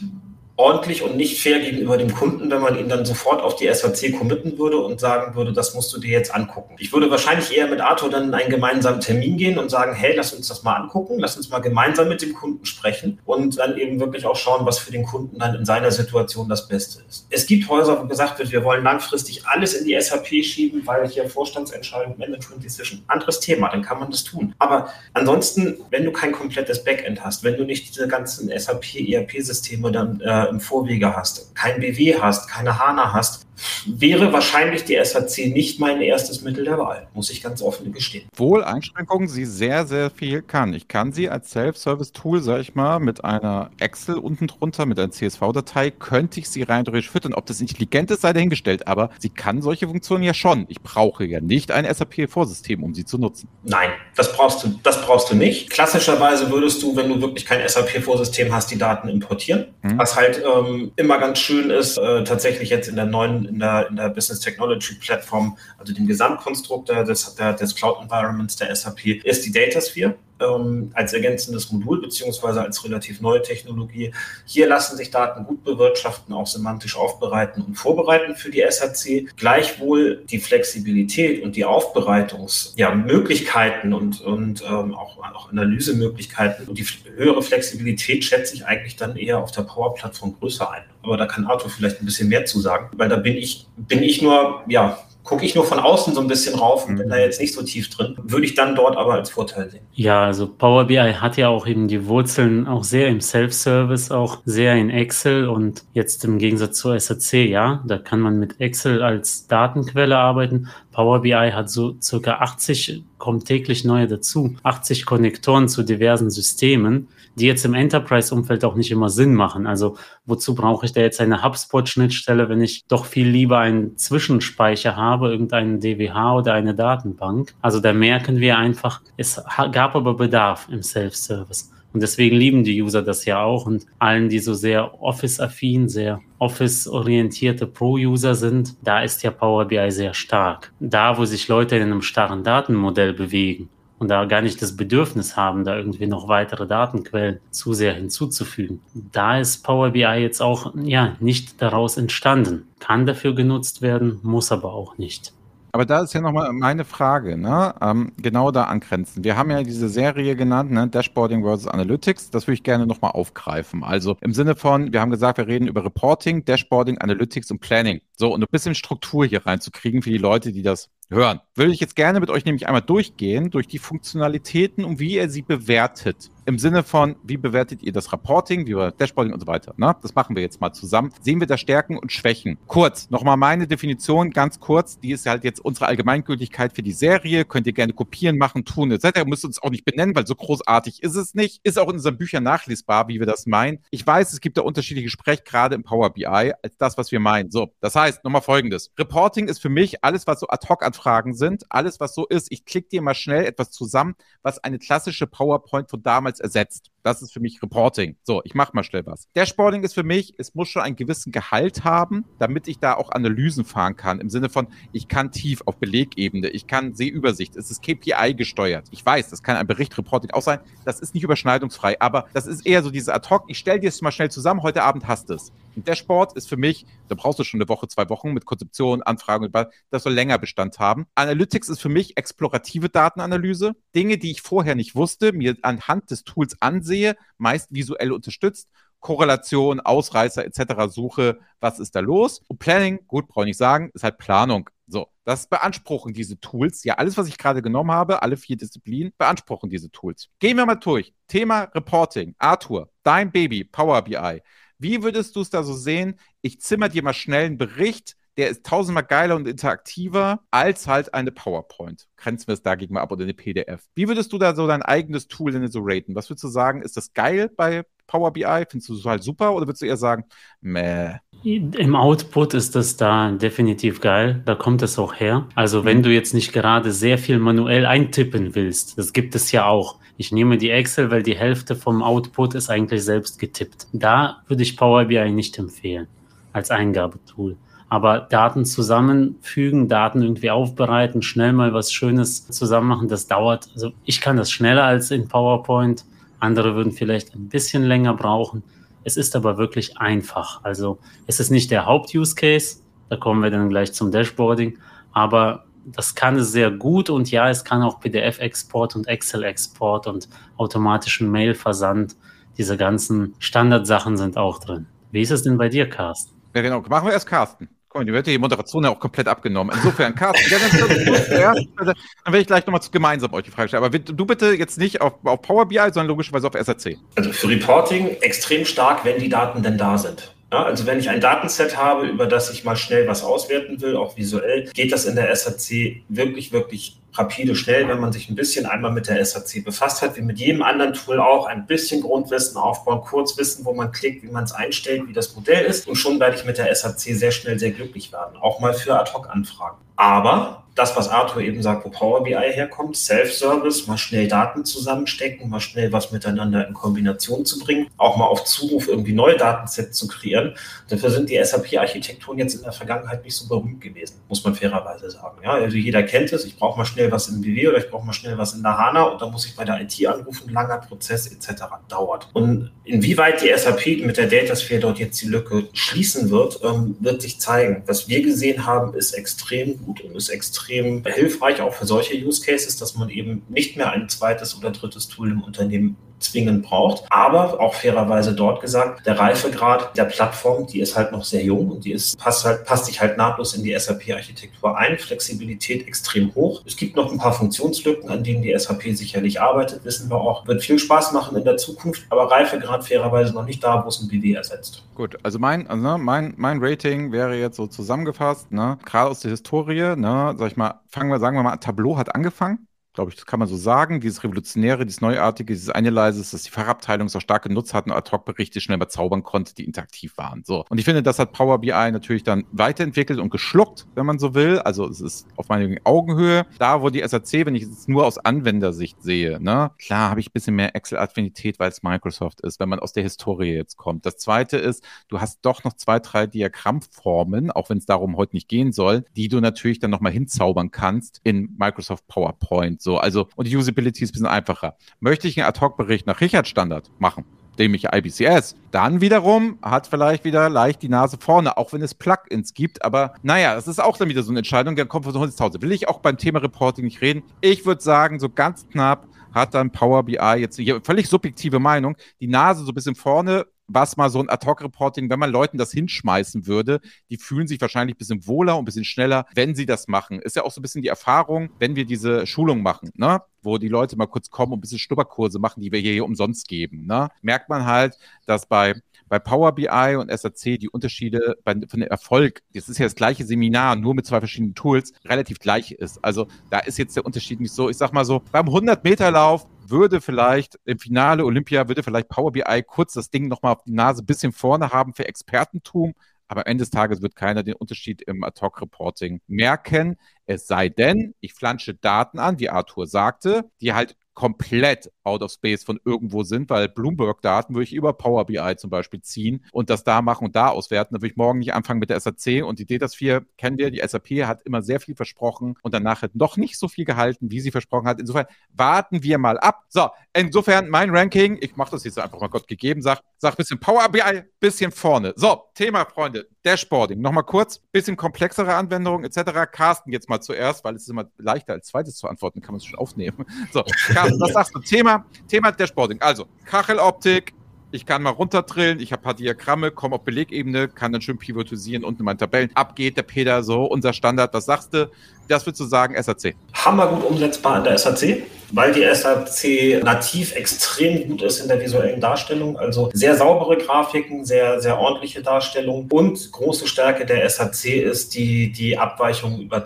ordentlich 0.55 1.01
und 1.01 1.17
nicht 1.17 1.41
fair 1.41 1.59
gegenüber 1.59 1.97
dem 1.97 2.13
Kunden, 2.13 2.51
wenn 2.51 2.61
man 2.61 2.77
ihn 2.77 2.87
dann 2.87 3.05
sofort 3.05 3.41
auf 3.41 3.55
die 3.55 3.73
SAC 3.73 4.17
committen 4.17 4.59
würde 4.59 4.77
und 4.77 4.99
sagen 4.99 5.35
würde, 5.35 5.51
das 5.51 5.73
musst 5.73 5.91
du 5.93 5.99
dir 5.99 6.11
jetzt 6.11 6.33
angucken. 6.33 6.75
Ich 6.77 6.93
würde 6.93 7.09
wahrscheinlich 7.09 7.55
eher 7.55 7.67
mit 7.67 7.81
Arthur 7.81 8.11
dann 8.11 8.25
in 8.25 8.33
einen 8.33 8.51
gemeinsamen 8.51 8.99
Termin 8.99 9.37
gehen 9.37 9.57
und 9.57 9.71
sagen, 9.71 9.93
hey, 9.95 10.13
lass 10.15 10.31
uns 10.31 10.47
das 10.47 10.61
mal 10.61 10.75
angucken, 10.75 11.17
lass 11.17 11.35
uns 11.37 11.49
mal 11.49 11.59
gemeinsam 11.59 12.07
mit 12.07 12.21
dem 12.21 12.33
Kunden 12.33 12.65
sprechen 12.65 13.19
und 13.25 13.57
dann 13.57 13.77
eben 13.77 13.99
wirklich 13.99 14.27
auch 14.27 14.35
schauen, 14.35 14.65
was 14.65 14.77
für 14.77 14.91
den 14.91 15.03
Kunden 15.03 15.39
dann 15.39 15.55
in 15.55 15.65
seiner 15.65 15.89
Situation 15.89 16.47
das 16.49 16.67
Beste 16.67 17.01
ist. 17.09 17.25
Es 17.31 17.47
gibt 17.47 17.67
Häuser, 17.67 17.99
wo 17.99 18.05
gesagt 18.05 18.37
wird, 18.37 18.51
wir 18.51 18.63
wollen 18.63 18.83
langfristig 18.83 19.47
alles 19.47 19.73
in 19.73 19.87
die 19.87 19.99
SAP 19.99 20.27
schieben, 20.43 20.85
weil 20.85 21.07
hier 21.07 21.27
Vorstandsentscheidung, 21.27 22.15
Management 22.19 22.63
Decision, 22.63 23.01
anderes 23.07 23.39
Thema, 23.39 23.69
dann 23.69 23.81
kann 23.81 23.99
man 23.99 24.11
das 24.11 24.23
tun. 24.23 24.53
Aber 24.59 24.89
ansonsten, 25.13 25.77
wenn 25.89 26.05
du 26.05 26.11
kein 26.11 26.31
komplettes 26.31 26.83
Backend 26.83 27.23
hast, 27.25 27.43
wenn 27.43 27.57
du 27.57 27.63
nicht 27.63 27.89
diese 27.89 28.07
ganzen 28.07 28.51
SAP, 28.55 28.83
ERP-Systeme 28.95 29.91
dann 29.91 30.21
äh, 30.21 30.42
im 30.49 30.59
Vorwege 30.59 31.15
hast, 31.15 31.55
kein 31.55 31.79
BW 31.79 32.19
hast, 32.19 32.47
keine 32.49 32.79
HANA 32.79 33.13
hast, 33.13 33.45
wäre 33.85 34.33
wahrscheinlich 34.33 34.85
die 34.85 34.95
SHC 34.95 35.47
nicht 35.47 35.79
mein 35.79 36.01
erstes 36.01 36.41
Mittel 36.41 36.65
der 36.65 36.77
Wahl, 36.77 37.07
muss 37.13 37.29
ich 37.29 37.41
ganz 37.41 37.61
offen 37.61 37.91
gestehen. 37.91 38.27
Wohl 38.35 38.63
Einschränkungen 38.63 39.27
sie 39.27 39.45
sehr, 39.45 39.85
sehr 39.85 40.09
viel 40.09 40.41
kann. 40.41 40.73
Ich 40.73 40.87
kann 40.87 41.13
sie 41.13 41.29
als 41.29 41.51
Self-Service-Tool, 41.51 42.41
sag 42.41 42.61
ich 42.61 42.75
mal, 42.75 42.99
mit 42.99 43.23
einer 43.23 43.71
Excel 43.79 44.15
unten 44.17 44.47
drunter, 44.47 44.85
mit 44.85 44.99
einer 44.99 45.11
CSV-Datei, 45.11 45.91
könnte 45.91 46.39
ich 46.39 46.49
sie 46.49 46.63
rein 46.63 46.85
theoretisch 46.85 47.09
füttern. 47.09 47.33
Ob 47.33 47.45
das 47.45 47.61
intelligent 47.61 48.11
ist, 48.11 48.21
sei 48.21 48.33
dahingestellt, 48.33 48.87
aber 48.87 49.09
sie 49.19 49.29
kann 49.29 49.61
solche 49.61 49.87
Funktionen 49.87 50.23
ja 50.23 50.33
schon. 50.33 50.65
Ich 50.69 50.81
brauche 50.81 51.25
ja 51.25 51.39
nicht 51.41 51.71
ein 51.71 51.85
SAP-Vorsystem, 51.85 52.83
um 52.83 52.93
sie 52.93 53.05
zu 53.05 53.17
nutzen. 53.17 53.47
Nein, 53.63 53.89
das 54.15 54.33
brauchst 54.33 54.63
du, 54.63 54.79
das 54.83 55.01
brauchst 55.01 55.31
du 55.31 55.35
nicht. 55.35 55.69
Klassischerweise 55.69 56.51
würdest 56.51 56.81
du, 56.81 56.95
wenn 56.95 57.09
du 57.09 57.21
wirklich 57.21 57.45
kein 57.45 57.67
SAP-Vorsystem 57.67 58.53
hast, 58.53 58.71
die 58.71 58.77
Daten 58.77 59.07
importieren. 59.07 59.67
Hm. 59.81 59.97
Was 59.97 60.15
halt 60.15 60.41
ähm, 60.43 60.91
immer 60.95 61.19
ganz 61.19 61.39
schön 61.39 61.69
ist, 61.69 61.97
äh, 61.97 62.23
tatsächlich 62.23 62.69
jetzt 62.69 62.87
in 62.87 62.95
der 62.95 63.05
neuen 63.05 63.52
in 63.53 63.59
der, 63.59 63.87
in 63.89 63.95
der 63.95 64.09
Business 64.09 64.39
Technology 64.39 64.95
Plattform, 64.95 65.57
also 65.77 65.93
dem 65.93 66.07
Gesamtkonstrukt 66.07 66.89
des, 66.89 67.35
des 67.35 67.75
Cloud 67.75 68.01
Environments 68.01 68.55
der 68.55 68.75
SAP, 68.75 69.05
ist 69.23 69.45
die 69.45 69.51
Datasphere 69.51 70.15
ähm, 70.43 70.91
als 70.93 71.13
ergänzendes 71.13 71.71
Modul 71.71 72.01
beziehungsweise 72.01 72.61
als 72.61 72.83
relativ 72.83 73.21
neue 73.21 73.41
Technologie. 73.41 74.13
Hier 74.45 74.67
lassen 74.67 74.97
sich 74.97 75.09
Daten 75.11 75.45
gut 75.45 75.63
bewirtschaften, 75.63 76.33
auch 76.33 76.47
semantisch 76.47 76.97
aufbereiten 76.97 77.63
und 77.63 77.75
vorbereiten 77.75 78.35
für 78.35 78.51
die 78.51 78.65
SAC. 78.67 79.29
Gleichwohl 79.37 80.25
die 80.29 80.39
Flexibilität 80.39 81.41
und 81.43 81.55
die 81.55 81.63
Aufbereitungsmöglichkeiten 81.65 83.91
ja, 83.91 83.97
und, 83.97 84.21
und 84.21 84.63
ähm, 84.63 84.93
auch, 84.93 85.17
auch 85.33 85.51
Analysemöglichkeiten 85.51 86.67
und 86.67 86.77
die 86.77 86.85
höhere 87.15 87.41
Flexibilität 87.41 88.23
schätze 88.23 88.55
ich 88.55 88.65
eigentlich 88.65 88.95
dann 88.95 89.15
eher 89.15 89.39
auf 89.39 89.51
der 89.51 89.63
Power-Plattform 89.63 90.35
größer 90.39 90.71
ein. 90.71 90.83
Aber 91.03 91.17
da 91.17 91.25
kann 91.25 91.45
Arthur 91.45 91.69
vielleicht 91.69 92.01
ein 92.01 92.05
bisschen 92.05 92.29
mehr 92.29 92.45
zu 92.45 92.59
sagen, 92.59 92.89
weil 92.97 93.09
da 93.09 93.17
bin 93.17 93.35
ich, 93.35 93.67
bin 93.77 94.03
ich 94.03 94.21
nur, 94.21 94.63
ja, 94.67 94.97
gucke 95.23 95.45
ich 95.45 95.55
nur 95.55 95.65
von 95.65 95.79
außen 95.79 96.13
so 96.13 96.21
ein 96.21 96.27
bisschen 96.27 96.59
rauf 96.59 96.87
und 96.87 96.97
bin 96.97 97.09
da 97.09 97.15
mhm. 97.15 97.21
jetzt 97.21 97.39
nicht 97.39 97.53
so 97.53 97.63
tief 97.63 97.89
drin, 97.89 98.15
würde 98.21 98.45
ich 98.45 98.55
dann 98.55 98.75
dort 98.75 98.97
aber 98.97 99.13
als 99.13 99.29
Vorteil 99.29 99.69
sehen. 99.69 99.85
Ja, 99.93 100.25
also 100.25 100.47
Power 100.47 100.85
BI 100.85 100.95
hat 100.95 101.37
ja 101.37 101.49
auch 101.49 101.65
eben 101.65 101.87
die 101.87 102.07
Wurzeln 102.07 102.67
auch 102.67 102.83
sehr 102.83 103.07
im 103.07 103.21
Self-Service, 103.21 104.11
auch 104.11 104.39
sehr 104.45 104.75
in 104.75 104.89
Excel 104.89 105.47
und 105.47 105.83
jetzt 105.93 106.25
im 106.25 106.37
Gegensatz 106.37 106.77
zur 106.77 106.99
SAC, 106.99 107.47
ja, 107.47 107.81
da 107.85 107.97
kann 107.97 108.19
man 108.19 108.39
mit 108.39 108.59
Excel 108.59 109.01
als 109.01 109.47
Datenquelle 109.47 110.17
arbeiten. 110.17 110.67
Power 110.91 111.21
BI 111.21 111.51
hat 111.51 111.69
so 111.69 111.95
circa 112.01 112.33
80, 112.35 113.03
kommt 113.23 113.45
täglich 113.45 113.85
neue 113.85 114.07
dazu, 114.07 114.55
80 114.63 115.05
Konnektoren 115.05 115.69
zu 115.69 115.83
diversen 115.83 116.29
Systemen 116.29 117.07
die 117.35 117.45
jetzt 117.45 117.65
im 117.65 117.73
Enterprise-Umfeld 117.73 118.63
auch 118.63 118.75
nicht 118.75 118.91
immer 118.91 119.09
Sinn 119.09 119.33
machen. 119.33 119.65
Also 119.65 119.97
wozu 120.25 120.55
brauche 120.55 120.85
ich 120.85 120.93
da 120.93 121.01
jetzt 121.01 121.19
eine 121.19 121.43
HubSpot-Schnittstelle, 121.43 122.49
wenn 122.49 122.61
ich 122.61 122.85
doch 122.87 123.05
viel 123.05 123.27
lieber 123.27 123.59
einen 123.59 123.97
Zwischenspeicher 123.97 124.95
habe, 124.95 125.29
irgendeinen 125.29 125.79
DWH 125.79 126.35
oder 126.35 126.53
eine 126.53 126.75
Datenbank? 126.75 127.53
Also 127.61 127.79
da 127.79 127.93
merken 127.93 128.39
wir 128.39 128.57
einfach, 128.57 129.01
es 129.17 129.41
gab 129.71 129.95
aber 129.95 130.15
Bedarf 130.15 130.67
im 130.69 130.83
Self-Service. 130.83 131.71
Und 131.93 132.01
deswegen 132.01 132.35
lieben 132.35 132.63
die 132.63 132.81
User 132.81 133.03
das 133.03 133.25
ja 133.25 133.43
auch. 133.43 133.67
Und 133.67 133.85
allen, 133.99 134.29
die 134.29 134.39
so 134.39 134.55
sehr 134.55 135.01
Office-affin, 135.01 135.89
sehr 135.89 136.21
Office-orientierte 136.43 137.67
Pro-User 137.67 138.35
sind, 138.35 138.75
da 138.81 139.01
ist 139.01 139.23
ja 139.23 139.31
Power 139.31 139.65
BI 139.65 139.91
sehr 139.91 140.13
stark. 140.13 140.71
Da, 140.79 141.17
wo 141.17 141.25
sich 141.25 141.47
Leute 141.47 141.77
in 141.77 141.83
einem 141.83 142.01
starren 142.01 142.43
Datenmodell 142.43 143.13
bewegen, 143.13 143.69
und 144.03 144.09
da 144.09 144.25
gar 144.25 144.41
nicht 144.41 144.61
das 144.61 144.75
Bedürfnis 144.75 145.37
haben, 145.37 145.63
da 145.63 145.77
irgendwie 145.77 146.07
noch 146.07 146.27
weitere 146.27 146.67
Datenquellen 146.67 147.39
zu 147.51 147.73
sehr 147.73 147.93
hinzuzufügen. 147.93 148.81
Da 148.93 149.39
ist 149.39 149.63
Power 149.63 149.91
BI 149.91 150.01
jetzt 150.01 150.41
auch 150.41 150.73
ja 150.75 151.15
nicht 151.21 151.61
daraus 151.61 151.95
entstanden. 151.95 152.67
Kann 152.79 153.05
dafür 153.05 153.33
genutzt 153.33 153.81
werden, 153.81 154.19
muss 154.21 154.51
aber 154.51 154.73
auch 154.73 154.97
nicht. 154.97 155.31
Aber 155.75 155.87
da 155.87 156.03
ist 156.03 156.13
ja 156.13 156.21
nochmal 156.21 156.53
meine 156.53 156.85
Frage, 156.85 157.35
ne? 157.35 157.73
Ähm, 157.81 158.11
genau 158.17 158.51
da 158.51 158.65
angrenzen. 158.65 159.23
Wir 159.23 159.35
haben 159.37 159.49
ja 159.49 159.63
diese 159.63 159.89
Serie 159.89 160.35
genannt, 160.35 160.69
ne? 160.69 160.87
Dashboarding 160.87 161.41
versus 161.41 161.67
Analytics. 161.67 162.29
Das 162.29 162.45
würde 162.45 162.53
ich 162.53 162.63
gerne 162.63 162.85
nochmal 162.85 163.09
aufgreifen. 163.13 163.83
Also 163.83 164.15
im 164.21 164.33
Sinne 164.33 164.55
von, 164.55 164.93
wir 164.93 165.01
haben 165.01 165.09
gesagt, 165.09 165.39
wir 165.39 165.47
reden 165.47 165.65
über 165.65 165.83
Reporting, 165.83 166.45
Dashboarding, 166.45 166.99
Analytics 166.99 167.49
und 167.49 167.59
Planning. 167.59 168.01
So, 168.15 168.31
und 168.31 168.43
ein 168.43 168.47
bisschen 168.51 168.75
Struktur 168.75 169.25
hier 169.25 169.47
reinzukriegen 169.47 170.03
für 170.03 170.11
die 170.11 170.19
Leute, 170.19 170.51
die 170.51 170.61
das 170.61 170.91
hören. 171.09 171.39
Würde 171.55 171.71
ich 171.71 171.79
jetzt 171.79 171.95
gerne 171.95 172.19
mit 172.19 172.29
euch 172.29 172.45
nämlich 172.45 172.67
einmal 172.67 172.83
durchgehen, 172.83 173.49
durch 173.49 173.67
die 173.67 173.79
Funktionalitäten 173.79 174.85
und 174.85 174.99
wie 174.99 175.15
ihr 175.15 175.27
sie 175.27 175.41
bewertet 175.41 176.29
im 176.45 176.59
Sinne 176.59 176.83
von, 176.83 177.15
wie 177.23 177.37
bewertet 177.37 177.83
ihr 177.83 177.91
das 177.91 178.11
Reporting, 178.11 178.67
wie 178.67 178.73
Dashboarding 178.97 179.33
und 179.33 179.39
so 179.39 179.47
weiter. 179.47 179.73
Ne? 179.77 179.95
Das 180.01 180.15
machen 180.15 180.35
wir 180.35 180.43
jetzt 180.43 180.61
mal 180.61 180.73
zusammen. 180.73 181.11
Sehen 181.21 181.39
wir 181.39 181.47
da 181.47 181.57
Stärken 181.57 181.97
und 181.97 182.11
Schwächen. 182.11 182.57
Kurz, 182.67 183.09
nochmal 183.09 183.37
meine 183.37 183.67
Definition, 183.67 184.31
ganz 184.31 184.59
kurz. 184.59 184.99
Die 184.99 185.11
ist 185.11 185.25
halt 185.25 185.43
jetzt 185.43 185.59
unsere 185.59 185.87
Allgemeingültigkeit 185.87 186.73
für 186.73 186.83
die 186.83 186.91
Serie. 186.91 187.45
Könnt 187.45 187.67
ihr 187.67 187.73
gerne 187.73 187.93
kopieren, 187.93 188.37
machen, 188.37 188.65
tun, 188.65 188.91
etc. 188.91 189.19
Ihr 189.19 189.25
müsst 189.25 189.45
uns 189.45 189.61
auch 189.61 189.69
nicht 189.69 189.85
benennen, 189.85 190.15
weil 190.15 190.27
so 190.27 190.35
großartig 190.35 191.01
ist 191.03 191.15
es 191.15 191.33
nicht. 191.33 191.59
Ist 191.63 191.79
auch 191.79 191.87
in 191.87 191.95
unseren 191.95 192.17
Büchern 192.17 192.43
nachlesbar, 192.43 193.07
wie 193.07 193.19
wir 193.19 193.25
das 193.25 193.45
meinen. 193.45 193.79
Ich 193.91 194.05
weiß, 194.05 194.33
es 194.33 194.41
gibt 194.41 194.57
da 194.57 194.61
unterschiedliche 194.61 195.09
Sprechgrade 195.09 195.75
im 195.75 195.83
Power 195.83 196.13
BI 196.13 196.25
als 196.25 196.77
das, 196.77 196.97
was 196.97 197.11
wir 197.11 197.19
meinen. 197.19 197.51
So, 197.51 197.73
das 197.79 197.95
heißt, 197.95 198.23
nochmal 198.23 198.41
folgendes. 198.41 198.91
Reporting 198.97 199.47
ist 199.47 199.61
für 199.61 199.69
mich 199.69 200.03
alles, 200.03 200.27
was 200.27 200.39
so 200.39 200.47
Ad-Hoc-Anfragen 200.47 201.33
sind, 201.33 201.65
alles, 201.69 201.99
was 201.99 202.13
so 202.13 202.25
ist. 202.27 202.51
Ich 202.51 202.65
klicke 202.65 202.89
dir 202.89 203.01
mal 203.01 203.15
schnell 203.15 203.45
etwas 203.45 203.71
zusammen, 203.71 204.15
was 204.41 204.63
eine 204.63 204.79
klassische 204.79 205.27
PowerPoint 205.27 205.89
von 205.89 206.03
damals 206.03 206.32
damals 206.33 206.39
ersetzt. 206.39 206.92
Das 207.03 207.21
ist 207.21 207.33
für 207.33 207.41
mich 207.41 207.61
Reporting. 207.61 208.15
So, 208.23 208.41
ich 208.45 208.55
mache 208.55 208.71
mal 208.73 208.83
schnell 208.83 209.05
was. 209.05 209.27
Dashboarding 209.33 209.83
ist 209.83 209.93
für 209.93 210.03
mich, 210.03 210.35
es 210.37 210.55
muss 210.55 210.69
schon 210.69 210.81
einen 210.81 210.95
gewissen 210.95 211.33
Gehalt 211.33 211.83
haben, 211.83 212.23
damit 212.39 212.69
ich 212.69 212.79
da 212.79 212.93
auch 212.93 213.11
Analysen 213.11 213.65
fahren 213.65 213.97
kann. 213.97 214.21
Im 214.21 214.29
Sinne 214.29 214.47
von, 214.47 214.67
ich 214.93 215.09
kann 215.09 215.29
tief 215.29 215.63
auf 215.65 215.77
Belegebene, 215.77 216.47
ich 216.47 216.65
kann 216.65 216.93
Sehübersicht, 216.95 217.57
es 217.57 217.69
ist 217.69 217.83
KPI 217.83 218.35
gesteuert. 218.35 218.87
Ich 218.91 219.05
weiß, 219.05 219.29
das 219.29 219.43
kann 219.43 219.57
ein 219.57 219.67
Bericht 219.67 219.97
Reporting 219.97 220.31
auch 220.31 220.41
sein. 220.41 220.59
Das 220.85 221.01
ist 221.01 221.13
nicht 221.13 221.23
überschneidungsfrei, 221.23 221.99
aber 221.99 222.27
das 222.33 222.47
ist 222.47 222.65
eher 222.65 222.81
so 222.83 222.89
diese 222.89 223.13
Ad-Hoc. 223.13 223.43
Ich 223.47 223.57
stelle 223.57 223.81
dir 223.81 223.89
es 223.89 224.01
mal 224.01 224.11
schnell 224.11 224.31
zusammen, 224.31 224.63
heute 224.63 224.83
Abend 224.83 225.05
hast 225.05 225.29
du 225.29 225.33
es. 225.33 225.51
Ein 225.75 225.83
Dashboard 225.83 226.37
ist 226.37 226.47
für 226.47 226.57
mich, 226.57 226.85
da 227.07 227.15
brauchst 227.15 227.39
du 227.39 227.43
schon 227.43 227.59
eine 227.59 227.67
Woche, 227.67 227.87
zwei 227.87 228.07
Wochen 228.09 228.31
mit 228.31 228.45
Konzeption, 228.45 229.01
Anfragen, 229.01 229.51
das 229.89 230.03
soll 230.03 230.13
länger 230.13 230.37
Bestand 230.37 230.79
haben. 230.79 231.07
Analytics 231.15 231.67
ist 231.67 231.81
für 231.81 231.89
mich 231.89 232.15
explorative 232.15 232.89
Datenanalyse. 232.89 233.73
Dinge, 233.95 234.17
die 234.17 234.31
ich 234.31 234.41
vorher 234.41 234.75
nicht 234.75 234.95
wusste, 234.95 235.33
mir 235.33 235.57
anhand 235.63 236.11
des 236.11 236.23
Tools 236.23 236.61
ansehe, 236.93 237.15
meist 237.37 237.67
visuell 237.71 238.11
unterstützt. 238.11 238.69
Korrelation, 238.99 239.81
Ausreißer 239.81 240.45
etc. 240.45 240.87
suche, 240.87 241.39
was 241.59 241.79
ist 241.79 241.93
da 241.93 241.99
los? 241.99 242.41
Und 242.47 242.59
Planning, 242.59 243.05
gut, 243.05 243.27
brauche 243.27 243.43
ich 243.43 243.49
nicht 243.49 243.57
sagen, 243.57 243.91
ist 243.93 244.03
halt 244.03 244.17
Planung. 244.17 244.69
So, 244.87 245.07
das 245.25 245.47
beanspruchen 245.47 246.13
diese 246.13 246.39
Tools. 246.39 246.85
Ja, 246.85 246.95
alles, 246.95 247.17
was 247.17 247.27
ich 247.27 247.37
gerade 247.37 247.61
genommen 247.61 247.91
habe, 247.91 248.21
alle 248.21 248.37
vier 248.37 248.55
Disziplinen, 248.55 249.11
beanspruchen 249.17 249.69
diese 249.69 249.91
Tools. 249.91 250.29
Gehen 250.39 250.55
wir 250.55 250.65
mal 250.65 250.75
durch. 250.75 251.13
Thema 251.27 251.63
Reporting. 251.75 252.35
Arthur, 252.37 252.89
dein 253.03 253.31
Baby, 253.31 253.65
Power 253.65 254.01
BI. 254.03 254.41
Wie 254.77 255.03
würdest 255.03 255.35
du 255.35 255.41
es 255.41 255.49
da 255.49 255.63
so 255.63 255.73
sehen? 255.73 256.17
Ich 256.41 256.61
zimmer 256.61 256.87
dir 256.87 257.03
mal 257.03 257.13
schnell 257.13 257.45
einen 257.45 257.57
Bericht, 257.57 258.15
der 258.37 258.49
ist 258.49 258.65
tausendmal 258.65 259.03
geiler 259.03 259.35
und 259.35 259.47
interaktiver 259.47 260.41
als 260.51 260.87
halt 260.87 261.13
eine 261.13 261.31
PowerPoint. 261.31 262.07
Grenzen 262.17 262.47
wir 262.47 262.53
es 262.53 262.63
dagegen 262.63 262.93
mal 262.93 263.01
ab 263.01 263.11
oder 263.11 263.23
eine 263.23 263.33
PDF. 263.33 263.83
Wie 263.95 264.07
würdest 264.07 264.33
du 264.33 264.37
da 264.37 264.55
so 264.55 264.67
dein 264.67 264.81
eigenes 264.81 265.27
Tool 265.27 265.51
denn 265.51 265.67
so 265.69 265.81
raten? 265.83 266.15
Was 266.15 266.29
würdest 266.29 266.43
du 266.43 266.47
sagen? 266.47 266.81
Ist 266.81 266.97
das 266.97 267.13
geil 267.13 267.49
bei 267.55 267.83
Power 268.07 268.31
BI? 268.31 268.65
Findest 268.69 268.89
du 268.89 268.95
es 268.95 269.05
halt 269.05 269.23
super 269.23 269.53
oder 269.53 269.67
würdest 269.67 269.81
du 269.81 269.85
eher 269.85 269.97
sagen, 269.97 270.25
meh? 270.61 271.15
Im 271.43 271.95
Output 271.95 272.53
ist 272.53 272.75
das 272.75 272.95
da 272.95 273.31
definitiv 273.31 273.99
geil. 273.99 274.41
Da 274.45 274.55
kommt 274.55 274.81
es 274.81 274.97
auch 274.97 275.13
her. 275.13 275.47
Also 275.55 275.83
wenn 275.83 276.01
du 276.01 276.09
jetzt 276.09 276.33
nicht 276.33 276.53
gerade 276.53 276.91
sehr 276.91 277.17
viel 277.17 277.37
manuell 277.37 277.85
eintippen 277.85 278.55
willst, 278.55 278.97
das 278.97 279.13
gibt 279.13 279.35
es 279.35 279.51
ja 279.51 279.65
auch. 279.65 279.99
Ich 280.15 280.31
nehme 280.31 280.57
die 280.57 280.69
Excel, 280.69 281.11
weil 281.11 281.23
die 281.23 281.35
Hälfte 281.35 281.75
vom 281.75 282.01
Output 282.01 282.55
ist 282.55 282.69
eigentlich 282.69 283.03
selbst 283.03 283.39
getippt. 283.39 283.87
Da 283.91 284.43
würde 284.47 284.63
ich 284.63 284.77
Power 284.77 285.05
BI 285.05 285.31
nicht 285.31 285.57
empfehlen 285.57 286.07
als 286.53 286.71
Eingabetool. 286.71 287.57
Aber 287.93 288.21
Daten 288.21 288.65
zusammenfügen, 288.65 289.87
Daten 289.87 290.23
irgendwie 290.23 290.49
aufbereiten, 290.49 291.21
schnell 291.21 291.53
mal 291.53 291.75
was 291.75 291.93
Schönes 291.93 292.47
zusammen 292.47 292.87
machen, 292.87 293.07
das 293.07 293.27
dauert. 293.27 293.69
Also 293.75 293.91
ich 294.03 294.19
kann 294.19 294.35
das 294.35 294.49
schneller 294.49 294.83
als 294.83 295.11
in 295.11 295.27
PowerPoint. 295.27 296.03
Andere 296.39 296.73
würden 296.73 296.91
vielleicht 296.91 297.35
ein 297.35 297.49
bisschen 297.49 297.83
länger 297.83 298.15
brauchen. 298.15 298.63
Es 299.03 299.15
ist 299.15 299.35
aber 299.35 299.59
wirklich 299.59 299.99
einfach. 299.99 300.63
Also 300.63 300.97
es 301.27 301.39
ist 301.39 301.51
nicht 301.51 301.69
der 301.69 301.85
Haupt-Use-Case. 301.85 302.77
Da 303.09 303.17
kommen 303.17 303.43
wir 303.43 303.51
dann 303.51 303.69
gleich 303.69 303.93
zum 303.93 304.09
Dashboarding. 304.09 304.75
Aber 305.11 305.65
das 305.85 306.15
kann 306.15 306.37
es 306.37 306.51
sehr 306.51 306.71
gut 306.71 307.11
und 307.11 307.29
ja, 307.29 307.47
es 307.47 307.63
kann 307.63 307.83
auch 307.83 307.99
PDF-Export 307.99 308.95
und 308.95 309.07
Excel-Export 309.07 310.07
und 310.07 310.27
automatischen 310.57 311.29
Mail-Versand. 311.29 312.15
Diese 312.57 312.75
ganzen 312.75 313.35
Standardsachen 313.37 314.17
sind 314.17 314.35
auch 314.35 314.57
drin. 314.57 314.87
Wie 315.11 315.21
ist 315.21 315.29
es 315.29 315.43
denn 315.43 315.59
bei 315.59 315.69
dir, 315.69 315.87
Carsten? 315.87 316.33
Ja, 316.55 316.63
genau. 316.63 316.81
Machen 316.81 317.05
wir 317.05 317.13
erst 317.13 317.27
Carsten. 317.27 317.69
Guck 317.93 317.99
mal, 317.99 318.05
die 318.05 318.13
wird 318.13 318.25
die 318.25 318.39
Moderation 318.39 318.83
ja 318.85 318.89
auch 318.89 318.99
komplett 318.99 319.27
abgenommen. 319.27 319.75
Insofern, 319.75 320.15
Carsten, 320.15 320.49
ja, 320.49 321.53
dann, 321.53 321.85
dann 321.85 321.95
werde 322.25 322.39
ich 322.39 322.47
gleich 322.47 322.65
nochmal 322.65 322.81
gemeinsam 322.91 323.31
euch 323.33 323.43
die 323.43 323.51
Frage 323.51 323.67
stellen. 323.67 323.83
Aber 323.83 323.99
du 323.99 324.25
bitte 324.25 324.53
jetzt 324.53 324.79
nicht 324.79 324.99
auf, 324.99 325.13
auf 325.23 325.43
Power 325.43 325.67
BI, 325.67 325.77
sondern 325.77 326.07
logischerweise 326.07 326.47
auf 326.47 326.55
SRC. 326.55 326.97
Also 327.15 327.31
für 327.31 327.49
Reporting 327.49 328.17
extrem 328.21 328.65
stark, 328.65 329.05
wenn 329.05 329.19
die 329.19 329.29
Daten 329.29 329.61
denn 329.61 329.77
da 329.77 329.99
sind. 329.99 330.33
Ja, 330.51 330.63
also 330.63 330.87
wenn 330.87 330.97
ich 330.97 331.07
ein 331.07 331.21
Datenset 331.21 331.77
habe, 331.77 332.07
über 332.07 332.25
das 332.25 332.51
ich 332.51 332.63
mal 332.63 332.75
schnell 332.75 333.07
was 333.07 333.23
auswerten 333.23 333.79
will, 333.81 333.95
auch 333.95 334.17
visuell, 334.17 334.71
geht 334.73 334.91
das 334.91 335.05
in 335.05 335.15
der 335.15 335.35
SAC 335.35 336.01
wirklich, 336.09 336.51
wirklich 336.51 336.97
rapide, 337.13 337.55
schnell, 337.55 337.87
wenn 337.87 337.99
man 337.99 338.11
sich 338.11 338.29
ein 338.29 338.35
bisschen 338.35 338.65
einmal 338.65 338.91
mit 338.91 339.07
der 339.07 339.23
SAC 339.23 339.63
befasst 339.63 340.01
hat, 340.01 340.17
wie 340.17 340.21
mit 340.21 340.39
jedem 340.39 340.63
anderen 340.63 340.93
Tool 340.93 341.19
auch, 341.19 341.45
ein 341.45 341.65
bisschen 341.65 342.01
Grundwissen 342.01 342.57
aufbauen, 342.57 343.01
kurz 343.01 343.37
wissen, 343.37 343.65
wo 343.65 343.73
man 343.73 343.91
klickt, 343.91 344.23
wie 344.23 344.31
man 344.31 344.43
es 344.43 344.51
einstellt, 344.51 345.07
wie 345.07 345.13
das 345.13 345.35
Modell 345.35 345.65
ist 345.65 345.87
und 345.87 345.95
schon 345.95 346.19
werde 346.19 346.35
ich 346.35 346.45
mit 346.45 346.57
der 346.57 346.73
SAC 346.73 346.99
sehr 346.99 347.31
schnell 347.31 347.59
sehr 347.59 347.71
glücklich 347.71 348.11
werden, 348.11 348.37
auch 348.37 348.59
mal 348.59 348.73
für 348.73 348.99
Ad-Hoc-Anfragen. 348.99 349.77
Aber 349.95 350.63
das, 350.75 350.95
was 350.95 351.07
Arthur 351.07 351.41
eben 351.41 351.61
sagt, 351.61 351.85
wo 351.85 351.89
Power 351.89 352.23
BI 352.23 352.33
herkommt, 352.33 352.97
Self-Service, 352.97 353.87
mal 353.87 353.97
schnell 353.97 354.27
Daten 354.27 354.65
zusammenstecken, 354.65 355.49
mal 355.49 355.59
schnell 355.59 355.91
was 355.91 356.11
miteinander 356.11 356.67
in 356.67 356.73
Kombination 356.73 357.45
zu 357.45 357.59
bringen, 357.59 357.87
auch 357.97 358.17
mal 358.17 358.25
auf 358.25 358.43
Zuruf 358.45 358.87
irgendwie 358.87 359.13
neue 359.13 359.37
Datensets 359.37 359.97
zu 359.97 360.07
kreieren. 360.07 360.55
Dafür 360.89 361.11
sind 361.11 361.29
die 361.29 361.43
SAP-Architekturen 361.43 362.39
jetzt 362.39 362.55
in 362.55 362.63
der 362.63 362.71
Vergangenheit 362.71 363.23
nicht 363.23 363.35
so 363.35 363.47
berühmt 363.47 363.81
gewesen, 363.81 364.21
muss 364.27 364.43
man 364.43 364.55
fairerweise 364.55 365.11
sagen. 365.11 365.37
Ja, 365.43 365.51
also 365.51 365.77
jeder 365.77 366.03
kennt 366.03 366.33
es, 366.33 366.45
ich 366.45 366.57
brauche 366.57 366.77
mal 366.77 366.85
schnell 366.85 367.11
was 367.11 367.27
in 367.27 367.41
BW 367.41 367.67
oder 367.67 367.77
ich 367.77 367.89
brauche 367.89 368.05
mal 368.05 368.13
schnell 368.13 368.37
was 368.37 368.53
in 368.53 368.63
der 368.63 368.77
HANA 368.77 369.03
und 369.03 369.21
dann 369.21 369.31
muss 369.31 369.45
ich 369.45 369.55
bei 369.55 369.65
der 369.65 369.79
IT 369.81 370.05
anrufen, 370.07 370.51
langer 370.51 370.79
Prozess 370.79 371.27
etc. 371.27 371.63
dauert. 371.87 372.29
Und 372.33 372.71
inwieweit 372.83 373.41
die 373.41 373.53
SAP 373.55 374.05
mit 374.05 374.17
der 374.17 374.27
Datasphere 374.27 374.79
dort 374.79 374.97
jetzt 374.97 375.21
die 375.21 375.27
Lücke 375.27 375.67
schließen 375.73 376.31
wird, 376.31 376.59
ähm, 376.63 376.95
wird 376.99 377.21
sich 377.21 377.39
zeigen. 377.39 377.83
Was 377.85 378.07
wir 378.07 378.23
gesehen 378.23 378.65
haben, 378.65 378.95
ist 378.95 379.13
extrem 379.13 379.79
gut 379.83 380.01
und 380.01 380.15
ist 380.15 380.29
extrem 380.29 381.03
hilfreich, 381.05 381.61
auch 381.61 381.73
für 381.73 381.85
solche 381.85 382.15
Use 382.15 382.43
Cases, 382.43 382.75
dass 382.77 382.95
man 382.95 383.09
eben 383.09 383.43
nicht 383.49 383.77
mehr 383.77 383.91
ein 383.91 384.09
zweites 384.09 384.57
oder 384.57 384.71
drittes 384.71 385.07
Tool 385.07 385.31
im 385.31 385.43
Unternehmen 385.43 385.97
zwingend 386.23 386.63
braucht. 386.63 387.03
Aber 387.09 387.59
auch 387.59 387.73
fairerweise 387.73 388.33
dort 388.33 388.61
gesagt, 388.61 389.05
der 389.05 389.19
Reifegrad 389.19 389.95
der 389.97 390.05
Plattform, 390.05 390.67
die 390.67 390.79
ist 390.79 390.95
halt 390.95 391.11
noch 391.11 391.23
sehr 391.23 391.43
jung 391.43 391.69
und 391.69 391.85
die 391.85 391.91
ist, 391.91 392.17
passt, 392.17 392.45
halt, 392.45 392.65
passt 392.65 392.85
sich 392.85 393.01
halt 393.01 393.17
nahtlos 393.17 393.53
in 393.53 393.63
die 393.63 393.77
SAP-Architektur 393.77 394.77
ein. 394.77 394.97
Flexibilität 394.97 395.87
extrem 395.87 396.33
hoch. 396.35 396.61
Es 396.65 396.77
gibt 396.77 396.95
noch 396.95 397.11
ein 397.11 397.17
paar 397.17 397.33
Funktionslücken, 397.33 398.09
an 398.09 398.23
denen 398.23 398.41
die 398.41 398.57
SAP 398.57 398.83
sicherlich 398.95 399.41
arbeitet, 399.41 399.83
wissen 399.85 400.09
wir 400.09 400.17
auch. 400.17 400.47
Wird 400.47 400.63
viel 400.63 400.79
Spaß 400.79 401.11
machen 401.11 401.37
in 401.37 401.43
der 401.43 401.57
Zukunft, 401.57 402.03
aber 402.09 402.31
Reifegrad 402.31 402.85
fairerweise 402.85 403.33
noch 403.33 403.45
nicht 403.45 403.63
da, 403.63 403.83
wo 403.83 403.89
es 403.89 404.01
ein 404.01 404.07
BW 404.07 404.33
ersetzt. 404.33 404.83
Gut, 404.95 405.17
also 405.23 405.39
mein, 405.39 405.67
also 405.67 405.81
ne, 405.81 405.97
mein, 405.97 406.33
mein 406.37 406.59
Rating 406.61 407.11
wäre 407.11 407.35
jetzt 407.35 407.57
so 407.57 407.67
zusammengefasst, 407.67 408.51
ne, 408.51 408.77
gerade 408.85 409.09
aus 409.09 409.21
der 409.21 409.31
Historie, 409.31 409.95
ne, 409.95 410.35
sag 410.37 410.47
ich 410.47 410.57
mal, 410.57 410.81
fangen 410.87 411.09
wir, 411.09 411.19
sagen 411.19 411.35
wir 411.37 411.43
mal, 411.43 411.57
Tableau 411.57 411.97
hat 411.97 412.13
angefangen 412.15 412.67
glaube 412.93 413.09
ich, 413.09 413.15
das 413.15 413.25
kann 413.25 413.39
man 413.39 413.47
so 413.47 413.57
sagen, 413.57 413.99
dieses 413.99 414.23
Revolutionäre, 414.23 414.85
dieses 414.85 415.01
Neuartige, 415.01 415.53
dieses 415.53 415.69
Analysis, 415.69 416.31
dass 416.31 416.43
die 416.43 416.51
Fachabteilung 416.51 417.09
so 417.09 417.19
stark 417.19 417.43
genutzt 417.43 417.73
hat 417.73 417.87
und 417.87 417.91
Ad-Hoc-Berichte 417.91 418.61
schnell 418.61 418.77
mal 418.77 418.87
zaubern 418.87 419.23
konnte, 419.23 419.55
die 419.55 419.65
interaktiv 419.65 420.15
waren. 420.17 420.43
So. 420.43 420.65
Und 420.69 420.77
ich 420.77 420.85
finde, 420.85 421.01
das 421.01 421.17
hat 421.17 421.33
Power 421.33 421.59
BI 421.59 421.71
natürlich 421.71 422.23
dann 422.23 422.45
weiterentwickelt 422.51 423.19
und 423.19 423.31
geschluckt, 423.31 423.87
wenn 423.95 424.05
man 424.05 424.19
so 424.19 424.35
will. 424.35 424.59
Also 424.59 424.87
es 424.87 425.01
ist 425.01 425.27
auf 425.37 425.49
meiner 425.49 425.75
Augenhöhe. 425.83 426.45
Da, 426.59 426.81
wo 426.81 426.89
die 426.89 427.01
SAC, 427.07 427.45
wenn 427.45 427.55
ich 427.55 427.63
es 427.63 427.87
nur 427.87 428.05
aus 428.05 428.19
Anwendersicht 428.19 429.01
sehe, 429.01 429.41
ne, 429.41 429.71
klar 429.79 430.11
habe 430.11 430.19
ich 430.19 430.27
ein 430.27 430.33
bisschen 430.33 430.55
mehr 430.55 430.75
Excel-Affinität, 430.75 431.59
weil 431.59 431.69
es 431.69 431.81
Microsoft 431.81 432.41
ist, 432.41 432.59
wenn 432.59 432.69
man 432.69 432.79
aus 432.79 432.93
der 432.93 433.03
Historie 433.03 433.53
jetzt 433.53 433.75
kommt. 433.77 434.05
Das 434.05 434.17
zweite 434.17 434.57
ist, 434.57 434.83
du 435.07 435.19
hast 435.19 435.39
doch 435.41 435.63
noch 435.63 435.73
zwei, 435.73 435.99
drei 435.99 436.27
Diagrammformen, 436.27 437.49
auch 437.49 437.69
wenn 437.69 437.79
es 437.79 437.87
darum 437.87 438.17
heute 438.17 438.35
nicht 438.35 438.47
gehen 438.47 438.71
soll, 438.71 439.03
die 439.15 439.29
du 439.29 439.39
natürlich 439.39 439.79
dann 439.79 439.89
nochmal 439.89 440.11
hinzaubern 440.11 440.69
kannst 440.69 441.21
in 441.23 441.55
Microsoft 441.57 442.07
PowerPoint. 442.07 442.82
So, 442.83 442.97
also, 442.97 443.29
und 443.37 443.47
die 443.47 443.55
Usability 443.55 444.03
ist 444.03 444.09
ein 444.09 444.11
bisschen 444.11 444.27
einfacher. 444.27 444.75
Möchte 444.99 445.29
ich 445.29 445.39
einen 445.39 445.47
Ad-Hoc-Bericht 445.47 446.05
nach 446.05 446.19
Richard-Standard 446.19 446.91
machen? 446.99 447.23
nämlich 447.59 447.85
IBCS. 447.93 448.55
Dann 448.71 448.99
wiederum 448.99 449.59
hat 449.61 449.85
vielleicht 449.85 450.25
wieder 450.25 450.49
leicht 450.49 450.81
die 450.81 450.89
Nase 450.89 451.17
vorne, 451.19 451.55
auch 451.55 451.71
wenn 451.71 451.83
es 451.83 451.93
Plugins 451.93 452.55
gibt. 452.55 452.83
Aber 452.83 453.13
naja, 453.21 453.53
das 453.53 453.67
ist 453.67 453.79
auch 453.79 453.95
dann 453.95 454.09
wieder 454.09 454.23
so 454.23 454.31
eine 454.31 454.39
Entscheidung. 454.39 454.75
Der 454.75 454.87
kommt 454.87 455.05
von 455.05 455.13
100.000. 455.13 455.61
Will 455.61 455.71
ich 455.71 455.87
auch 455.87 455.99
beim 455.99 456.17
Thema 456.17 456.39
Reporting 456.39 456.85
nicht 456.85 457.01
reden. 457.01 457.21
Ich 457.41 457.63
würde 457.63 457.83
sagen, 457.83 458.19
so 458.19 458.27
ganz 458.27 458.67
knapp 458.69 459.07
hat 459.33 459.53
dann 459.53 459.71
Power 459.71 460.01
BI 460.01 460.17
jetzt 460.37 460.57
hier 460.57 460.81
völlig 460.83 461.07
subjektive 461.07 461.59
Meinung, 461.59 461.95
die 462.19 462.27
Nase 462.27 462.63
so 462.63 462.71
ein 462.71 462.75
bisschen 462.75 462.95
vorne, 462.95 463.45
was 463.67 463.97
mal 463.97 464.09
so 464.09 464.19
ein 464.19 464.29
Ad-Hoc-Reporting, 464.29 465.09
wenn 465.09 465.19
man 465.19 465.31
Leuten 465.31 465.57
das 465.57 465.71
hinschmeißen 465.71 466.47
würde, 466.47 466.81
die 467.09 467.17
fühlen 467.17 467.47
sich 467.47 467.59
wahrscheinlich 467.61 467.95
ein 467.95 467.97
bisschen 467.97 468.27
wohler 468.27 468.55
und 468.55 468.63
ein 468.63 468.65
bisschen 468.65 468.83
schneller, 468.83 469.25
wenn 469.35 469.55
sie 469.55 469.65
das 469.65 469.87
machen. 469.87 470.19
Ist 470.19 470.35
ja 470.35 470.43
auch 470.43 470.51
so 470.51 470.59
ein 470.59 470.63
bisschen 470.63 470.81
die 470.81 470.89
Erfahrung, 470.89 471.49
wenn 471.59 471.75
wir 471.75 471.85
diese 471.85 472.27
Schulung 472.27 472.61
machen, 472.61 472.91
ne? 472.95 473.21
wo 473.41 473.57
die 473.57 473.67
Leute 473.67 473.97
mal 473.97 474.07
kurz 474.07 474.29
kommen 474.29 474.53
und 474.53 474.59
ein 474.59 474.61
bisschen 474.61 474.79
Schnupperkurse 474.79 475.39
machen, 475.39 475.61
die 475.61 475.71
wir 475.71 475.79
hier 475.79 476.05
umsonst 476.05 476.47
geben. 476.47 476.85
Ne? 476.85 477.09
Merkt 477.21 477.49
man 477.49 477.65
halt, 477.65 477.97
dass 478.25 478.45
bei 478.45 478.75
bei 479.13 479.19
Power 479.19 479.51
BI 479.51 479.95
und 479.95 480.11
SAC 480.11 480.57
die 480.57 480.69
Unterschiede 480.69 481.37
bei, 481.43 481.53
von 481.67 481.81
dem 481.81 481.87
Erfolg, 481.87 482.41
das 482.55 482.67
ist 482.67 482.79
ja 482.79 482.87
das 482.87 482.95
gleiche 482.95 483.23
Seminar, 483.23 483.75
nur 483.75 483.93
mit 483.93 484.07
zwei 484.07 484.17
verschiedenen 484.17 484.55
Tools, 484.55 484.91
relativ 485.05 485.37
gleich 485.37 485.71
ist. 485.71 486.03
Also 486.03 486.25
da 486.49 486.57
ist 486.57 486.79
jetzt 486.79 486.95
der 486.95 487.05
Unterschied 487.05 487.39
nicht 487.39 487.53
so. 487.53 487.69
Ich 487.69 487.77
sag 487.77 487.93
mal 487.93 488.05
so, 488.05 488.23
beim 488.31 488.47
100-Meter-Lauf 488.47 489.45
würde 489.67 490.01
vielleicht 490.01 490.57
im 490.65 490.79
Finale 490.79 491.25
Olympia, 491.25 491.67
würde 491.67 491.83
vielleicht 491.83 492.09
Power 492.09 492.31
BI 492.31 492.63
kurz 492.65 492.93
das 492.93 493.11
Ding 493.11 493.27
nochmal 493.27 493.53
auf 493.53 493.61
die 493.61 493.71
Nase 493.71 494.01
ein 494.01 494.07
bisschen 494.07 494.31
vorne 494.31 494.71
haben 494.71 494.95
für 494.95 495.07
Expertentum. 495.07 495.93
Aber 496.27 496.47
am 496.47 496.51
Ende 496.51 496.63
des 496.63 496.71
Tages 496.71 497.03
wird 497.03 497.15
keiner 497.15 497.43
den 497.43 497.53
Unterschied 497.53 498.01
im 498.01 498.23
Ad-Hoc-Reporting 498.23 499.21
merken. 499.27 499.97
Es 500.25 500.47
sei 500.47 500.69
denn, 500.69 501.13
ich 501.19 501.35
flansche 501.35 501.75
Daten 501.75 502.17
an, 502.17 502.39
wie 502.39 502.49
Arthur 502.49 502.87
sagte, 502.87 503.51
die 503.61 503.73
halt 503.73 503.95
komplett 504.13 504.91
out 505.03 505.21
of 505.21 505.31
space 505.31 505.63
von 505.63 505.79
irgendwo 505.85 506.23
sind, 506.23 506.49
weil 506.49 506.69
Bloomberg-Daten 506.69 507.53
würde 507.55 507.63
ich 507.63 507.73
über 507.73 507.93
Power 507.93 508.25
BI 508.25 508.55
zum 508.57 508.69
Beispiel 508.69 509.01
ziehen 509.01 509.43
und 509.51 509.69
das 509.69 509.83
da 509.83 510.01
machen 510.01 510.25
und 510.25 510.35
da 510.35 510.49
auswerten. 510.49 510.95
Da 510.95 511.01
würde 511.01 511.11
ich 511.11 511.17
morgen 511.17 511.39
nicht 511.39 511.53
anfangen 511.53 511.79
mit 511.79 511.89
der 511.89 511.99
SAC 511.99 512.43
und 512.43 512.59
die 512.59 512.65
Datas 512.65 512.95
4 512.95 513.25
kennen 513.37 513.57
wir. 513.57 513.71
Die 513.71 513.81
SAP 513.85 514.09
hat 514.25 514.41
immer 514.43 514.61
sehr 514.61 514.79
viel 514.79 514.95
versprochen 514.95 515.55
und 515.61 515.73
danach 515.73 516.01
hat 516.01 516.15
noch 516.15 516.37
nicht 516.37 516.57
so 516.57 516.67
viel 516.67 516.85
gehalten, 516.85 517.31
wie 517.31 517.39
sie 517.39 517.51
versprochen 517.51 517.87
hat. 517.87 517.99
Insofern 517.99 518.25
warten 518.49 519.03
wir 519.03 519.17
mal 519.17 519.39
ab. 519.39 519.63
So, 519.69 519.89
insofern 520.13 520.69
mein 520.69 520.95
Ranking, 520.95 521.37
ich 521.41 521.55
mache 521.55 521.71
das 521.71 521.83
jetzt 521.83 521.99
einfach 521.99 522.19
mal 522.19 522.27
Gott 522.27 522.47
gegeben, 522.47 522.81
sag, 522.81 523.01
sag 523.17 523.35
bisschen 523.35 523.59
Power 523.59 523.89
BI, 523.89 524.23
bisschen 524.39 524.71
vorne. 524.71 525.13
So, 525.15 525.43
Thema, 525.55 525.85
Freunde, 525.85 526.27
Dashboarding. 526.43 526.99
Nochmal 526.99 527.23
kurz, 527.23 527.59
bisschen 527.71 527.97
komplexere 527.97 528.53
Anwendungen 528.53 529.05
etc. 529.05 529.51
Carsten 529.51 529.91
jetzt 529.91 530.09
mal 530.09 530.21
zuerst, 530.21 530.63
weil 530.63 530.75
es 530.75 530.83
ist 530.83 530.89
immer 530.89 531.05
leichter 531.17 531.53
als 531.53 531.67
zweites 531.67 531.95
zu 531.95 532.07
antworten, 532.07 532.41
kann 532.41 532.53
man 532.53 532.57
es 532.59 532.65
schon 532.65 532.77
aufnehmen. 532.77 533.25
So, 533.51 533.63
Carsten, 533.87 534.02
was 534.19 534.33
sagst 534.33 534.55
du? 534.55 534.59
Thema, 534.59 535.05
Thema 535.27 535.51
Dashboarding. 535.51 536.01
Also, 536.01 536.25
Kacheloptik, 536.45 537.33
ich 537.73 537.87
kann 537.87 538.03
mal 538.03 538.11
runterdrillen, 538.11 538.79
ich 538.79 538.91
habe 538.91 539.01
paar 539.01 539.15
Diagramme, 539.15 539.71
komme 539.71 539.95
auf 539.95 540.03
Belegebene, 540.03 540.67
kann 540.67 540.91
dann 540.93 541.01
schön 541.01 541.17
pivotisieren 541.17 541.83
unten 541.83 542.01
in 542.01 542.05
meinen 542.05 542.19
Tabellen. 542.19 542.51
Abgeht 542.53 542.97
der 542.97 543.01
Peter 543.01 543.41
so, 543.41 543.65
unser 543.65 543.93
Standard, 543.93 544.31
was 544.33 544.45
sagst 544.45 544.73
du? 544.75 544.91
Das 545.27 545.45
würdest 545.45 545.61
du 545.61 545.65
sagen, 545.65 545.95
SAC? 546.01 546.35
Hammer 546.53 546.87
gut 546.87 547.03
umsetzbar 547.03 547.57
in 547.57 547.63
der 547.63 547.77
SAC, 547.79 548.23
weil 548.51 548.73
die 548.73 548.83
SAC 548.93 549.83
nativ 549.83 550.35
extrem 550.35 551.07
gut 551.07 551.23
ist 551.23 551.39
in 551.39 551.47
der 551.47 551.59
visuellen 551.59 551.99
Darstellung. 551.99 552.57
Also 552.57 552.91
sehr 552.93 553.15
saubere 553.15 553.57
Grafiken, 553.57 554.23
sehr, 554.23 554.61
sehr 554.61 554.77
ordentliche 554.77 555.23
Darstellung 555.23 555.87
und 555.89 556.31
große 556.31 556.67
Stärke 556.67 557.07
der 557.07 557.27
SAC 557.27 557.65
ist 557.65 558.13
die, 558.13 558.51
die 558.51 558.77
Abweichung 558.77 559.39
über 559.39 559.65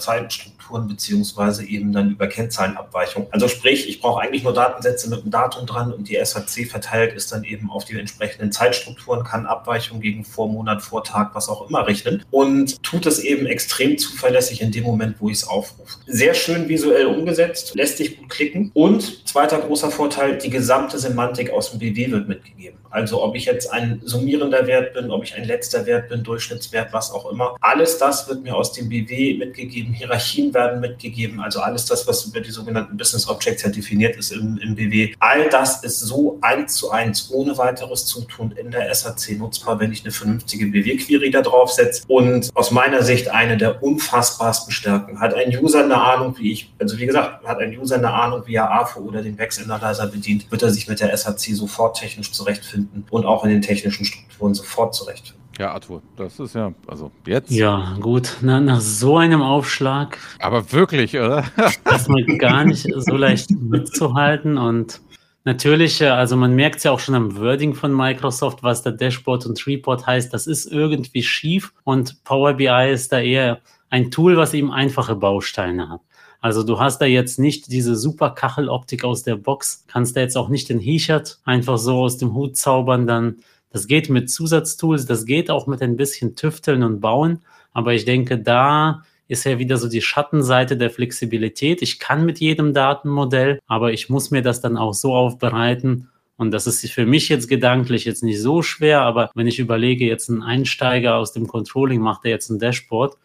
Zeitenstrukturen 0.68 0.88
beziehungsweise 0.88 1.66
eben 1.66 1.92
dann 1.92 2.12
über 2.12 2.28
Kennzahlenabweichung. 2.28 3.28
Also 3.32 3.48
sprich, 3.48 3.88
ich 3.88 4.02
brauche 4.02 4.22
eigentlich 4.22 4.44
nur 4.44 4.54
Datensätze 4.54 5.10
mit 5.10 5.22
einem 5.22 5.32
Datum 5.32 5.66
dran 5.66 5.94
und 5.94 6.10
die 6.10 6.20
SAC 6.24 6.68
verteilt 6.70 7.14
ist 7.14 7.32
dann 7.32 7.44
eben 7.44 7.70
auf 7.72 7.86
die 7.86 7.98
entsprechenden 7.98 8.52
Zeitstrukturen, 8.52 9.24
kann 9.24 9.46
Abweichung 9.46 10.00
gegen 10.02 10.24
Vormonat, 10.24 10.82
Vortag, 10.82 11.30
was 11.34 11.50
auch 11.50 11.70
immer 11.70 11.88
rechnen 11.88 12.24
und 12.32 12.82
tut 12.84 13.06
es 13.06 13.20
eben 13.20 13.46
extrem 13.46 13.98
zuverlässig 13.98 14.62
in 14.62 14.72
dem 14.72 14.84
Moment, 14.84 15.18
wo 15.20 15.30
ich 15.30 15.38
es 15.38 15.48
Aufruf. 15.48 15.98
Sehr 16.06 16.34
schön 16.34 16.68
visuell 16.68 17.08
umgesetzt, 17.08 17.76
lässt 17.76 17.98
sich 17.98 18.18
gut 18.18 18.30
klicken. 18.30 18.72
Und 18.74 19.28
zweiter 19.28 19.60
großer 19.60 19.92
Vorteil, 19.92 20.38
die 20.38 20.50
gesamte 20.50 21.00
Semantik 21.00 21.52
aus 21.52 21.72
dem 21.72 21.80
BW 21.80 22.12
wird 22.12 22.28
mitgegeben. 22.28 22.80
Also 22.90 23.24
ob 23.24 23.36
ich 23.36 23.46
jetzt 23.46 23.72
ein 23.72 24.02
summierender 24.04 24.68
Wert 24.68 24.94
bin, 24.94 25.12
ob 25.12 25.24
ich 25.24 25.36
ein 25.36 25.44
letzter 25.44 25.86
Wert 25.86 26.10
bin, 26.10 26.24
Durchschnittswert, 26.24 26.94
was 26.94 27.12
auch 27.12 27.30
immer. 27.32 27.56
Alles 27.62 27.98
das 27.98 28.28
wird 28.28 28.44
mir 28.44 28.56
aus 28.56 28.74
dem 28.74 28.90
BW 28.90 29.38
mitgegeben. 29.38 29.94
Hierarchien 29.94 30.54
werden 30.54 30.80
mitgegeben. 30.80 31.40
Also 31.40 31.60
alles 31.60 31.86
das, 31.86 32.08
was 32.08 32.26
über 32.26 32.42
die 32.42 32.52
sogenannten 32.52 32.98
Business 32.98 33.28
Objects 33.28 33.64
ja 33.64 33.70
definiert 33.70 34.16
ist 34.18 34.32
im, 34.32 34.58
im 34.58 34.76
BW. 34.76 35.14
All 35.20 35.50
das 35.50 35.84
ist 35.84 36.00
so 36.00 36.38
eins 36.42 36.76
zu 36.76 36.92
eins, 36.92 37.30
ohne 37.32 37.58
weiteres 37.58 38.06
Zutun 38.06 38.52
in 38.52 38.72
der 38.72 38.94
SAC 38.94 39.38
nutzbar, 39.38 39.80
wenn 39.80 39.92
ich 39.92 40.04
eine 40.04 40.12
vernünftige 40.12 40.68
BW-Query 40.68 41.32
da 41.32 41.42
drauf 41.42 41.72
setze. 41.72 42.04
Und 42.08 42.50
aus 42.54 42.72
meiner 42.72 43.04
Sicht 43.04 43.30
eine 43.30 43.58
der 43.58 43.82
unfassbarsten 43.84 44.72
Stärken. 44.72 45.20
Hat 45.20 45.34
ein 45.34 45.50
User 45.58 45.84
eine 45.84 46.02
Ahnung, 46.02 46.36
wie 46.38 46.52
ich, 46.52 46.72
also 46.80 46.98
wie 46.98 47.06
gesagt, 47.06 47.44
hat 47.46 47.60
ein 47.60 47.78
User 47.78 47.96
eine 47.96 48.12
Ahnung, 48.12 48.44
wie 48.46 48.56
er 48.56 48.72
AFO 48.72 49.02
oder 49.02 49.22
den 49.22 49.38
Vex 49.38 49.62
Analyzer 49.62 50.08
bedient, 50.08 50.50
wird 50.52 50.62
er 50.62 50.70
sich 50.70 50.88
mit 50.88 51.00
der 51.00 51.16
SAC 51.16 51.40
sofort 51.56 51.98
technisch 51.98 52.32
zurechtfinden 52.78 53.06
und 53.10 53.26
auch 53.26 53.44
in 53.44 53.50
den 53.50 53.62
technischen 53.62 54.06
Strukturen 54.06 54.54
sofort 54.54 54.96
zurechtfinden. 54.96 55.44
Ja, 55.60 55.72
Arthur, 55.72 56.04
das 56.16 56.40
ist 56.40 56.54
ja, 56.54 56.72
also 56.86 57.12
jetzt. 57.26 57.50
Ja, 57.50 57.98
gut, 58.00 58.38
Na, 58.42 58.60
nach 58.60 58.80
so 58.80 59.18
einem 59.18 59.42
Aufschlag. 59.42 60.20
Aber 60.40 60.72
wirklich, 60.72 61.18
oder? 61.18 61.46
ist 61.96 62.10
mal 62.10 62.24
gar 62.38 62.64
nicht 62.64 62.88
so 62.96 63.16
leicht 63.16 63.50
mitzuhalten 63.52 64.58
und 64.58 65.02
Natürlich, 65.44 66.02
äh, 66.02 66.08
also 66.08 66.36
man 66.36 66.56
merkt 66.56 66.76
es 66.76 66.84
ja 66.84 66.92
auch 66.92 67.00
schon 67.00 67.16
am 67.16 67.38
Wording 67.38 67.74
von 67.74 67.96
Microsoft, 67.96 68.64
was 68.64 68.84
der 68.84 68.92
Dashboard 68.92 69.46
und 69.46 69.66
Report 69.66 70.06
heißt. 70.06 70.34
Das 70.34 70.46
ist 70.46 70.66
irgendwie 70.66 71.24
schief 71.24 71.74
und 71.86 72.22
Power 72.26 72.56
BI 72.56 72.92
ist 72.92 73.14
da 73.14 73.22
eher 73.22 73.62
ein 73.90 74.12
Tool, 74.12 74.36
was 74.36 74.54
eben 74.54 74.74
einfache 74.74 75.16
Bausteine 75.16 75.88
hat. 75.88 76.02
Also 76.40 76.64
du 76.64 76.80
hast 76.80 77.00
da 77.00 77.06
jetzt 77.06 77.40
nicht 77.40 77.72
diese 77.72 77.96
super 77.96 78.32
Kacheloptik 78.32 79.04
aus 79.04 79.24
der 79.24 79.36
Box, 79.36 79.86
kannst 79.88 80.16
da 80.16 80.22
jetzt 80.22 80.38
auch 80.38 80.50
nicht 80.50 80.70
den 80.70 80.80
Hichert 80.80 81.40
einfach 81.46 81.78
so 81.78 81.98
aus 81.98 82.18
dem 82.18 82.34
Hut 82.34 82.58
zaubern, 82.58 83.08
dann 83.08 83.38
das 83.72 83.88
geht 83.88 84.10
mit 84.10 84.30
Zusatztools, 84.30 85.06
das 85.06 85.26
geht 85.26 85.50
auch 85.50 85.68
mit 85.68 85.82
ein 85.82 85.98
bisschen 85.98 86.36
Tüfteln 86.36 86.84
und 86.84 87.02
Bauen, 87.02 87.40
aber 87.74 87.94
ich 87.94 88.06
denke, 88.06 88.38
da 88.38 89.04
ist 89.28 89.44
ja 89.44 89.60
wieder 89.60 89.78
so 89.78 89.90
die 89.90 90.02
Schattenseite 90.02 90.78
der 90.78 90.90
Flexibilität. 90.90 91.82
Ich 91.82 92.00
kann 92.00 92.26
mit 92.26 92.40
jedem 92.40 92.74
Datenmodell, 92.74 93.60
aber 93.68 93.92
ich 93.92 94.10
muss 94.10 94.32
mir 94.32 94.42
das 94.42 94.62
dann 94.62 94.78
auch 94.78 94.94
so 94.94 95.14
aufbereiten, 95.14 96.10
und 96.38 96.52
das 96.52 96.68
ist 96.68 96.88
für 96.92 97.08
mich 97.08 97.30
jetzt 97.30 97.50
gedanklich 97.50 98.06
jetzt 98.06 98.24
nicht 98.24 98.40
so 98.40 98.62
schwer, 98.62 99.02
aber 99.02 99.32
wenn 99.34 99.48
ich 99.48 99.58
überlege, 99.58 100.06
jetzt 100.06 100.30
ein 100.30 100.44
Einsteiger 100.44 101.16
aus 101.16 101.34
dem 101.34 101.48
Controlling 101.48 102.00
macht 102.00 102.26
er 102.26 102.32
jetzt 102.32 102.50
ein 102.50 102.60
Dashboard, 102.60 103.18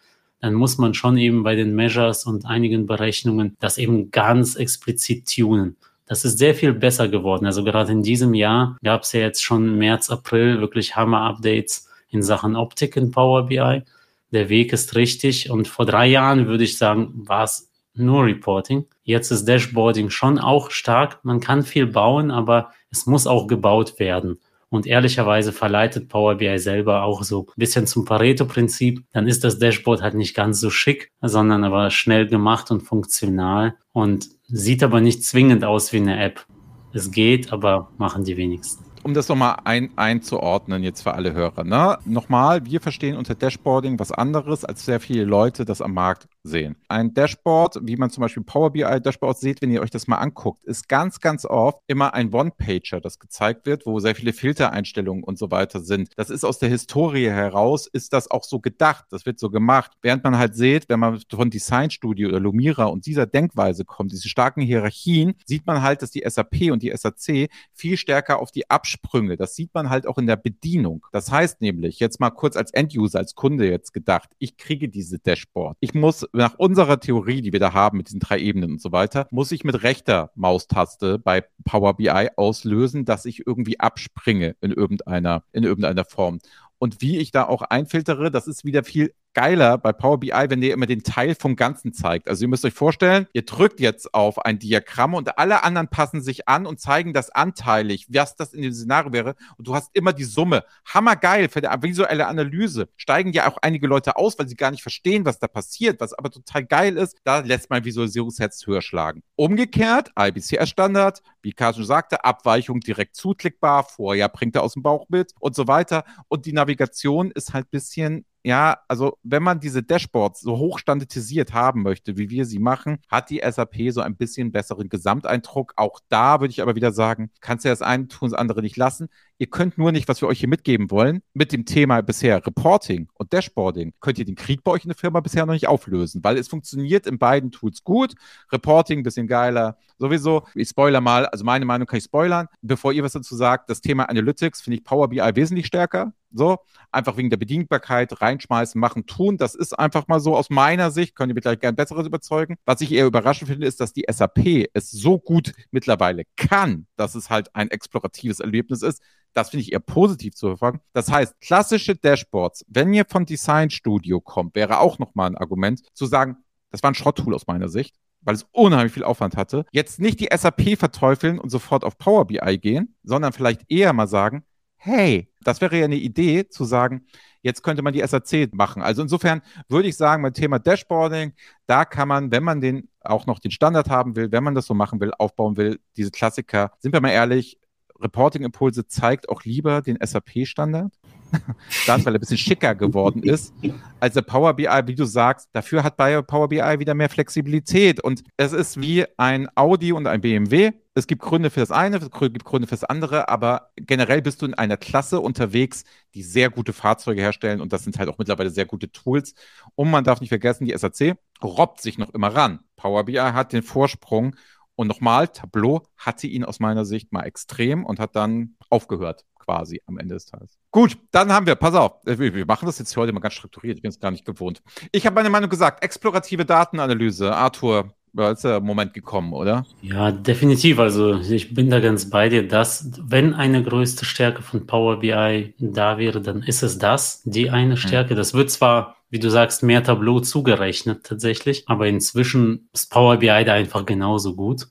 dann 0.43 0.55
muss 0.55 0.77
man 0.77 0.93
schon 0.93 1.17
eben 1.17 1.41
bei 1.41 1.55
den 1.55 1.73
Measures 1.73 2.25
und 2.25 2.45
einigen 2.45 2.85
Berechnungen 2.85 3.55
das 3.61 3.77
eben 3.77 4.11
ganz 4.11 4.57
explizit 4.57 5.33
tunen. 5.33 5.77
Das 6.05 6.25
ist 6.25 6.37
sehr 6.37 6.53
viel 6.53 6.73
besser 6.73 7.07
geworden. 7.07 7.45
Also 7.45 7.63
gerade 7.63 7.93
in 7.93 8.03
diesem 8.03 8.33
Jahr 8.33 8.77
gab 8.83 9.03
es 9.03 9.13
ja 9.13 9.21
jetzt 9.21 9.41
schon 9.41 9.77
März, 9.77 10.09
April 10.09 10.59
wirklich 10.59 10.97
Hammer-Updates 10.97 11.87
in 12.09 12.21
Sachen 12.21 12.57
Optik 12.57 12.97
in 12.97 13.09
Power 13.09 13.45
BI. 13.45 13.83
Der 14.31 14.49
Weg 14.49 14.73
ist 14.73 14.95
richtig 14.95 15.49
und 15.49 15.69
vor 15.69 15.85
drei 15.85 16.07
Jahren 16.07 16.45
würde 16.45 16.65
ich 16.65 16.77
sagen, 16.77 17.13
war 17.15 17.45
es 17.45 17.71
nur 17.93 18.25
Reporting. 18.25 18.85
Jetzt 19.03 19.31
ist 19.31 19.45
Dashboarding 19.45 20.09
schon 20.09 20.39
auch 20.39 20.71
stark. 20.71 21.23
Man 21.23 21.39
kann 21.39 21.63
viel 21.63 21.87
bauen, 21.87 22.31
aber 22.31 22.73
es 22.91 23.05
muss 23.05 23.27
auch 23.27 23.47
gebaut 23.47 23.97
werden. 23.97 24.39
Und 24.73 24.87
ehrlicherweise 24.87 25.51
verleitet 25.51 26.09
Power 26.09 26.33
BI 26.33 26.57
selber 26.57 27.03
auch 27.03 27.21
so 27.21 27.41
ein 27.41 27.53
bisschen 27.57 27.85
zum 27.85 28.05
Pareto-Prinzip. 28.05 29.03
Dann 29.11 29.27
ist 29.27 29.43
das 29.43 29.59
Dashboard 29.59 30.01
halt 30.01 30.15
nicht 30.15 30.33
ganz 30.33 30.59
so 30.59 30.71
schick, 30.71 31.11
sondern 31.21 31.63
aber 31.63 31.91
schnell 31.91 32.25
gemacht 32.25 32.71
und 32.71 32.81
funktional 32.81 33.75
und 33.91 34.29
sieht 34.47 34.81
aber 34.81 34.99
nicht 34.99 35.23
zwingend 35.23 35.63
aus 35.63 35.93
wie 35.93 35.97
eine 35.97 36.19
App. 36.19 36.47
Es 36.91 37.11
geht, 37.11 37.53
aber 37.53 37.91
machen 37.99 38.23
die 38.23 38.35
wenigsten 38.35 38.83
um 39.03 39.13
das 39.13 39.27
nochmal 39.27 39.57
ein, 39.65 39.91
einzuordnen 39.95 40.83
jetzt 40.83 41.01
für 41.01 41.13
alle 41.13 41.33
Hörer. 41.33 41.63
Ne? 41.63 41.97
Nochmal, 42.05 42.65
wir 42.65 42.81
verstehen 42.81 43.17
unter 43.17 43.35
Dashboarding 43.35 43.99
was 43.99 44.11
anderes, 44.11 44.65
als 44.65 44.85
sehr 44.85 44.99
viele 44.99 45.25
Leute 45.25 45.65
das 45.65 45.81
am 45.81 45.93
Markt 45.93 46.27
sehen. 46.43 46.75
Ein 46.89 47.13
Dashboard, 47.13 47.79
wie 47.83 47.95
man 47.95 48.09
zum 48.09 48.21
Beispiel 48.21 48.43
Power 48.43 48.71
BI 48.71 48.83
Dashboard 49.01 49.37
seht, 49.37 49.61
wenn 49.61 49.71
ihr 49.71 49.81
euch 49.81 49.89
das 49.89 50.07
mal 50.07 50.17
anguckt, 50.17 50.63
ist 50.65 50.89
ganz, 50.89 51.19
ganz 51.19 51.45
oft 51.45 51.79
immer 51.87 52.13
ein 52.13 52.33
One-Pager, 52.33 52.99
das 53.01 53.19
gezeigt 53.19 53.65
wird, 53.65 53.85
wo 53.85 53.99
sehr 53.99 54.15
viele 54.15 54.33
Filtereinstellungen 54.33 55.23
und 55.23 55.37
so 55.37 55.51
weiter 55.51 55.79
sind. 55.79 56.09
Das 56.17 56.29
ist 56.29 56.43
aus 56.43 56.59
der 56.59 56.69
Historie 56.69 57.29
heraus, 57.29 57.87
ist 57.87 58.13
das 58.13 58.29
auch 58.29 58.43
so 58.43 58.59
gedacht, 58.59 59.05
das 59.09 59.25
wird 59.25 59.39
so 59.39 59.49
gemacht. 59.49 59.91
Während 60.01 60.23
man 60.23 60.37
halt 60.37 60.55
seht, 60.55 60.89
wenn 60.89 60.99
man 60.99 61.21
von 61.29 61.49
Design 61.49 61.91
Studio 61.91 62.29
oder 62.29 62.39
Lumira 62.39 62.85
und 62.85 63.05
dieser 63.05 63.25
Denkweise 63.25 63.85
kommt, 63.85 64.11
diese 64.11 64.27
starken 64.27 64.61
Hierarchien, 64.61 65.35
sieht 65.45 65.65
man 65.65 65.81
halt, 65.81 66.01
dass 66.01 66.11
die 66.11 66.23
SAP 66.27 66.71
und 66.71 66.83
die 66.83 66.91
SAC 66.95 67.49
viel 67.73 67.97
stärker 67.97 68.39
auf 68.39 68.51
die 68.51 68.69
Absprünge, 68.93 69.37
das 69.37 69.55
sieht 69.55 69.73
man 69.73 69.89
halt 69.89 70.07
auch 70.07 70.17
in 70.17 70.27
der 70.27 70.35
Bedienung. 70.35 71.05
Das 71.11 71.31
heißt 71.31 71.61
nämlich, 71.61 71.99
jetzt 71.99 72.19
mal 72.19 72.29
kurz 72.29 72.55
als 72.55 72.71
End-User, 72.71 73.19
als 73.19 73.35
Kunde 73.35 73.69
jetzt 73.69 73.93
gedacht, 73.93 74.29
ich 74.37 74.57
kriege 74.57 74.89
diese 74.89 75.19
Dashboard. 75.19 75.77
Ich 75.79 75.93
muss 75.93 76.27
nach 76.33 76.55
unserer 76.57 76.99
Theorie, 76.99 77.41
die 77.41 77.53
wir 77.53 77.59
da 77.59 77.73
haben 77.73 77.97
mit 77.97 78.07
diesen 78.07 78.19
drei 78.19 78.39
Ebenen 78.39 78.73
und 78.73 78.81
so 78.81 78.91
weiter, 78.91 79.27
muss 79.31 79.51
ich 79.51 79.63
mit 79.63 79.83
rechter 79.83 80.31
Maustaste 80.35 81.19
bei 81.19 81.43
Power 81.65 81.95
BI 81.95 82.29
auslösen, 82.35 83.05
dass 83.05 83.25
ich 83.25 83.45
irgendwie 83.45 83.79
abspringe 83.79 84.55
in 84.61 84.71
irgendeiner, 84.71 85.43
in 85.51 85.63
irgendeiner 85.63 86.05
Form. 86.05 86.39
Und 86.77 87.01
wie 87.01 87.17
ich 87.17 87.31
da 87.31 87.45
auch 87.45 87.61
einfiltere, 87.61 88.29
das 88.29 88.47
ist 88.47 88.65
wieder 88.65 88.83
viel 88.83 89.13
geiler 89.33 89.77
bei 89.77 89.93
Power 89.93 90.19
BI, 90.19 90.31
wenn 90.31 90.61
der 90.61 90.73
immer 90.73 90.85
den 90.85 91.03
Teil 91.03 91.35
vom 91.35 91.55
Ganzen 91.55 91.93
zeigt. 91.93 92.27
Also 92.27 92.43
ihr 92.43 92.47
müsst 92.47 92.65
euch 92.65 92.73
vorstellen, 92.73 93.27
ihr 93.33 93.43
drückt 93.43 93.79
jetzt 93.79 94.13
auf 94.13 94.39
ein 94.45 94.59
Diagramm 94.59 95.13
und 95.13 95.37
alle 95.37 95.63
anderen 95.63 95.87
passen 95.87 96.21
sich 96.21 96.47
an 96.47 96.65
und 96.65 96.79
zeigen 96.79 97.13
das 97.13 97.29
anteilig, 97.29 98.07
was 98.09 98.35
das 98.35 98.53
in 98.53 98.61
dem 98.61 98.73
Szenario 98.73 99.13
wäre. 99.13 99.35
Und 99.57 99.67
du 99.67 99.75
hast 99.75 99.89
immer 99.93 100.13
die 100.13 100.23
Summe. 100.23 100.63
Hammergeil 100.85 101.49
für 101.49 101.61
die 101.61 101.67
visuelle 101.81 102.27
Analyse. 102.27 102.89
Steigen 102.95 103.33
ja 103.33 103.49
auch 103.49 103.57
einige 103.61 103.87
Leute 103.87 104.15
aus, 104.15 104.37
weil 104.37 104.47
sie 104.47 104.55
gar 104.55 104.71
nicht 104.71 104.81
verstehen, 104.81 105.25
was 105.25 105.39
da 105.39 105.47
passiert, 105.47 105.99
was 105.99 106.13
aber 106.13 106.29
total 106.29 106.65
geil 106.65 106.97
ist. 106.97 107.17
Da 107.23 107.39
lässt 107.39 107.69
man 107.69 107.83
Visualisierungsherz 107.83 108.65
höher 108.65 108.81
schlagen. 108.81 109.23
Umgekehrt, 109.35 110.11
IBCR-Standard, 110.17 111.21
wie 111.41 111.51
Carsten 111.51 111.83
sagte, 111.83 112.23
Abweichung 112.23 112.79
direkt 112.79 113.15
zuklickbar, 113.15 113.83
vorher 113.83 114.29
bringt 114.29 114.55
er 114.55 114.63
aus 114.63 114.73
dem 114.73 114.83
Bauch 114.83 115.05
mit 115.09 115.33
und 115.39 115.55
so 115.55 115.67
weiter. 115.67 116.03
Und 116.27 116.45
die 116.45 116.53
Navigation 116.53 117.31
ist 117.31 117.53
halt 117.53 117.69
bisschen 117.71 118.25
ja, 118.45 118.77
also 118.89 119.17
wenn 119.23 119.41
man 119.41 119.61
diese 119.61 119.83
Dashboards 119.83 120.41
so 120.41 120.57
hoch 120.57 120.77
standardisiert 120.77 121.53
haben 121.53 121.81
möchte, 121.81 122.17
wie 122.17 122.29
wir 122.29 122.45
sie 122.45 122.59
machen, 122.59 122.99
hat 123.07 123.29
die 123.29 123.41
SAP 123.49 123.91
so 123.91 124.01
ein 124.01 124.17
bisschen 124.17 124.51
besseren 124.51 124.89
Gesamteindruck. 124.89 125.73
Auch 125.77 126.01
da 126.09 126.41
würde 126.41 126.51
ich 126.51 126.61
aber 126.61 126.75
wieder 126.75 126.91
sagen, 126.91 127.31
kannst 127.39 127.63
du 127.63 127.69
das 127.69 127.81
eine 127.81 128.09
tun, 128.09 128.29
das 128.29 128.37
andere 128.37 128.61
nicht 128.61 128.75
lassen. 128.75 129.07
Ihr 129.39 129.47
könnt 129.47 129.77
nur 129.77 129.91
nicht, 129.91 130.07
was 130.07 130.21
wir 130.21 130.27
euch 130.27 130.39
hier 130.39 130.49
mitgeben 130.49 130.91
wollen, 130.91 131.21
mit 131.33 131.51
dem 131.51 131.65
Thema 131.65 132.01
bisher 132.01 132.45
Reporting 132.45 133.09
und 133.15 133.33
Dashboarding, 133.33 133.93
könnt 133.99 134.19
ihr 134.19 134.25
den 134.25 134.35
Krieg 134.35 134.63
bei 134.63 134.71
euch 134.71 134.83
in 134.83 134.89
der 134.89 134.97
Firma 134.97 135.19
bisher 135.19 135.45
noch 135.45 135.53
nicht 135.53 135.67
auflösen, 135.67 136.23
weil 136.23 136.37
es 136.37 136.47
funktioniert 136.47 137.07
in 137.07 137.17
beiden 137.17 137.51
Tools 137.51 137.83
gut. 137.83 138.13
Reporting 138.51 138.99
ein 138.99 139.03
bisschen 139.03 139.27
geiler. 139.27 139.77
Sowieso, 139.97 140.43
ich 140.53 140.69
spoiler 140.69 141.01
mal, 141.01 141.25
also 141.25 141.43
meine 141.43 141.65
Meinung 141.65 141.87
kann 141.87 141.97
ich 141.97 142.05
spoilern. 142.05 142.47
Bevor 142.61 142.93
ihr 142.93 143.03
was 143.03 143.13
dazu 143.13 143.35
sagt, 143.35 143.69
das 143.69 143.81
Thema 143.81 144.09
Analytics 144.09 144.61
finde 144.61 144.77
ich 144.77 144.83
Power 144.83 145.09
BI 145.09 145.35
wesentlich 145.35 145.65
stärker. 145.65 146.13
So, 146.35 146.57
einfach 146.91 147.15
wegen 147.15 147.29
der 147.29 147.37
Bedienbarkeit 147.37 148.19
reinschmeißen, 148.19 148.79
machen, 148.81 149.05
tun. 149.05 149.37
Das 149.37 149.53
ist 149.53 149.77
einfach 149.77 150.07
mal 150.07 150.19
so 150.19 150.35
aus 150.35 150.49
meiner 150.49 150.89
Sicht. 150.89 151.15
Könnt 151.15 151.31
ihr 151.31 151.35
mich 151.35 151.43
gleich 151.43 151.59
gern 151.59 151.75
Besseres 151.75 152.07
überzeugen. 152.07 152.55
Was 152.65 152.81
ich 152.81 152.91
eher 152.91 153.05
überraschend 153.05 153.49
finde, 153.49 153.67
ist, 153.67 153.79
dass 153.79 153.93
die 153.93 154.05
SAP 154.09 154.67
es 154.73 154.89
so 154.89 155.19
gut 155.19 155.53
mittlerweile 155.69 156.23
kann, 156.35 156.87
dass 156.95 157.13
es 157.13 157.29
halt 157.29 157.55
ein 157.55 157.69
exploratives 157.69 158.39
Erlebnis 158.39 158.81
ist. 158.81 159.01
Das 159.33 159.49
finde 159.49 159.61
ich 159.63 159.73
eher 159.73 159.79
positiv 159.79 160.35
zu 160.35 160.47
verfolgen. 160.47 160.79
Das 160.93 161.11
heißt, 161.11 161.39
klassische 161.41 161.95
Dashboards, 161.95 162.65
wenn 162.67 162.93
ihr 162.93 163.05
von 163.05 163.25
Design 163.25 163.69
Studio 163.69 164.21
kommt, 164.21 164.55
wäre 164.55 164.79
auch 164.79 164.99
nochmal 164.99 165.31
ein 165.31 165.37
Argument, 165.37 165.81
zu 165.93 166.05
sagen, 166.05 166.37
das 166.71 166.83
war 166.83 166.91
ein 166.91 166.95
Schrotttool 166.95 167.33
aus 167.35 167.47
meiner 167.47 167.69
Sicht, 167.69 167.95
weil 168.21 168.35
es 168.35 168.45
unheimlich 168.51 168.93
viel 168.93 169.03
Aufwand 169.03 169.37
hatte. 169.37 169.65
Jetzt 169.71 169.99
nicht 169.99 170.19
die 170.19 170.29
SAP 170.35 170.77
verteufeln 170.77 171.39
und 171.39 171.49
sofort 171.49 171.83
auf 171.83 171.97
Power 171.97 172.25
BI 172.25 172.57
gehen, 172.57 172.95
sondern 173.03 173.33
vielleicht 173.33 173.69
eher 173.69 173.93
mal 173.93 174.07
sagen, 174.07 174.43
hey, 174.75 175.31
das 175.41 175.61
wäre 175.61 175.77
ja 175.77 175.85
eine 175.85 175.95
Idee 175.95 176.49
zu 176.49 176.65
sagen, 176.65 177.05
jetzt 177.41 177.63
könnte 177.63 177.81
man 177.81 177.93
die 177.93 178.05
SAC 178.05 178.53
machen. 178.53 178.81
Also 178.81 179.01
insofern 179.01 179.41
würde 179.67 179.87
ich 179.87 179.95
sagen, 179.95 180.23
beim 180.23 180.33
Thema 180.33 180.59
Dashboarding, 180.59 181.33
da 181.67 181.85
kann 181.85 182.07
man, 182.07 182.31
wenn 182.31 182.43
man 182.43 182.61
den 182.61 182.89
auch 183.01 183.25
noch 183.25 183.39
den 183.39 183.51
Standard 183.51 183.89
haben 183.89 184.15
will, 184.15 184.31
wenn 184.31 184.43
man 184.43 184.55
das 184.55 184.65
so 184.65 184.73
machen 184.73 184.99
will, 184.99 185.13
aufbauen 185.17 185.57
will, 185.57 185.79
diese 185.95 186.11
Klassiker, 186.11 186.71
sind 186.79 186.93
wir 186.93 187.01
mal 187.01 187.11
ehrlich, 187.11 187.59
Reporting-Impulse 188.03 188.87
zeigt 188.87 189.29
auch 189.29 189.43
lieber 189.43 189.81
den 189.81 189.97
SAP-Standard. 190.01 190.93
das, 191.87 192.05
weil 192.05 192.13
er 192.13 192.17
ein 192.17 192.19
bisschen 192.19 192.37
schicker 192.37 192.75
geworden 192.75 193.23
ist, 193.23 193.53
als 193.99 194.13
der 194.13 194.21
Power 194.21 194.53
BI, 194.53 194.67
wie 194.85 194.95
du 194.95 195.05
sagst. 195.05 195.49
Dafür 195.53 195.83
hat 195.83 195.97
bei 195.97 196.21
Power 196.21 196.49
BI 196.49 196.79
wieder 196.79 196.93
mehr 196.93 197.09
Flexibilität. 197.09 198.03
Und 198.03 198.23
es 198.37 198.53
ist 198.53 198.79
wie 198.79 199.05
ein 199.17 199.47
Audi 199.55 199.93
und 199.93 200.07
ein 200.07 200.21
BMW. 200.21 200.71
Es 200.95 201.07
gibt 201.07 201.23
Gründe 201.23 201.49
für 201.49 201.59
das 201.59 201.71
eine, 201.71 201.97
es 201.97 202.11
gibt 202.11 202.45
Gründe 202.45 202.67
für 202.67 202.75
das 202.75 202.83
andere, 202.83 203.27
aber 203.27 203.71
generell 203.75 204.21
bist 204.21 204.43
du 204.43 204.45
in 204.45 204.53
einer 204.53 204.77
Klasse 204.77 205.19
unterwegs, 205.19 205.85
die 206.13 206.21
sehr 206.21 206.51
gute 206.51 206.71
Fahrzeuge 206.71 207.19
herstellen 207.19 207.61
und 207.61 207.73
das 207.73 207.83
sind 207.83 207.97
halt 207.97 208.09
auch 208.09 208.19
mittlerweile 208.19 208.51
sehr 208.51 208.65
gute 208.65 208.91
Tools. 208.91 209.33
Und 209.73 209.89
man 209.89 210.03
darf 210.03 210.21
nicht 210.21 210.29
vergessen, 210.29 210.65
die 210.65 210.77
SAC 210.77 211.17
robbt 211.41 211.81
sich 211.81 211.97
noch 211.97 212.13
immer 212.13 212.27
ran. 212.27 212.59
Power 212.75 213.05
BI 213.05 213.15
hat 213.15 213.53
den 213.53 213.63
Vorsprung 213.63 214.35
und 214.75 214.87
nochmal, 214.87 215.27
Tableau 215.27 215.83
hatte 215.97 216.27
ihn 216.27 216.43
aus 216.43 216.59
meiner 216.59 216.85
Sicht 216.85 217.11
mal 217.11 217.23
extrem 217.23 217.85
und 217.85 217.99
hat 217.99 218.15
dann 218.15 218.55
aufgehört, 218.69 219.25
quasi 219.37 219.81
am 219.85 219.97
Ende 219.97 220.15
des 220.15 220.25
Tages. 220.25 220.57
Gut, 220.71 220.97
dann 221.11 221.31
haben 221.31 221.45
wir, 221.45 221.55
pass 221.55 221.75
auf, 221.75 222.05
äh, 222.05 222.17
wir 222.17 222.45
machen 222.45 222.65
das 222.65 222.79
jetzt 222.79 222.95
heute 222.97 223.13
mal 223.13 223.19
ganz 223.19 223.35
strukturiert, 223.35 223.77
ich 223.77 223.81
bin 223.81 223.89
es 223.89 223.99
gar 223.99 224.11
nicht 224.11 224.25
gewohnt. 224.25 224.61
Ich 224.91 225.05
habe 225.05 225.15
meine 225.15 225.29
Meinung 225.29 225.49
gesagt, 225.49 225.83
explorative 225.83 226.45
Datenanalyse. 226.45 227.35
Arthur, 227.35 227.93
da 228.13 228.31
ist 228.31 228.43
der 228.43 228.59
Moment 228.59 228.93
gekommen, 228.93 229.33
oder? 229.33 229.65
Ja, 229.81 230.11
definitiv. 230.11 230.79
Also 230.79 231.19
ich 231.19 231.53
bin 231.53 231.69
da 231.69 231.79
ganz 231.79 232.09
bei 232.09 232.29
dir, 232.29 232.47
dass 232.47 232.91
wenn 233.01 233.33
eine 233.33 233.63
größte 233.63 234.05
Stärke 234.05 234.43
von 234.43 234.67
Power 234.67 234.99
BI 234.99 235.55
da 235.57 235.97
wäre, 235.97 236.21
dann 236.21 236.43
ist 236.43 236.61
es 236.61 236.77
das, 236.77 237.23
die 237.23 237.49
eine 237.49 237.71
hm. 237.71 237.77
Stärke. 237.77 238.15
Das 238.15 238.33
wird 238.33 238.51
zwar 238.51 238.97
wie 239.13 239.19
du 239.19 239.29
sagst, 239.29 239.61
mehr 239.61 239.83
Tableau 239.83 240.21
zugerechnet 240.21 241.05
tatsächlich. 241.05 241.65
Aber 241.67 241.85
inzwischen 241.85 242.67
ist 242.73 242.89
Power 242.89 243.17
BI 243.17 243.27
da 243.45 243.53
einfach 243.53 243.85
genauso 243.85 244.35
gut. 244.35 244.69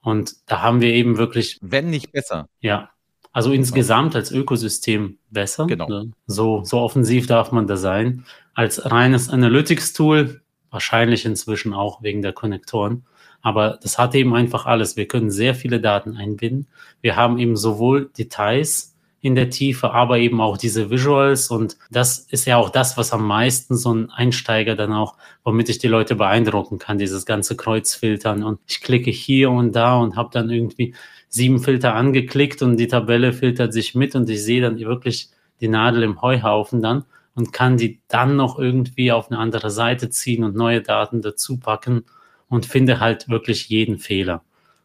Und 0.00 0.36
da 0.46 0.62
haben 0.62 0.80
wir 0.80 0.92
eben 0.92 1.18
wirklich. 1.18 1.58
Wenn 1.60 1.90
nicht 1.90 2.12
besser. 2.12 2.48
Ja. 2.60 2.90
Also 3.32 3.50
insgesamt 3.50 4.14
als 4.14 4.30
Ökosystem 4.30 5.18
besser. 5.30 5.66
Genau. 5.66 6.04
So, 6.28 6.62
so 6.62 6.78
offensiv 6.78 7.26
darf 7.26 7.50
man 7.50 7.66
da 7.66 7.76
sein. 7.76 8.24
Als 8.54 8.88
reines 8.88 9.28
Analytics-Tool, 9.28 10.40
wahrscheinlich 10.70 11.24
inzwischen 11.24 11.74
auch 11.74 12.00
wegen 12.00 12.22
der 12.22 12.32
Konnektoren. 12.32 13.06
Aber 13.42 13.80
das 13.82 13.98
hat 13.98 14.14
eben 14.14 14.36
einfach 14.36 14.66
alles. 14.66 14.96
Wir 14.96 15.08
können 15.08 15.32
sehr 15.32 15.56
viele 15.56 15.80
Daten 15.80 16.16
einbinden. 16.16 16.68
Wir 17.00 17.16
haben 17.16 17.38
eben 17.38 17.56
sowohl 17.56 18.08
Details 18.16 18.94
in 19.22 19.34
der 19.34 19.50
Tiefe, 19.50 19.92
aber 19.92 20.18
eben 20.18 20.40
auch 20.40 20.56
diese 20.56 20.90
Visuals. 20.90 21.50
Und 21.50 21.76
das 21.90 22.18
ist 22.18 22.46
ja 22.46 22.56
auch 22.56 22.70
das, 22.70 22.96
was 22.96 23.12
am 23.12 23.26
meisten 23.26 23.76
so 23.76 23.92
ein 23.92 24.10
Einsteiger 24.10 24.76
dann 24.76 24.92
auch, 24.92 25.16
womit 25.44 25.68
ich 25.68 25.78
die 25.78 25.88
Leute 25.88 26.14
beeindrucken 26.14 26.78
kann, 26.78 26.98
dieses 26.98 27.26
ganze 27.26 27.56
Kreuzfiltern. 27.56 28.42
Und 28.42 28.60
ich 28.66 28.80
klicke 28.80 29.10
hier 29.10 29.50
und 29.50 29.72
da 29.72 29.96
und 29.96 30.16
habe 30.16 30.30
dann 30.32 30.48
irgendwie 30.48 30.94
sieben 31.28 31.60
Filter 31.60 31.94
angeklickt 31.94 32.62
und 32.62 32.76
die 32.76 32.88
Tabelle 32.88 33.32
filtert 33.32 33.72
sich 33.72 33.94
mit 33.94 34.14
und 34.14 34.28
ich 34.28 34.42
sehe 34.42 34.62
dann 34.62 34.78
wirklich 34.78 35.30
die 35.60 35.68
Nadel 35.68 36.02
im 36.02 36.20
Heuhaufen 36.22 36.82
dann 36.82 37.04
und 37.34 37.52
kann 37.52 37.76
die 37.76 38.00
dann 38.08 38.36
noch 38.36 38.58
irgendwie 38.58 39.12
auf 39.12 39.30
eine 39.30 39.38
andere 39.38 39.70
Seite 39.70 40.10
ziehen 40.10 40.44
und 40.44 40.56
neue 40.56 40.82
Daten 40.82 41.22
dazu 41.22 41.58
packen 41.58 42.04
und 42.48 42.66
finde 42.66 43.00
halt 43.00 43.28
wirklich 43.28 43.68
jeden 43.68 43.98
Fehler. 43.98 44.42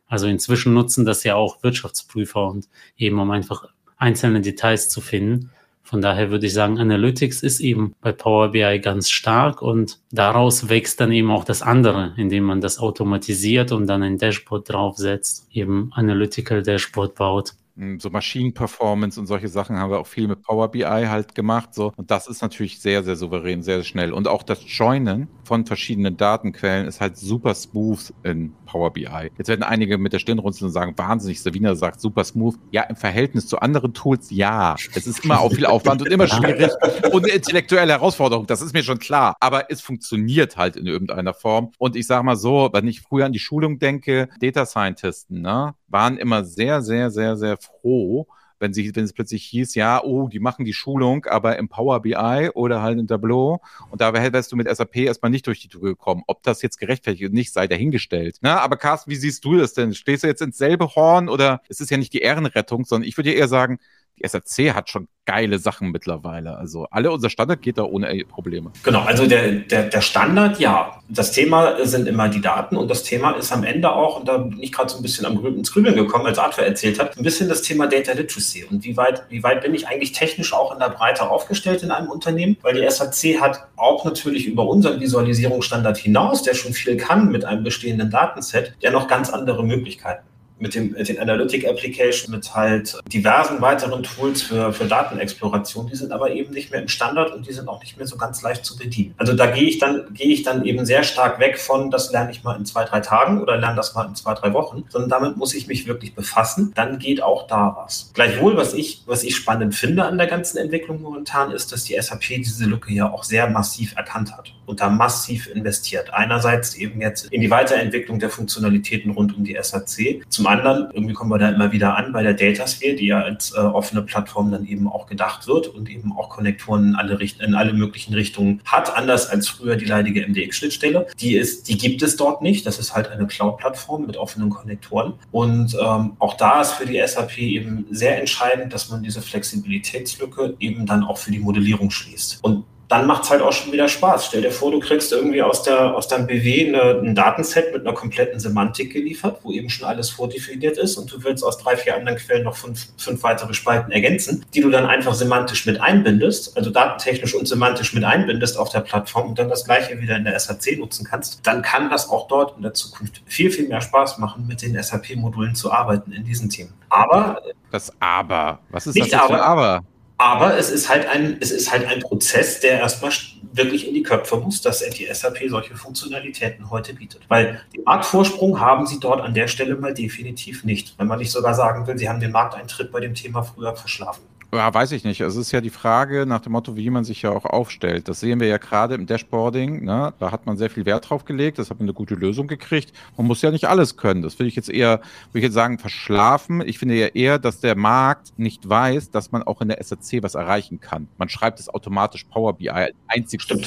Also 0.07 0.27
inzwischen 0.27 0.73
nutzen 0.73 1.03
das 1.05 1.23
ja 1.23 1.35
auch 1.35 1.63
Wirtschaftsprüfer 1.63 2.47
und 2.47 2.69
eben 2.95 3.19
um 3.19 3.31
einfach 3.31 3.67
einzelne 3.97 4.41
Details 4.41 4.89
zu 4.89 5.01
finden. 5.01 5.51
Von 5.83 6.01
daher 6.01 6.31
würde 6.31 6.47
ich 6.47 6.53
sagen, 6.53 6.79
Analytics 6.79 7.43
ist 7.43 7.59
eben 7.59 7.93
bei 8.01 8.11
Power 8.11 8.49
BI 8.49 8.79
ganz 8.79 9.11
stark 9.11 9.61
und 9.61 9.99
daraus 10.11 10.67
wächst 10.67 10.99
dann 10.99 11.11
eben 11.11 11.29
auch 11.29 11.43
das 11.43 11.61
andere, 11.61 12.13
indem 12.17 12.43
man 12.43 12.59
das 12.59 12.79
automatisiert 12.79 13.71
und 13.71 13.85
dann 13.85 14.01
ein 14.01 14.17
Dashboard 14.17 14.67
draufsetzt, 14.67 15.47
eben 15.51 15.91
Analytical 15.93 16.63
Dashboard 16.63 17.13
baut. 17.13 17.53
Hm, 17.77 17.99
so 17.99 18.09
Maschinenperformance 18.09 19.19
und 19.19 19.27
solche 19.27 19.47
Sachen 19.47 19.77
haben 19.77 19.91
wir 19.91 19.99
auch 19.99 20.07
viel 20.07 20.27
mit 20.27 20.41
Power 20.41 20.71
BI 20.71 20.83
halt 20.83 21.35
gemacht. 21.35 21.75
So. 21.75 21.93
Und 21.95 22.09
das 22.09 22.27
ist 22.27 22.41
natürlich 22.41 22.79
sehr, 22.79 23.03
sehr 23.03 23.15
souverän, 23.15 23.61
sehr, 23.61 23.77
sehr 23.77 23.83
schnell. 23.83 24.11
Und 24.11 24.27
auch 24.27 24.41
das 24.41 24.61
Joinen 24.65 25.27
von 25.45 25.65
verschiedenen 25.65 26.17
Datenquellen 26.17 26.87
ist 26.87 27.01
halt 27.01 27.17
super 27.17 27.53
smooth 27.53 28.13
in 28.23 28.53
Power 28.65 28.91
BI. 28.91 29.31
Jetzt 29.37 29.47
werden 29.47 29.63
einige 29.63 29.97
mit 29.97 30.13
der 30.13 30.19
Stirn 30.19 30.39
runzeln 30.39 30.67
und 30.67 30.73
sagen, 30.73 30.93
wahnsinnig, 30.97 31.41
Savina 31.41 31.75
sagt 31.75 32.01
super 32.01 32.23
smooth. 32.23 32.55
Ja, 32.71 32.83
im 32.83 32.95
Verhältnis 32.95 33.47
zu 33.47 33.59
anderen 33.59 33.93
Tools, 33.93 34.31
ja. 34.31 34.75
Es 34.93 35.07
ist 35.07 35.23
immer 35.23 35.39
auch 35.39 35.53
viel 35.53 35.65
Aufwand 35.65 36.01
und 36.01 36.11
immer 36.11 36.27
schwierig 36.27 36.71
und 37.11 37.23
eine 37.23 37.33
intellektuelle 37.33 37.93
Herausforderung. 37.93 38.47
Das 38.47 38.61
ist 38.61 38.73
mir 38.73 38.83
schon 38.83 38.99
klar. 38.99 39.35
Aber 39.39 39.71
es 39.71 39.81
funktioniert 39.81 40.57
halt 40.57 40.75
in 40.75 40.87
irgendeiner 40.87 41.33
Form. 41.33 41.71
Und 41.77 41.95
ich 41.95 42.07
sage 42.07 42.23
mal 42.23 42.35
so, 42.35 42.69
wenn 42.73 42.87
ich 42.87 43.01
früher 43.01 43.25
an 43.25 43.31
die 43.31 43.39
Schulung 43.39 43.79
denke, 43.79 44.29
Data 44.39 44.65
Scientisten, 44.65 45.41
ne, 45.41 45.75
waren 45.87 46.17
immer 46.17 46.43
sehr, 46.43 46.81
sehr, 46.81 47.11
sehr, 47.11 47.37
sehr 47.37 47.57
froh, 47.57 48.27
wenn, 48.65 48.73
sie, 48.73 48.95
wenn 48.95 49.03
es 49.03 49.13
plötzlich 49.13 49.45
hieß, 49.45 49.75
ja, 49.75 50.03
oh, 50.03 50.27
die 50.27 50.39
machen 50.39 50.65
die 50.65 50.73
Schulung, 50.73 51.25
aber 51.25 51.57
im 51.57 51.69
Power 51.69 52.01
BI 52.01 52.49
oder 52.55 52.81
halt 52.81 52.97
in 52.97 53.07
Tableau 53.07 53.61
und 53.91 54.01
da 54.01 54.11
wärst 54.13 54.51
du 54.51 54.55
mit 54.55 54.67
SAP 54.75 54.97
erstmal 54.97 55.29
nicht 55.29 55.45
durch 55.45 55.61
die 55.61 55.67
Tür 55.67 55.81
gekommen. 55.81 56.23
Ob 56.25 56.41
das 56.41 56.63
jetzt 56.63 56.79
gerechtfertigt 56.79 57.23
ist, 57.23 57.33
nicht, 57.33 57.53
sei 57.53 57.67
dahingestellt. 57.67 58.37
Na, 58.41 58.59
aber 58.59 58.77
Carsten, 58.77 59.11
wie 59.11 59.15
siehst 59.15 59.45
du 59.45 59.55
das 59.55 59.73
denn? 59.73 59.93
Stehst 59.93 60.23
du 60.23 60.27
jetzt 60.27 60.41
ins 60.41 60.57
selbe 60.57 60.95
Horn 60.95 61.29
oder 61.29 61.61
es 61.69 61.79
ist 61.79 61.91
ja 61.91 61.97
nicht 61.97 62.13
die 62.13 62.19
Ehrenrettung, 62.19 62.85
sondern 62.85 63.07
ich 63.07 63.15
würde 63.17 63.31
eher 63.31 63.47
sagen, 63.47 63.77
die 64.17 64.27
SRC 64.27 64.73
hat 64.73 64.89
schon 64.89 65.07
geile 65.25 65.59
Sachen 65.59 65.91
mittlerweile. 65.91 66.57
Also 66.57 66.85
alle 66.91 67.11
unser 67.11 67.29
Standard 67.29 67.61
geht 67.61 67.77
da 67.77 67.83
ohne 67.83 68.23
Probleme. 68.25 68.71
Genau, 68.83 69.01
also 69.01 69.27
der, 69.27 69.51
der, 69.51 69.83
der 69.89 70.01
Standard, 70.01 70.59
ja. 70.59 70.99
Das 71.09 71.31
Thema 71.31 71.85
sind 71.85 72.07
immer 72.07 72.29
die 72.29 72.41
Daten 72.41 72.77
und 72.77 72.89
das 72.89 73.03
Thema 73.03 73.31
ist 73.31 73.51
am 73.51 73.63
Ende 73.63 73.91
auch, 73.91 74.19
und 74.19 74.27
da 74.27 74.37
bin 74.37 74.61
ich 74.61 74.71
gerade 74.71 74.89
so 74.89 74.97
ein 74.97 75.01
bisschen 75.01 75.25
am 75.25 75.43
ins 75.45 75.71
Grübeln 75.71 75.95
gekommen, 75.95 76.25
als 76.25 76.39
Arthur 76.39 76.63
erzählt 76.63 76.99
hat, 76.99 77.17
ein 77.17 77.23
bisschen 77.23 77.49
das 77.49 77.61
Thema 77.61 77.87
Data 77.87 78.13
Literacy 78.13 78.65
und 78.65 78.83
wie 78.83 78.97
weit, 78.97 79.23
wie 79.29 79.43
weit 79.43 79.61
bin 79.61 79.73
ich 79.75 79.87
eigentlich 79.87 80.13
technisch 80.13 80.53
auch 80.53 80.71
in 80.71 80.79
der 80.79 80.89
Breite 80.89 81.29
aufgestellt 81.29 81.83
in 81.83 81.91
einem 81.91 82.09
Unternehmen, 82.09 82.57
weil 82.61 82.75
die 82.75 82.89
SAC 82.89 83.41
hat 83.41 83.67
auch 83.75 84.05
natürlich 84.05 84.47
über 84.47 84.67
unseren 84.67 84.99
Visualisierungsstandard 84.99 85.97
hinaus, 85.97 86.43
der 86.43 86.53
schon 86.53 86.73
viel 86.73 86.97
kann 86.97 87.31
mit 87.31 87.45
einem 87.45 87.63
bestehenden 87.63 88.09
Datenset, 88.09 88.73
ja 88.79 88.91
noch 88.91 89.07
ganz 89.07 89.29
andere 89.29 89.63
Möglichkeiten 89.63 90.23
mit, 90.59 90.75
dem, 90.75 90.91
mit 90.91 91.07
den 91.07 91.19
Analytic 91.19 91.67
Applications, 91.67 92.27
mit 92.27 92.55
halt 92.55 92.97
diversen 93.11 93.61
weiteren 93.61 94.03
Tools 94.03 94.41
für, 94.41 94.71
für 94.71 94.85
Datenexploration, 94.85 95.87
die 95.87 95.95
sind 95.95 96.11
aber 96.11 96.31
eben 96.31 96.53
nicht 96.53 96.71
mehr 96.71 96.81
im 96.81 96.87
Standard 96.87 97.33
und 97.33 97.47
die 97.47 97.53
sind 97.53 97.67
auch 97.67 97.81
nicht 97.81 97.97
mehr 97.97 98.07
so 98.07 98.17
ganz 98.17 98.41
leicht 98.41 98.65
zu 98.65 98.77
bedienen. 98.77 99.13
Also 99.17 99.33
da 99.33 99.47
gehe 99.47 99.67
ich 99.67 99.79
dann, 99.79 100.13
gehe 100.13 100.31
ich 100.31 100.43
dann 100.43 100.65
eben 100.65 100.85
sehr 100.85 101.03
stark 101.03 101.39
weg 101.39 101.59
von, 101.59 101.91
das 101.91 102.11
lerne 102.11 102.31
ich 102.31 102.43
mal 102.43 102.57
in 102.57 102.65
zwei, 102.65 102.85
drei 102.85 103.01
Tagen 103.01 103.41
oder 103.41 103.57
lerne 103.57 103.75
das 103.75 103.93
mal 103.93 104.07
in 104.07 104.15
zwei, 104.15 104.33
drei 104.33 104.53
Wochen, 104.53 104.85
sondern 104.89 105.09
damit 105.09 105.37
muss 105.37 105.53
ich 105.53 105.67
mich 105.67 105.87
wirklich 105.87 106.15
befassen. 106.15 106.71
Dann 106.75 106.99
geht 106.99 107.21
auch 107.21 107.47
da 107.47 107.75
was. 107.77 108.11
Gleichwohl, 108.13 108.55
was 108.55 108.73
ich, 108.73 109.03
was 109.05 109.23
ich 109.23 109.35
spannend 109.35 109.75
finde 109.75 110.05
an 110.05 110.17
der 110.17 110.27
ganzen 110.27 110.57
Entwicklung 110.57 111.01
momentan, 111.01 111.51
ist, 111.51 111.71
dass 111.71 111.83
die 111.83 111.99
SAP 111.99 112.27
diese 112.29 112.65
Lücke 112.65 112.93
ja 112.93 113.11
auch 113.11 113.23
sehr 113.23 113.49
massiv 113.49 113.95
erkannt 113.95 114.35
hat 114.35 114.53
und 114.65 114.81
da 114.81 114.89
massiv 114.89 115.47
investiert. 115.47 116.13
Einerseits 116.13 116.75
eben 116.75 117.01
jetzt 117.01 117.25
in 117.31 117.41
die 117.41 117.49
Weiterentwicklung 117.49 118.19
der 118.19 118.29
Funktionalitäten 118.29 119.11
rund 119.11 119.35
um 119.35 119.43
die 119.43 119.57
SAC. 119.61 120.23
Zum 120.29 120.44
zum 120.45 120.51
anderen, 120.51 120.91
irgendwie 120.93 121.13
kommen 121.15 121.31
wir 121.31 121.39
da 121.39 121.49
immer 121.49 121.71
wieder 121.71 121.97
an 121.97 122.11
bei 122.11 122.21
der 122.21 122.35
Datasphere, 122.35 122.95
die 122.95 123.07
ja 123.07 123.21
als 123.21 123.51
äh, 123.53 123.57
offene 123.57 124.03
Plattform 124.03 124.51
dann 124.51 124.67
eben 124.67 124.87
auch 124.87 125.07
gedacht 125.07 125.47
wird 125.47 125.67
und 125.67 125.89
eben 125.89 126.13
auch 126.15 126.29
Konnektoren 126.29 126.89
in 126.89 126.95
alle, 126.95 127.19
Richt 127.19 127.41
in 127.41 127.55
alle 127.55 127.73
möglichen 127.73 128.13
Richtungen 128.13 128.61
hat, 128.63 128.95
anders 128.95 129.27
als 129.27 129.47
früher 129.47 129.75
die 129.75 129.85
leidige 129.85 130.21
MDX-Schnittstelle. 130.27 131.07
Die, 131.19 131.43
die 131.67 131.77
gibt 131.77 132.03
es 132.03 132.15
dort 132.15 132.43
nicht. 132.43 132.67
Das 132.67 132.77
ist 132.77 132.95
halt 132.95 133.09
eine 133.09 133.25
Cloud-Plattform 133.25 134.05
mit 134.05 134.17
offenen 134.17 134.51
Konnektoren. 134.51 135.13
Und 135.31 135.75
ähm, 135.81 136.13
auch 136.19 136.35
da 136.35 136.61
ist 136.61 136.73
für 136.73 136.85
die 136.85 137.01
SAP 137.03 137.39
eben 137.39 137.87
sehr 137.89 138.19
entscheidend, 138.19 138.71
dass 138.71 138.89
man 138.91 139.01
diese 139.01 139.23
Flexibilitätslücke 139.23 140.57
eben 140.59 140.85
dann 140.85 141.03
auch 141.03 141.17
für 141.17 141.31
die 141.31 141.39
Modellierung 141.39 141.89
schließt. 141.89 142.43
Und 142.43 142.65
dann 142.87 143.07
macht 143.07 143.23
es 143.23 143.29
halt 143.29 143.41
auch 143.41 143.51
schon 143.51 143.71
wieder 143.71 143.87
Spaß. 143.87 144.27
Stell 144.27 144.41
dir 144.41 144.51
vor, 144.51 144.71
du 144.71 144.79
kriegst 144.79 145.11
irgendwie 145.11 145.41
aus, 145.41 145.63
der, 145.63 145.95
aus 145.95 146.07
deinem 146.07 146.27
BW 146.27 146.67
eine, 146.67 146.99
ein 146.99 147.15
Datenset 147.15 147.73
mit 147.73 147.81
einer 147.81 147.95
kompletten 147.95 148.39
Semantik 148.39 148.93
geliefert, 148.93 149.39
wo 149.43 149.51
eben 149.51 149.69
schon 149.69 149.87
alles 149.87 150.09
vordefiniert 150.09 150.77
ist 150.77 150.97
und 150.97 151.11
du 151.11 151.23
willst 151.23 151.43
aus 151.43 151.57
drei, 151.57 151.77
vier 151.77 151.95
anderen 151.95 152.17
Quellen 152.17 152.43
noch 152.43 152.55
fünf, 152.55 152.87
fünf 152.97 153.23
weitere 153.23 153.53
Spalten 153.53 153.91
ergänzen, 153.91 154.45
die 154.53 154.61
du 154.61 154.69
dann 154.69 154.85
einfach 154.85 155.13
semantisch 155.13 155.65
mit 155.65 155.81
einbindest, 155.81 156.55
also 156.57 156.69
datentechnisch 156.69 157.33
und 157.33 157.47
semantisch 157.47 157.93
mit 157.93 158.03
einbindest 158.03 158.57
auf 158.57 158.69
der 158.69 158.81
Plattform 158.81 159.29
und 159.29 159.39
dann 159.39 159.49
das 159.49 159.65
gleiche 159.65 159.99
wieder 159.99 160.15
in 160.17 160.25
der 160.25 160.39
SAC 160.39 160.77
nutzen 160.77 161.05
kannst, 161.09 161.45
dann 161.47 161.61
kann 161.61 161.89
das 161.89 162.09
auch 162.09 162.27
dort 162.27 162.55
in 162.57 162.63
der 162.63 162.73
Zukunft 162.73 163.21
viel, 163.25 163.49
viel 163.49 163.67
mehr 163.67 163.81
Spaß 163.81 164.19
machen, 164.19 164.45
mit 164.47 164.61
den 164.61 164.81
SAP-Modulen 164.81 165.55
zu 165.55 165.71
arbeiten 165.71 166.11
in 166.11 166.23
diesen 166.23 166.49
Themen. 166.49 166.73
Aber 166.89 167.41
das 167.71 167.91
Aber, 167.99 168.59
was 168.69 168.87
ist 168.87 168.95
nicht 168.95 169.11
das 169.11 169.21
aber, 169.21 169.43
aber? 169.43 169.83
Aber 170.17 170.57
es 170.57 170.69
ist 170.69 170.87
halt 170.89 171.07
ein, 171.07 171.37
es 171.41 171.51
ist 171.51 171.71
halt 171.71 171.85
ein 171.85 171.99
Prozess, 171.99 172.61
der 172.61 172.79
erstmal 172.79 173.11
wirklich 173.51 173.87
in 173.87 173.93
die 173.93 174.03
Köpfe 174.03 174.37
muss, 174.37 174.61
dass 174.61 174.79
die 174.79 175.07
SAP 175.11 175.39
solche 175.47 175.75
Funktionalitäten 175.75 176.69
heute 176.69 176.93
bietet. 176.93 177.21
Weil 177.27 177.61
den 177.75 177.83
Marktvorsprung 177.83 178.59
haben 178.59 178.85
sie 178.85 178.99
dort 178.99 179.21
an 179.21 179.33
der 179.33 179.47
Stelle 179.47 179.75
mal 179.75 179.93
definitiv 179.93 180.63
nicht. 180.63 180.95
Wenn 180.97 181.07
man 181.07 181.19
nicht 181.19 181.31
sogar 181.31 181.53
sagen 181.53 181.85
will, 181.87 181.97
sie 181.97 182.07
haben 182.07 182.19
den 182.19 182.31
Markteintritt 182.31 182.91
bei 182.91 182.99
dem 182.99 183.13
Thema 183.13 183.43
früher 183.43 183.75
verschlafen. 183.75 184.23
Ja, 184.55 184.73
weiß 184.73 184.93
ich 184.93 185.03
nicht. 185.03 185.19
Es 185.19 185.35
ist 185.35 185.51
ja 185.51 185.59
die 185.59 185.69
Frage 185.69 186.25
nach 186.25 186.39
dem 186.39 186.53
Motto, 186.53 186.77
wie 186.77 186.89
man 186.89 187.03
sich 187.03 187.21
ja 187.23 187.31
auch 187.31 187.43
aufstellt. 187.43 188.07
Das 188.07 188.21
sehen 188.21 188.39
wir 188.39 188.47
ja 188.47 188.57
gerade 188.57 188.95
im 188.95 189.05
Dashboarding. 189.05 189.83
Ne? 189.83 190.13
Da 190.17 190.31
hat 190.31 190.45
man 190.45 190.55
sehr 190.55 190.69
viel 190.69 190.85
Wert 190.85 191.09
drauf 191.09 191.25
gelegt. 191.25 191.59
Das 191.59 191.69
hat 191.69 191.79
man 191.79 191.85
eine 191.85 191.93
gute 191.93 192.15
Lösung 192.15 192.47
gekriegt. 192.47 192.93
Man 193.17 193.27
muss 193.27 193.41
ja 193.41 193.51
nicht 193.51 193.65
alles 193.65 193.97
können. 193.97 194.21
Das 194.21 194.39
würde 194.39 194.47
ich 194.47 194.55
jetzt 194.55 194.69
eher, 194.69 195.01
würde 195.31 195.39
ich 195.39 195.43
jetzt 195.43 195.55
sagen, 195.55 195.77
verschlafen. 195.77 196.63
Ich 196.65 196.79
finde 196.79 196.95
ja 196.95 197.07
eher, 197.07 197.37
dass 197.37 197.59
der 197.59 197.75
Markt 197.75 198.31
nicht 198.37 198.67
weiß, 198.67 199.11
dass 199.11 199.33
man 199.33 199.43
auch 199.43 199.59
in 199.59 199.67
der 199.67 199.83
SAC 199.83 200.23
was 200.23 200.35
erreichen 200.35 200.79
kann. 200.79 201.09
Man 201.17 201.27
schreibt 201.27 201.59
es 201.59 201.67
automatisch 201.67 202.23
Power 202.23 202.53
BI 202.53 202.69
einzig 203.07 203.45
zu 203.45 203.57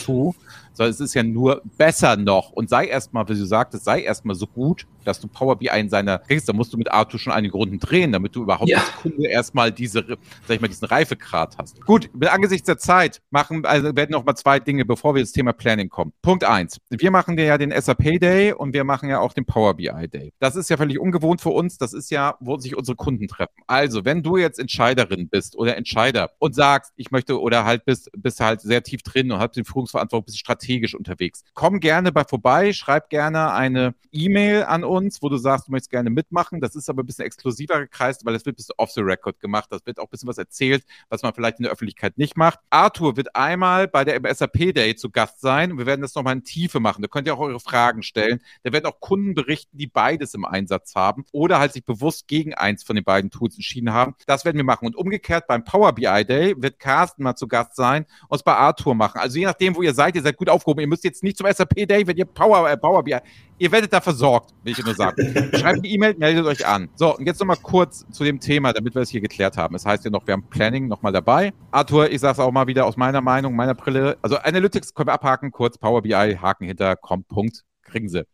sondern 0.79 0.93
es 0.93 1.01
ist 1.01 1.15
ja 1.15 1.25
nur 1.25 1.61
besser 1.77 2.17
noch. 2.17 2.53
Und 2.53 2.71
sei 2.71 2.87
erstmal, 2.87 3.29
wie 3.29 3.35
du 3.35 3.45
sagtest, 3.45 3.85
sei 3.85 4.01
erstmal 4.03 4.37
so 4.37 4.47
gut, 4.47 4.87
dass 5.05 5.21
du 5.21 5.27
Power 5.27 5.57
BI 5.57 5.69
in 5.77 5.89
seiner 5.89 6.19
kriegst. 6.19 6.49
Da 6.49 6.53
musst 6.53 6.73
du 6.73 6.77
mit 6.79 6.91
Arthur 6.91 7.19
schon 7.19 7.33
einige 7.33 7.55
Runden 7.55 7.81
drehen, 7.81 8.13
damit 8.13 8.37
du 8.37 8.43
überhaupt 8.43 8.71
ja. 8.71 8.79
als 8.79 8.93
Kunde 9.03 9.27
erstmal 9.27 9.73
diese, 9.73 10.05
sag 10.47 10.55
ich 10.55 10.61
mal, 10.61 10.69
diesen 10.69 10.87
Reifegrad 10.87 11.59
hast. 11.59 11.85
Gut, 11.85 12.09
angesichts 12.29 12.67
der 12.67 12.79
Zeit 12.79 13.21
machen, 13.31 13.67
also 13.67 13.97
werden 13.97 14.13
noch 14.13 14.25
mal 14.25 14.37
zwei 14.37 14.61
Dinge, 14.61 14.85
bevor 14.85 15.15
wir 15.15 15.21
ins 15.21 15.33
Thema 15.33 15.53
Planning 15.53 15.89
kommen. 15.89 16.13
Punkt 16.23 16.45
eins. 16.45 16.79
Wir 16.91 17.11
machen 17.11 17.37
ja 17.37 17.59
den 17.59 17.73
SAP 17.73 18.21
Day 18.21 18.53
und 18.53 18.73
wir 18.73 18.85
machen 18.85 19.09
ja 19.09 19.19
auch 19.19 19.33
den 19.33 19.47
Power 19.47 19.75
BI 19.75 20.09
Day. 20.09 20.33
Das 20.39 20.55
ist 20.55 20.71
ja 20.71 20.77
völlig 20.77 21.01
ungewohnt 21.01 21.41
für 21.41 21.51
uns. 21.51 21.79
Das 21.79 21.93
ist 21.93 22.13
ja, 22.13 22.37
wo 22.39 22.57
sich 22.57 22.77
unsere 22.77 22.95
Kunden 22.95 23.27
treffen. 23.27 23.55
Also, 23.67 24.05
wenn 24.05 24.23
du 24.23 24.37
jetzt 24.37 24.61
Entscheiderin 24.61 25.29
bist 25.29 25.57
oder 25.57 25.77
Entscheider 25.77 26.31
und 26.39 26.55
sagst, 26.55 26.93
ich 26.95 27.11
möchte 27.11 27.41
oder 27.41 27.65
halt 27.65 27.85
bist, 27.85 28.11
bist 28.17 28.39
halt 28.39 28.61
sehr 28.61 28.85
tief 28.85 29.03
drin 29.03 29.33
und 29.33 29.41
hast 29.41 29.57
die 29.57 29.65
Führungsverantwortung, 29.65 30.27
bist 30.27 30.39
strategisch 30.39 30.68
strategisch 30.69 30.95
unterwegs. 30.95 31.45
Komm 31.55 31.81
gerne 31.81 32.13
bei 32.13 32.25
vorbei, 32.25 32.73
schreib 32.73 33.09
gerne 33.09 33.53
eine 33.53 33.95
E-Mail 34.13 34.65
an 34.65 34.85
uns, 34.85 35.23
wo 35.23 35.29
du 35.29 35.37
sagst, 35.37 35.69
du 35.69 35.73
möchtest 35.73 35.91
gerne 35.91 36.11
mitmachen. 36.11 36.61
Das 36.61 36.75
ist 36.75 36.91
aber 36.91 37.03
ein 37.03 37.07
bisschen 37.07 37.25
exklusiver 37.25 37.81
gekreist, 37.81 38.25
weil 38.25 38.35
das 38.35 38.45
wird 38.45 38.55
ein 38.55 38.57
bisschen 38.57 38.75
off 38.77 38.91
the 38.91 39.01
record 39.01 39.41
gemacht. 39.41 39.69
Das 39.71 39.85
wird 39.87 39.99
auch 39.99 40.05
ein 40.05 40.11
bisschen 40.11 40.29
was 40.29 40.39
erzählt, 40.39 40.85
was 41.09 41.23
man 41.23 41.33
vielleicht 41.33 41.59
in 41.59 41.63
der 41.65 41.73
Öffentlichkeit 41.73 42.19
nicht 42.19 42.37
macht. 42.37 42.59
Arthur 42.71 43.17
wird 43.17 43.35
einmal 43.35 43.89
bei 43.89 44.05
der 44.05 44.21
SAP 44.35 44.75
Day 44.75 44.95
zu 44.95 45.11
Gast 45.11 45.41
sein. 45.41 45.79
Wir 45.79 45.87
werden 45.87 46.03
das 46.03 46.15
nochmal 46.15 46.35
in 46.35 46.45
Tiefe 46.45 46.81
machen. 46.81 47.03
Da 47.03 47.09
könnt 47.09 47.27
ihr 47.27 47.35
auch 47.35 47.41
eure 47.41 47.61
Fragen 47.61 48.03
stellen. 48.03 48.41
Da 48.63 48.73
werden 48.73 48.87
auch 48.87 49.01
Kunden 49.01 49.35
berichten, 49.35 49.79
die 49.79 49.87
beides 49.87 50.35
im 50.35 50.45
Einsatz 50.45 50.95
haben 50.95 51.25
oder 51.33 51.59
halt 51.59 51.73
sich 51.73 51.85
bewusst 51.85 52.29
gegen 52.29 52.55
eins 52.55 52.83
von 52.83 52.97
den 52.97 53.05
beiden 53.05 53.31
Tools 53.31 53.55
entschieden 53.55 53.93
haben. 53.93 54.15
Das 54.27 54.45
werden 54.45 54.57
wir 54.57 54.65
machen. 54.65 54.87
Und 54.87 54.97
umgekehrt 54.97 55.47
beim 55.47 55.65
Power 55.65 55.93
BI 55.93 56.25
Day 56.25 56.55
wird 56.59 56.79
Carsten 56.79 57.23
mal 57.23 57.37
zu 57.37 57.49
Gast 57.49 57.75
sein 57.77 58.07
und 58.29 58.37
es 58.37 58.43
bei 58.43 58.55
Arthur 58.55 58.95
machen. 58.95 59.19
Also 59.19 59.39
je 59.39 59.45
nachdem, 59.45 59.77
wo 59.77 59.83
ihr 59.83 59.95
seid, 59.95 60.15
ihr 60.17 60.23
seid 60.23 60.37
gut 60.37 60.49
auf 60.49 60.58
aufgehoben. 60.59 60.81
Ihr 60.81 60.89
müsst 60.89 61.05
jetzt 61.05 61.23
nicht 61.23 61.37
zum 61.37 61.47
SAP 61.51 61.87
Day, 61.87 62.07
wenn 62.07 62.17
ihr 62.17 62.25
Power, 62.25 62.69
äh, 62.69 62.77
Power 62.77 63.03
BI, 63.03 63.17
ihr 63.59 63.73
werdet 63.73 63.93
da 63.93 64.01
versorgt, 64.01 64.55
will 64.63 64.73
ich 64.73 64.85
nur 64.85 64.95
sagen. 64.95 65.17
Schreibt 65.55 65.79
eine 65.79 65.87
E-Mail, 65.87 66.15
meldet 66.19 66.45
euch 66.47 66.67
an. 66.67 66.89
So, 66.97 67.17
und 67.17 67.27
jetzt 67.27 67.41
nochmal 67.41 67.57
kurz 67.63 68.05
zu 68.11 68.25
dem 68.25 68.41
Thema, 68.41 68.73
damit 68.73 68.95
wir 68.95 69.03
es 69.03 69.11
hier 69.11 69.21
geklärt 69.21 69.57
haben. 69.57 69.75
Es 69.75 69.83
das 69.83 69.93
heißt 69.93 70.05
ja 70.05 70.11
noch, 70.11 70.27
wir 70.27 70.33
haben 70.33 70.49
Planning 70.49 70.89
nochmal 70.89 71.13
dabei. 71.13 71.53
Arthur, 71.71 72.11
ich 72.11 72.21
sage 72.21 72.33
es 72.33 72.39
auch 72.41 72.53
mal 72.53 72.67
wieder 72.67 72.87
aus 72.87 72.97
meiner 72.97 73.21
Meinung, 73.21 73.55
meiner 73.55 73.75
Brille. 73.75 74.19
Also 74.23 74.37
Analytics 74.37 74.95
können 74.95 75.09
wir 75.09 75.15
abhaken, 75.15 75.53
kurz 75.53 75.79
Power 75.79 76.03
BI, 76.03 76.13
Haken 76.13 76.67
hinter, 76.67 76.97
kommt, 76.97 77.29
Punkt, 77.29 77.65
kriegen 77.83 78.09
sie. 78.09 78.25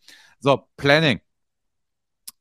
So, 0.40 0.62
Planning. 0.76 1.20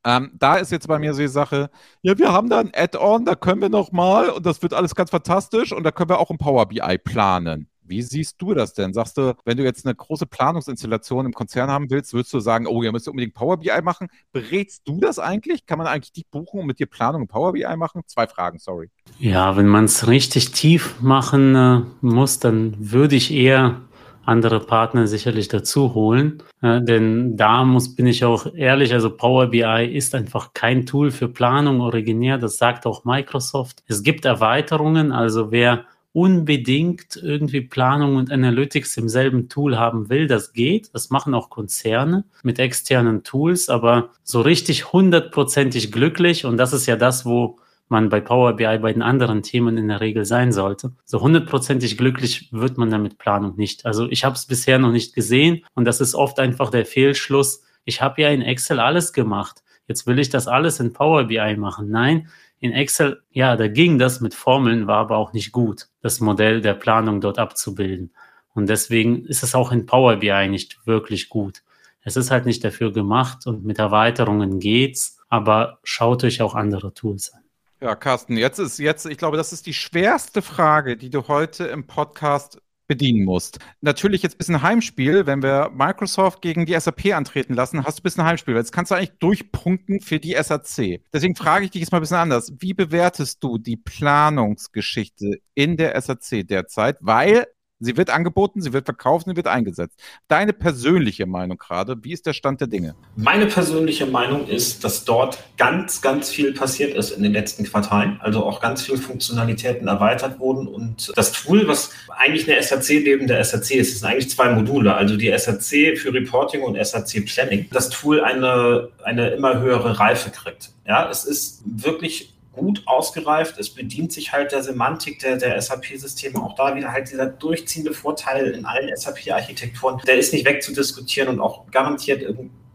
Ähm, 0.05 0.31
da 0.33 0.57
ist 0.57 0.71
jetzt 0.71 0.87
bei 0.87 0.99
mir 0.99 1.13
so 1.13 1.21
die 1.21 1.27
Sache, 1.27 1.69
ja, 2.01 2.17
wir 2.17 2.33
haben 2.33 2.49
da 2.49 2.59
ein 2.59 2.71
Add-on, 2.75 3.23
da 3.23 3.35
können 3.35 3.61
wir 3.61 3.69
nochmal 3.69 4.29
und 4.29 4.45
das 4.45 4.61
wird 4.61 4.73
alles 4.73 4.95
ganz 4.95 5.09
fantastisch 5.11 5.71
und 5.71 5.83
da 5.83 5.91
können 5.91 6.09
wir 6.09 6.19
auch 6.19 6.29
im 6.29 6.37
Power 6.37 6.65
BI 6.65 6.97
planen. 6.97 7.69
Wie 7.85 8.01
siehst 8.01 8.41
du 8.41 8.53
das 8.53 8.73
denn? 8.73 8.93
Sagst 8.93 9.17
du, 9.17 9.35
wenn 9.45 9.57
du 9.57 9.63
jetzt 9.63 9.85
eine 9.85 9.95
große 9.95 10.25
Planungsinstallation 10.25 11.25
im 11.25 11.33
Konzern 11.33 11.69
haben 11.69 11.89
willst, 11.89 12.13
würdest 12.13 12.33
du 12.33 12.39
sagen, 12.39 12.67
oh, 12.67 12.83
ihr 12.83 12.91
müsst 12.91 13.07
unbedingt 13.07 13.33
Power 13.33 13.57
BI 13.57 13.81
machen? 13.81 14.07
Berätst 14.31 14.87
du 14.87 14.99
das 14.99 15.19
eigentlich? 15.19 15.65
Kann 15.65 15.77
man 15.77 15.87
eigentlich 15.87 16.13
dich 16.13 16.27
buchen 16.29 16.61
und 16.61 16.67
mit 16.67 16.79
dir 16.79 16.87
Planung 16.87 17.27
Power 17.27 17.53
BI 17.53 17.75
machen? 17.75 18.01
Zwei 18.07 18.27
Fragen, 18.27 18.59
sorry. 18.59 18.89
Ja, 19.19 19.57
wenn 19.57 19.67
man 19.67 19.85
es 19.85 20.07
richtig 20.07 20.51
tief 20.51 20.95
machen 21.01 21.55
äh, 21.55 21.81
muss, 22.01 22.39
dann 22.39 22.75
würde 22.79 23.15
ich 23.15 23.31
eher 23.31 23.81
andere 24.25 24.59
Partner 24.61 25.07
sicherlich 25.07 25.47
dazu 25.47 25.93
holen. 25.93 26.41
Ja, 26.61 26.79
denn 26.79 27.35
da 27.35 27.65
muss, 27.65 27.95
bin 27.95 28.07
ich 28.07 28.23
auch 28.23 28.47
ehrlich, 28.55 28.93
also 28.93 29.15
Power 29.15 29.47
BI 29.47 29.85
ist 29.93 30.15
einfach 30.15 30.53
kein 30.53 30.85
Tool 30.85 31.11
für 31.11 31.27
Planung 31.27 31.81
originär. 31.81 32.37
Das 32.37 32.57
sagt 32.57 32.85
auch 32.85 33.03
Microsoft. 33.03 33.83
Es 33.87 34.03
gibt 34.03 34.25
Erweiterungen, 34.25 35.11
also 35.11 35.51
wer 35.51 35.85
unbedingt 36.13 37.17
irgendwie 37.21 37.61
Planung 37.61 38.15
und 38.15 38.31
Analytics 38.31 38.97
im 38.97 39.09
selben 39.09 39.49
Tool 39.49 39.77
haben 39.77 40.09
will, 40.09 40.27
das 40.27 40.53
geht. 40.53 40.93
Das 40.93 41.09
machen 41.09 41.33
auch 41.33 41.49
Konzerne 41.49 42.23
mit 42.43 42.59
externen 42.59 43.23
Tools, 43.23 43.67
aber 43.67 44.11
so 44.23 44.41
richtig 44.41 44.93
hundertprozentig 44.93 45.91
glücklich 45.91 46.45
und 46.45 46.57
das 46.57 46.71
ist 46.71 46.85
ja 46.85 46.95
das, 46.95 47.25
wo 47.25 47.59
man 47.89 48.09
bei 48.09 48.21
Power 48.21 48.53
BI 48.53 48.77
bei 48.77 48.93
den 48.93 49.01
anderen 49.01 49.43
Themen 49.43 49.77
in 49.77 49.87
der 49.87 50.01
Regel 50.01 50.25
sein 50.25 50.51
sollte. 50.51 50.93
So 51.05 51.21
hundertprozentig 51.21 51.97
glücklich 51.97 52.49
wird 52.51 52.77
man 52.77 52.89
damit 52.89 53.17
Planung 53.17 53.55
nicht. 53.55 53.85
Also 53.85 54.07
ich 54.09 54.23
habe 54.23 54.35
es 54.35 54.45
bisher 54.45 54.79
noch 54.79 54.91
nicht 54.91 55.13
gesehen 55.13 55.65
und 55.73 55.85
das 55.85 55.99
ist 55.99 56.15
oft 56.15 56.39
einfach 56.39 56.69
der 56.69 56.85
Fehlschluss. 56.85 57.63
Ich 57.85 58.01
habe 58.01 58.21
ja 58.21 58.29
in 58.29 58.41
Excel 58.41 58.79
alles 58.79 59.13
gemacht. 59.13 59.63
Jetzt 59.87 60.07
will 60.07 60.19
ich 60.19 60.29
das 60.29 60.47
alles 60.47 60.79
in 60.79 60.93
Power 60.93 61.25
BI 61.25 61.57
machen. 61.57 61.89
Nein, 61.89 62.29
in 62.63 62.71
Excel, 62.71 63.21
ja, 63.29 63.57
da 63.57 63.67
ging 63.67 63.99
das 63.99 64.21
mit 64.21 64.33
Formeln, 64.33 64.87
war 64.87 64.99
aber 64.99 65.17
auch 65.17 65.33
nicht 65.33 65.51
gut, 65.51 65.89
das 66.01 66.21
Modell 66.21 66.61
der 66.61 66.73
Planung 66.73 67.19
dort 67.19 67.37
abzubilden. 67.37 68.13
Und 68.53 68.69
deswegen 68.69 69.25
ist 69.25 69.43
es 69.43 69.53
auch 69.53 69.73
in 69.73 69.85
Power 69.85 70.15
BI 70.15 70.47
nicht 70.47 70.87
wirklich 70.87 71.27
gut. 71.27 71.61
Es 72.03 72.15
ist 72.15 72.31
halt 72.31 72.45
nicht 72.45 72.63
dafür 72.63 72.93
gemacht 72.93 73.47
und 73.47 73.65
mit 73.65 73.79
Erweiterungen 73.79 74.61
geht's, 74.61 75.19
aber 75.27 75.79
schaut 75.83 76.23
euch 76.23 76.41
auch 76.41 76.55
andere 76.55 76.93
Tools 76.93 77.33
an. 77.33 77.41
Ja, 77.81 77.95
Carsten, 77.95 78.37
jetzt 78.37 78.59
ist 78.59 78.79
jetzt, 78.79 79.07
ich 79.07 79.17
glaube, 79.17 79.35
das 79.35 79.51
ist 79.51 79.65
die 79.65 79.73
schwerste 79.73 80.41
Frage, 80.41 80.95
die 80.95 81.09
du 81.09 81.27
heute 81.27 81.65
im 81.65 81.85
Podcast 81.85 82.61
bedienen 82.87 83.25
musst. 83.25 83.59
Natürlich 83.81 84.23
jetzt 84.23 84.35
ein 84.35 84.37
bisschen 84.37 84.61
Heimspiel, 84.61 85.25
wenn 85.25 85.41
wir 85.41 85.71
Microsoft 85.73 86.41
gegen 86.41 86.65
die 86.65 86.79
SAP 86.79 87.13
antreten 87.13 87.53
lassen, 87.53 87.85
hast 87.85 87.99
du 87.99 88.01
ein 88.01 88.03
bisschen 88.03 88.23
Heimspiel. 88.23 88.55
Jetzt 88.55 88.71
kannst 88.71 88.91
du 88.91 88.95
eigentlich 88.95 89.17
durchpunkten 89.19 90.01
für 90.01 90.19
die 90.19 90.35
SAC. 90.41 91.01
Deswegen 91.13 91.35
frage 91.35 91.65
ich 91.65 91.71
dich 91.71 91.81
jetzt 91.81 91.91
mal 91.91 91.99
ein 91.99 92.01
bisschen 92.01 92.17
anders. 92.17 92.53
Wie 92.59 92.73
bewertest 92.73 93.43
du 93.43 93.57
die 93.57 93.77
Planungsgeschichte 93.77 95.39
in 95.53 95.77
der 95.77 95.99
SAC 95.99 96.47
derzeit? 96.47 96.97
Weil 97.01 97.47
Sie 97.83 97.97
wird 97.97 98.09
angeboten, 98.09 98.61
sie 98.61 98.71
wird 98.71 98.85
verkauft, 98.85 99.25
sie 99.27 99.35
wird 99.35 99.47
eingesetzt. 99.47 99.99
Deine 100.29 100.53
persönliche 100.53 101.25
Meinung 101.25 101.57
gerade, 101.57 102.01
wie 102.01 102.13
ist 102.13 102.25
der 102.25 102.31
Stand 102.31 102.61
der 102.61 102.67
Dinge? 102.67 102.95
Meine 103.17 103.45
persönliche 103.45 104.05
Meinung 104.05 104.47
ist, 104.47 104.85
dass 104.85 105.03
dort 105.03 105.43
ganz, 105.57 106.01
ganz 106.01 106.29
viel 106.29 106.53
passiert 106.53 106.95
ist 106.95 107.11
in 107.11 107.23
den 107.23 107.33
letzten 107.33 107.65
Quartalen. 107.65 108.19
Also 108.21 108.45
auch 108.45 108.61
ganz 108.61 108.83
viele 108.83 108.97
Funktionalitäten 108.97 109.89
erweitert 109.89 110.39
wurden. 110.39 110.67
Und 110.67 111.11
das 111.17 111.33
Tool, 111.33 111.67
was 111.67 111.91
eigentlich 112.09 112.49
eine 112.49 112.63
SAC 112.63 113.03
neben 113.03 113.27
der 113.27 113.43
SAC 113.43 113.71
ist, 113.71 113.99
sind 113.99 114.07
eigentlich 114.07 114.29
zwei 114.29 114.49
Module. 114.49 114.95
Also 114.95 115.17
die 115.17 115.37
SAC 115.37 115.97
für 115.97 116.13
Reporting 116.13 116.61
und 116.61 116.83
SAC 116.83 117.25
Planning. 117.25 117.67
Das 117.71 117.89
Tool 117.89 118.21
eine, 118.21 118.89
eine 119.03 119.31
immer 119.31 119.59
höhere 119.59 119.99
Reife 119.99 120.29
kriegt. 120.29 120.69
Ja, 120.87 121.09
es 121.09 121.25
ist 121.25 121.63
wirklich 121.65 122.32
gut 122.53 122.83
ausgereift. 122.85 123.59
Es 123.59 123.69
bedient 123.69 124.13
sich 124.13 124.31
halt 124.31 124.51
der 124.51 124.63
Semantik 124.63 125.19
der, 125.19 125.37
der 125.37 125.59
SAP-Systeme. 125.61 126.41
Auch 126.41 126.55
da 126.55 126.75
wieder 126.75 126.91
halt 126.91 127.11
dieser 127.11 127.25
durchziehende 127.25 127.93
Vorteil 127.93 128.51
in 128.51 128.65
allen 128.65 128.95
SAP-Architekturen. 128.95 130.01
Der 130.07 130.17
ist 130.17 130.33
nicht 130.33 130.45
wegzudiskutieren 130.45 131.29
und 131.29 131.41
auch 131.41 131.69
garantiert 131.71 132.21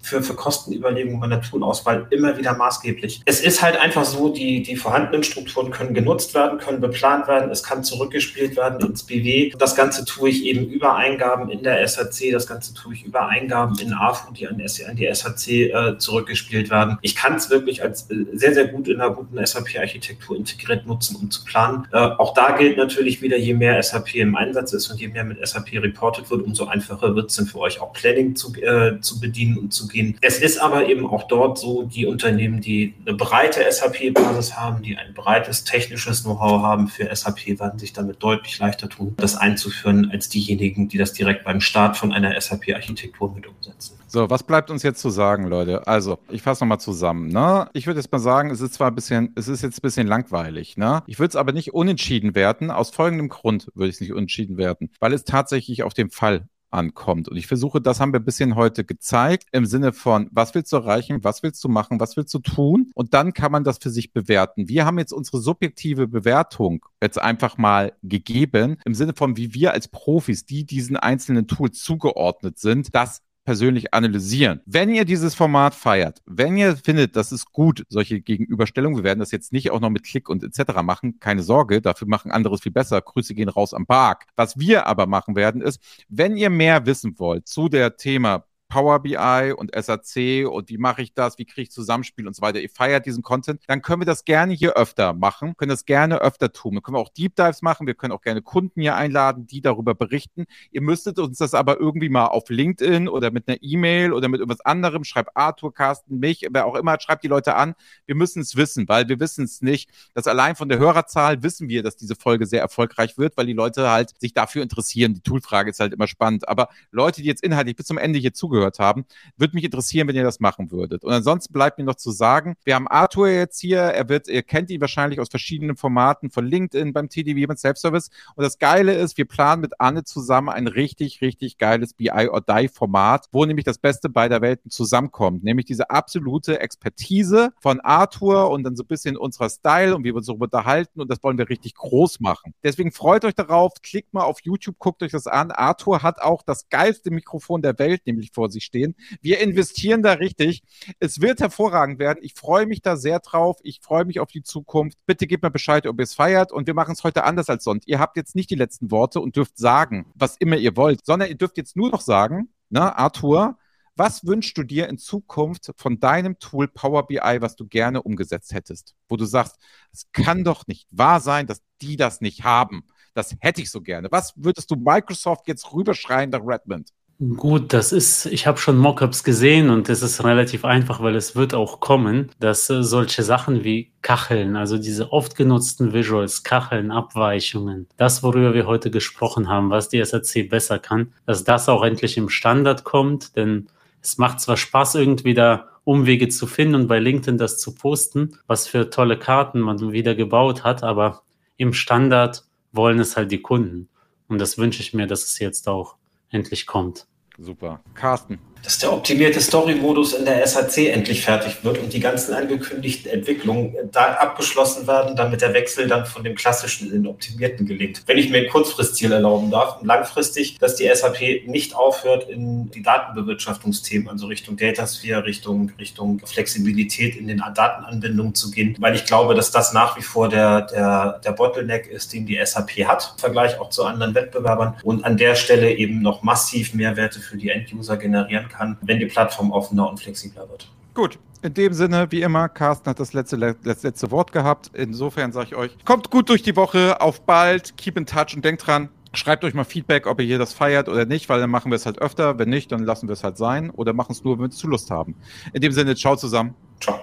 für, 0.00 0.22
für 0.22 0.34
Kostenüberlegungen 0.34 1.20
bei 1.20 1.26
der 1.26 1.42
Toolauswahl 1.42 2.06
immer 2.10 2.36
wieder 2.38 2.56
maßgeblich. 2.56 3.22
Es 3.24 3.40
ist 3.40 3.62
halt 3.62 3.76
einfach 3.76 4.04
so, 4.04 4.28
die, 4.32 4.62
die 4.62 4.76
vorhandenen 4.76 5.22
Strukturen 5.24 5.70
können 5.70 5.94
genutzt 5.94 6.34
werden, 6.34 6.58
können 6.58 6.80
beplant 6.80 7.28
werden, 7.28 7.50
es 7.50 7.62
kann 7.62 7.84
zurückgespielt 7.84 8.56
werden 8.56 8.86
ins 8.86 9.02
BW. 9.02 9.52
Das 9.58 9.74
Ganze 9.74 10.04
tue 10.04 10.30
ich 10.30 10.44
eben 10.44 10.66
über 10.66 10.96
Eingaben 10.96 11.50
in 11.50 11.62
der 11.62 11.86
SAC, 11.86 12.32
das 12.32 12.46
Ganze 12.46 12.74
tue 12.74 12.94
ich 12.94 13.04
über 13.04 13.26
Eingaben 13.28 13.78
in 13.78 13.92
AFU, 13.92 14.32
die 14.32 14.46
an, 14.46 14.54
an 14.60 14.96
die 14.96 15.12
SAC 15.12 15.48
äh, 15.48 15.98
zurückgespielt 15.98 16.70
werden. 16.70 16.98
Ich 17.02 17.16
kann 17.16 17.34
es 17.34 17.50
wirklich 17.50 17.82
als 17.82 18.10
äh, 18.10 18.24
sehr, 18.32 18.54
sehr 18.54 18.68
gut 18.68 18.88
in 18.88 19.00
einer 19.00 19.14
guten 19.14 19.44
SAP-Architektur 19.44 20.36
integriert 20.36 20.86
nutzen, 20.86 21.16
um 21.16 21.30
zu 21.30 21.44
planen. 21.44 21.86
Äh, 21.92 21.98
auch 21.98 22.34
da 22.34 22.56
gilt 22.56 22.76
natürlich 22.76 23.20
wieder, 23.22 23.36
je 23.36 23.54
mehr 23.54 23.82
SAP 23.82 24.14
im 24.14 24.36
Einsatz 24.36 24.72
ist 24.72 24.88
und 24.90 25.00
je 25.00 25.08
mehr 25.08 25.24
mit 25.24 25.46
SAP 25.46 25.72
reported 25.74 26.30
wird, 26.30 26.42
umso 26.42 26.66
einfacher 26.66 27.14
wird 27.14 27.30
es 27.30 27.36
dann 27.36 27.46
für 27.46 27.58
euch 27.58 27.80
auch 27.80 27.92
Planning 27.92 28.36
zu, 28.36 28.54
äh, 28.54 29.00
zu 29.00 29.20
bedienen 29.20 29.58
und 29.58 29.72
zu 29.72 29.87
gehen. 29.88 30.16
Es 30.20 30.38
ist 30.38 30.58
aber 30.58 30.88
eben 30.88 31.06
auch 31.06 31.24
dort 31.24 31.58
so, 31.58 31.84
die 31.84 32.06
Unternehmen, 32.06 32.60
die 32.60 32.94
eine 33.04 33.16
breite 33.16 33.60
SAP-Basis 33.70 34.56
haben, 34.56 34.82
die 34.82 34.96
ein 34.96 35.14
breites 35.14 35.64
technisches 35.64 36.22
Know-how 36.22 36.62
haben 36.62 36.88
für 36.88 37.14
SAP, 37.14 37.58
werden 37.58 37.78
sich 37.78 37.92
damit 37.92 38.22
deutlich 38.22 38.58
leichter 38.58 38.88
tun, 38.88 39.14
das 39.16 39.36
einzuführen, 39.36 40.10
als 40.10 40.28
diejenigen, 40.28 40.88
die 40.88 40.98
das 40.98 41.12
direkt 41.12 41.44
beim 41.44 41.60
Start 41.60 41.96
von 41.96 42.12
einer 42.12 42.38
SAP-Architektur 42.40 43.34
mit 43.34 43.46
umsetzen. 43.46 43.98
So, 44.10 44.30
was 44.30 44.42
bleibt 44.42 44.70
uns 44.70 44.82
jetzt 44.82 45.00
zu 45.00 45.10
sagen, 45.10 45.48
Leute? 45.48 45.86
Also, 45.86 46.18
ich 46.30 46.40
fasse 46.40 46.64
nochmal 46.64 46.80
zusammen. 46.80 47.28
Ne? 47.28 47.68
Ich 47.74 47.86
würde 47.86 48.00
jetzt 48.00 48.10
mal 48.10 48.18
sagen, 48.18 48.50
es 48.50 48.62
ist 48.62 48.74
zwar 48.74 48.90
ein 48.90 48.94
bisschen, 48.94 49.32
es 49.34 49.48
ist 49.48 49.62
jetzt 49.62 49.78
ein 49.78 49.82
bisschen 49.82 50.06
langweilig. 50.06 50.78
Ne? 50.78 51.02
Ich 51.06 51.18
würde 51.18 51.28
es 51.28 51.36
aber 51.36 51.52
nicht 51.52 51.74
unentschieden 51.74 52.34
werten. 52.34 52.70
Aus 52.70 52.88
folgendem 52.90 53.28
Grund 53.28 53.70
würde 53.74 53.90
ich 53.90 53.96
es 53.96 54.00
nicht 54.00 54.14
unentschieden 54.14 54.56
werten, 54.56 54.90
weil 54.98 55.12
es 55.12 55.24
tatsächlich 55.24 55.82
auf 55.82 55.92
den 55.92 56.10
Fall 56.10 56.48
ankommt. 56.70 57.28
Und 57.28 57.36
ich 57.36 57.46
versuche, 57.46 57.80
das 57.80 58.00
haben 58.00 58.12
wir 58.12 58.20
ein 58.20 58.24
bisschen 58.24 58.54
heute 58.54 58.84
gezeigt, 58.84 59.48
im 59.52 59.66
Sinne 59.66 59.92
von, 59.92 60.28
was 60.32 60.54
willst 60.54 60.72
du 60.72 60.76
erreichen, 60.76 61.24
was 61.24 61.42
willst 61.42 61.62
du 61.64 61.68
machen, 61.68 62.00
was 62.00 62.16
willst 62.16 62.32
du 62.34 62.38
tun? 62.38 62.90
Und 62.94 63.14
dann 63.14 63.32
kann 63.32 63.52
man 63.52 63.64
das 63.64 63.78
für 63.78 63.90
sich 63.90 64.12
bewerten. 64.12 64.68
Wir 64.68 64.84
haben 64.84 64.98
jetzt 64.98 65.12
unsere 65.12 65.40
subjektive 65.40 66.08
Bewertung 66.08 66.84
jetzt 67.02 67.18
einfach 67.18 67.58
mal 67.58 67.92
gegeben, 68.02 68.78
im 68.84 68.94
Sinne 68.94 69.14
von, 69.14 69.36
wie 69.36 69.54
wir 69.54 69.72
als 69.72 69.88
Profis, 69.88 70.44
die 70.44 70.64
diesen 70.64 70.96
einzelnen 70.96 71.46
Tools 71.46 71.80
zugeordnet 71.82 72.58
sind, 72.58 72.94
das 72.94 73.22
persönlich 73.48 73.94
analysieren. 73.94 74.60
Wenn 74.66 74.90
ihr 74.90 75.06
dieses 75.06 75.34
Format 75.34 75.74
feiert, 75.74 76.20
wenn 76.26 76.58
ihr 76.58 76.76
findet, 76.76 77.16
das 77.16 77.32
ist 77.32 77.50
gut, 77.50 77.82
solche 77.88 78.20
Gegenüberstellungen, 78.20 78.98
wir 78.98 79.04
werden 79.04 79.20
das 79.20 79.30
jetzt 79.30 79.54
nicht 79.54 79.70
auch 79.70 79.80
noch 79.80 79.88
mit 79.88 80.02
Klick 80.02 80.28
und 80.28 80.44
etc. 80.44 80.82
machen, 80.82 81.18
keine 81.18 81.42
Sorge, 81.42 81.80
dafür 81.80 82.08
machen 82.08 82.30
andere 82.30 82.58
viel 82.58 82.72
besser. 82.72 83.00
Grüße 83.00 83.34
gehen 83.34 83.48
raus 83.48 83.72
am 83.72 83.86
Park. 83.86 84.26
Was 84.36 84.58
wir 84.58 84.86
aber 84.86 85.06
machen 85.06 85.34
werden, 85.34 85.62
ist, 85.62 85.80
wenn 86.10 86.36
ihr 86.36 86.50
mehr 86.50 86.84
wissen 86.84 87.18
wollt 87.18 87.48
zu 87.48 87.70
der 87.70 87.96
Thema 87.96 88.44
Power 88.68 89.00
BI 89.00 89.52
und 89.56 89.72
SAC 89.74 90.46
und 90.46 90.68
wie 90.68 90.78
mache 90.78 91.02
ich 91.02 91.14
das, 91.14 91.38
wie 91.38 91.46
kriege 91.46 91.62
ich 91.62 91.70
Zusammenspiel 91.70 92.26
und 92.26 92.36
so 92.36 92.42
weiter. 92.42 92.60
Ihr 92.60 92.68
feiert 92.68 93.06
diesen 93.06 93.22
Content, 93.22 93.62
dann 93.66 93.80
können 93.80 94.02
wir 94.02 94.06
das 94.06 94.24
gerne 94.24 94.52
hier 94.52 94.74
öfter 94.74 95.14
machen, 95.14 95.56
können 95.56 95.70
das 95.70 95.86
gerne 95.86 96.20
öfter 96.20 96.52
tun. 96.52 96.74
Dann 96.74 96.82
können 96.82 96.96
wir 96.96 97.00
auch 97.00 97.08
Deep 97.08 97.34
Dives 97.34 97.62
machen, 97.62 97.86
wir 97.86 97.94
können 97.94 98.12
auch 98.12 98.20
gerne 98.20 98.42
Kunden 98.42 98.80
hier 98.80 98.94
einladen, 98.94 99.46
die 99.46 99.62
darüber 99.62 99.94
berichten. 99.94 100.44
Ihr 100.70 100.82
müsstet 100.82 101.18
uns 101.18 101.38
das 101.38 101.54
aber 101.54 101.80
irgendwie 101.80 102.10
mal 102.10 102.26
auf 102.26 102.50
LinkedIn 102.50 103.08
oder 103.08 103.30
mit 103.30 103.48
einer 103.48 103.58
E-Mail 103.62 104.12
oder 104.12 104.28
mit 104.28 104.40
irgendwas 104.40 104.60
anderem, 104.60 105.04
schreibt 105.04 105.34
Arthur, 105.34 105.72
Carsten, 105.72 106.18
mich, 106.18 106.46
wer 106.50 106.66
auch 106.66 106.74
immer, 106.74 107.00
schreibt 107.00 107.24
die 107.24 107.28
Leute 107.28 107.54
an. 107.56 107.74
Wir 108.04 108.14
müssen 108.14 108.42
es 108.42 108.54
wissen, 108.56 108.86
weil 108.88 109.08
wir 109.08 109.18
wissen 109.18 109.44
es 109.44 109.62
nicht. 109.62 109.90
Das 110.12 110.26
allein 110.26 110.56
von 110.56 110.68
der 110.68 110.78
Hörerzahl 110.78 111.42
wissen 111.42 111.68
wir, 111.68 111.82
dass 111.82 111.96
diese 111.96 112.16
Folge 112.16 112.46
sehr 112.46 112.60
erfolgreich 112.60 113.16
wird, 113.16 113.36
weil 113.38 113.46
die 113.46 113.54
Leute 113.54 113.90
halt 113.90 114.12
sich 114.20 114.34
dafür 114.34 114.62
interessieren. 114.62 115.14
Die 115.14 115.22
Toolfrage 115.22 115.70
ist 115.70 115.80
halt 115.80 115.94
immer 115.94 116.06
spannend. 116.06 116.48
Aber 116.48 116.68
Leute, 116.90 117.22
die 117.22 117.28
jetzt 117.28 117.42
inhaltlich 117.42 117.76
bis 117.76 117.86
zum 117.86 117.96
Ende 117.96 118.18
hier 118.18 118.34
zugehören, 118.34 118.57
zugehört 118.58 118.78
haben. 118.78 119.04
Würde 119.36 119.54
mich 119.54 119.64
interessieren, 119.64 120.08
wenn 120.08 120.16
ihr 120.16 120.24
das 120.24 120.40
machen 120.40 120.70
würdet. 120.70 121.04
Und 121.04 121.12
ansonsten 121.12 121.52
bleibt 121.52 121.78
mir 121.78 121.84
noch 121.84 121.94
zu 121.94 122.10
sagen, 122.10 122.56
wir 122.64 122.74
haben 122.74 122.88
Arthur 122.88 123.28
jetzt 123.28 123.60
hier, 123.60 123.80
er 123.80 124.08
wird, 124.08 124.28
ihr 124.28 124.42
kennt 124.42 124.70
ihn 124.70 124.80
wahrscheinlich 124.80 125.20
aus 125.20 125.28
verschiedenen 125.28 125.76
Formaten 125.76 126.30
von 126.30 126.44
LinkedIn, 126.44 126.92
beim 126.92 127.08
TDW, 127.08 127.46
beim 127.46 127.56
Self-Service. 127.56 128.10
Und 128.34 128.44
das 128.44 128.58
Geile 128.58 128.94
ist, 128.94 129.16
wir 129.16 129.26
planen 129.26 129.62
mit 129.62 129.80
Anne 129.80 130.04
zusammen 130.04 130.48
ein 130.48 130.66
richtig, 130.66 131.20
richtig 131.20 131.58
geiles 131.58 131.94
BI 131.94 132.28
or 132.28 132.40
Die 132.40 132.68
Format, 132.68 133.28
wo 133.32 133.44
nämlich 133.44 133.64
das 133.64 133.78
Beste 133.78 134.08
beider 134.08 134.40
Welten 134.40 134.70
zusammenkommt. 134.70 135.44
Nämlich 135.44 135.66
diese 135.66 135.90
absolute 135.90 136.60
Expertise 136.60 137.50
von 137.60 137.80
Arthur 137.80 138.50
und 138.50 138.64
dann 138.64 138.76
so 138.76 138.82
ein 138.82 138.86
bisschen 138.86 139.16
unserer 139.16 139.50
Style 139.50 139.94
und 139.94 140.02
wie 140.02 140.08
wir 140.08 140.16
uns 140.16 140.26
darüber 140.26 140.44
unterhalten. 140.44 141.00
Und 141.00 141.10
das 141.10 141.22
wollen 141.22 141.38
wir 141.38 141.48
richtig 141.48 141.74
groß 141.74 142.20
machen. 142.20 142.54
Deswegen 142.62 142.92
freut 142.92 143.24
euch 143.24 143.34
darauf, 143.34 143.74
klickt 143.82 144.12
mal 144.12 144.24
auf 144.24 144.40
YouTube, 144.42 144.78
guckt 144.78 145.02
euch 145.02 145.12
das 145.12 145.26
an. 145.26 145.50
Arthur 145.50 146.02
hat 146.02 146.20
auch 146.20 146.42
das 146.42 146.68
geilste 146.68 147.10
Mikrofon 147.10 147.62
der 147.62 147.78
Welt 147.78 148.02
nämlich 148.08 148.32
vor 148.32 148.47
sich 148.50 148.64
stehen. 148.64 148.94
Wir 149.20 149.40
investieren 149.40 150.02
da 150.02 150.12
richtig. 150.12 150.62
Es 151.00 151.20
wird 151.20 151.40
hervorragend 151.40 151.98
werden. 151.98 152.18
Ich 152.22 152.34
freue 152.34 152.66
mich 152.66 152.82
da 152.82 152.96
sehr 152.96 153.20
drauf. 153.20 153.58
Ich 153.62 153.80
freue 153.80 154.04
mich 154.04 154.20
auf 154.20 154.30
die 154.30 154.42
Zukunft. 154.42 154.98
Bitte 155.06 155.26
gebt 155.26 155.42
mir 155.42 155.50
Bescheid, 155.50 155.86
ob 155.86 155.98
ihr 155.98 156.04
es 156.04 156.14
feiert. 156.14 156.52
Und 156.52 156.66
wir 156.66 156.74
machen 156.74 156.92
es 156.92 157.04
heute 157.04 157.24
anders 157.24 157.48
als 157.48 157.64
sonst. 157.64 157.86
Ihr 157.88 157.98
habt 157.98 158.16
jetzt 158.16 158.34
nicht 158.34 158.50
die 158.50 158.54
letzten 158.54 158.90
Worte 158.90 159.20
und 159.20 159.36
dürft 159.36 159.58
sagen, 159.58 160.06
was 160.14 160.36
immer 160.36 160.56
ihr 160.56 160.76
wollt, 160.76 161.04
sondern 161.04 161.28
ihr 161.28 161.36
dürft 161.36 161.56
jetzt 161.56 161.76
nur 161.76 161.90
noch 161.90 162.00
sagen, 162.00 162.48
ne, 162.70 162.96
Arthur, 162.96 163.58
was 163.98 164.24
wünschst 164.24 164.56
du 164.56 164.62
dir 164.62 164.88
in 164.88 164.96
Zukunft 164.96 165.72
von 165.76 165.98
deinem 165.98 166.38
Tool 166.38 166.68
Power 166.68 167.08
BI, 167.08 167.18
was 167.40 167.56
du 167.56 167.66
gerne 167.66 168.00
umgesetzt 168.00 168.54
hättest? 168.54 168.94
Wo 169.08 169.16
du 169.16 169.24
sagst, 169.24 169.56
es 169.92 170.06
kann 170.12 170.44
doch 170.44 170.68
nicht 170.68 170.86
wahr 170.92 171.18
sein, 171.18 171.48
dass 171.48 171.62
die 171.82 171.96
das 171.96 172.20
nicht 172.20 172.44
haben. 172.44 172.84
Das 173.14 173.34
hätte 173.40 173.60
ich 173.60 173.72
so 173.72 173.80
gerne. 173.80 174.06
Was 174.12 174.34
würdest 174.36 174.70
du 174.70 174.76
Microsoft 174.76 175.48
jetzt 175.48 175.72
rüberschreien 175.72 176.30
nach 176.30 176.42
Redmond? 176.44 176.92
Gut, 177.20 177.72
das 177.72 177.90
ist, 177.90 178.26
ich 178.26 178.46
habe 178.46 178.58
schon 178.58 178.78
Mockups 178.78 179.24
gesehen 179.24 179.70
und 179.70 179.88
es 179.88 180.02
ist 180.02 180.22
relativ 180.22 180.64
einfach, 180.64 181.02
weil 181.02 181.16
es 181.16 181.34
wird 181.34 181.52
auch 181.52 181.80
kommen, 181.80 182.30
dass 182.38 182.70
äh, 182.70 182.84
solche 182.84 183.24
Sachen 183.24 183.64
wie 183.64 183.90
Kacheln, 184.02 184.54
also 184.54 184.78
diese 184.78 185.10
oft 185.12 185.34
genutzten 185.34 185.92
Visuals, 185.92 186.44
Kacheln, 186.44 186.92
Abweichungen, 186.92 187.88
das, 187.96 188.22
worüber 188.22 188.54
wir 188.54 188.66
heute 188.68 188.92
gesprochen 188.92 189.48
haben, 189.48 189.70
was 189.70 189.88
die 189.88 190.04
SAC 190.04 190.48
besser 190.48 190.78
kann, 190.78 191.12
dass 191.26 191.42
das 191.42 191.68
auch 191.68 191.82
endlich 191.82 192.16
im 192.18 192.28
Standard 192.28 192.84
kommt, 192.84 193.34
denn 193.34 193.66
es 194.00 194.16
macht 194.18 194.38
zwar 194.38 194.56
Spaß, 194.56 194.94
irgendwie 194.94 195.34
da 195.34 195.70
Umwege 195.82 196.28
zu 196.28 196.46
finden 196.46 196.76
und 196.76 196.86
bei 196.86 197.00
LinkedIn 197.00 197.36
das 197.36 197.58
zu 197.58 197.74
posten, 197.74 198.38
was 198.46 198.68
für 198.68 198.90
tolle 198.90 199.18
Karten 199.18 199.58
man 199.58 199.90
wieder 199.90 200.14
gebaut 200.14 200.62
hat, 200.62 200.84
aber 200.84 201.22
im 201.56 201.72
Standard 201.72 202.44
wollen 202.70 203.00
es 203.00 203.16
halt 203.16 203.32
die 203.32 203.42
Kunden. 203.42 203.88
Und 204.28 204.40
das 204.40 204.56
wünsche 204.56 204.82
ich 204.82 204.94
mir, 204.94 205.08
dass 205.08 205.24
es 205.24 205.40
jetzt 205.40 205.66
auch 205.66 205.97
endlich 206.30 206.66
kommt. 206.66 207.06
Super. 207.38 207.80
Carsten 207.94 208.38
dass 208.62 208.78
der 208.78 208.92
optimierte 208.92 209.40
Story-Modus 209.40 210.12
in 210.12 210.24
der 210.24 210.46
SAC 210.46 210.88
endlich 210.88 211.22
fertig 211.22 211.64
wird 211.64 211.78
und 211.78 211.92
die 211.92 212.00
ganzen 212.00 212.34
angekündigten 212.34 213.10
Entwicklungen 213.10 213.74
da 213.92 214.14
abgeschlossen 214.14 214.86
werden, 214.86 215.16
damit 215.16 215.40
der 215.40 215.54
Wechsel 215.54 215.86
dann 215.86 216.06
von 216.06 216.24
dem 216.24 216.34
klassischen 216.34 216.88
in 216.88 217.02
den 217.02 217.06
optimierten 217.06 217.66
gelingt. 217.66 218.02
Wenn 218.06 218.18
ich 218.18 218.30
mir 218.30 218.38
ein 218.38 218.48
Kurzfristziel 218.48 219.12
erlauben 219.12 219.50
darf, 219.50 219.78
langfristig, 219.82 220.58
dass 220.58 220.76
die 220.76 220.88
SAP 220.92 221.46
nicht 221.46 221.74
aufhört 221.74 222.28
in 222.28 222.70
die 222.70 222.82
Datenbewirtschaftungsthemen, 222.82 224.08
also 224.08 224.26
Richtung 224.26 224.56
Datasphere, 224.56 225.24
Richtung, 225.24 225.72
Richtung 225.78 226.20
Flexibilität 226.24 227.16
in 227.16 227.28
den 227.28 227.42
Datenanbindungen 227.54 228.34
zu 228.34 228.50
gehen, 228.50 228.76
weil 228.78 228.94
ich 228.94 229.04
glaube, 229.04 229.34
dass 229.34 229.50
das 229.50 229.72
nach 229.72 229.96
wie 229.96 230.02
vor 230.02 230.28
der, 230.28 230.62
der, 230.62 231.20
der 231.24 231.32
Bottleneck 231.32 231.86
ist, 231.86 232.12
den 232.12 232.26
die 232.26 232.38
SAP 232.44 232.86
hat, 232.86 233.12
im 233.14 233.20
Vergleich 233.20 233.58
auch 233.60 233.70
zu 233.70 233.84
anderen 233.84 234.14
Wettbewerbern 234.14 234.76
und 234.82 235.04
an 235.04 235.16
der 235.16 235.34
Stelle 235.34 235.74
eben 235.74 236.02
noch 236.02 236.22
massiv 236.22 236.74
Mehrwerte 236.74 237.20
für 237.20 237.36
die 237.36 237.50
End-User 237.50 237.96
generieren 237.96 238.47
kann, 238.48 238.78
wenn 238.82 238.98
die 238.98 239.06
Plattform 239.06 239.50
offener 239.50 239.88
und 239.88 240.00
flexibler 240.00 240.48
wird. 240.48 240.70
Gut, 240.94 241.18
In 241.42 241.54
dem 241.54 241.72
Sinne, 241.72 242.08
wie 242.10 242.22
immer, 242.22 242.48
Carsten 242.48 242.90
hat 242.90 242.98
das 242.98 243.12
letzte, 243.12 243.56
das 243.62 243.82
letzte 243.84 244.10
Wort 244.10 244.32
gehabt. 244.32 244.70
Insofern 244.74 245.30
sage 245.30 245.46
ich 245.46 245.54
euch, 245.54 245.76
kommt 245.84 246.10
gut 246.10 246.28
durch 246.28 246.42
die 246.42 246.56
Woche, 246.56 247.00
auf 247.00 247.20
bald, 247.20 247.76
keep 247.76 247.96
in 247.96 248.06
touch 248.06 248.34
und 248.34 248.44
denkt 248.44 248.66
dran, 248.66 248.88
Schreibt 249.14 249.42
euch 249.44 249.54
mal 249.54 249.64
Feedback, 249.64 250.06
ob 250.06 250.20
ihr 250.20 250.26
hier 250.26 250.38
das 250.38 250.52
feiert 250.52 250.88
oder 250.88 251.06
nicht, 251.06 251.28
weil 251.28 251.40
dann 251.40 251.50
machen 251.50 251.70
wir 251.70 251.76
es 251.76 251.86
halt 251.86 251.98
öfter. 251.98 252.38
Wenn 252.38 252.50
nicht, 252.50 252.70
dann 252.72 252.84
lassen 252.84 253.08
wir 253.08 253.14
es 253.14 253.24
halt 253.24 253.38
sein 253.38 253.70
oder 253.70 253.92
machen 253.92 254.12
es 254.12 254.22
nur, 254.22 254.38
wenn 254.38 254.44
wir 254.44 254.50
zu 254.50 254.68
Lust 254.68 254.90
haben. 254.90 255.14
In 255.52 255.62
dem 255.62 255.72
Sinne, 255.72 255.94
ciao 255.96 256.16
zusammen. 256.16 256.54
Ciao. 256.80 257.00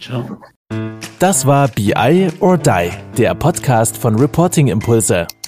Ciao. 0.00 0.38
Das 1.18 1.46
war 1.46 1.68
BI 1.68 2.28
or 2.40 2.56
Die, 2.56 2.90
der 3.16 3.34
Podcast 3.34 3.96
von 3.96 4.14
Reporting 4.16 4.68
Impulse. 4.68 5.26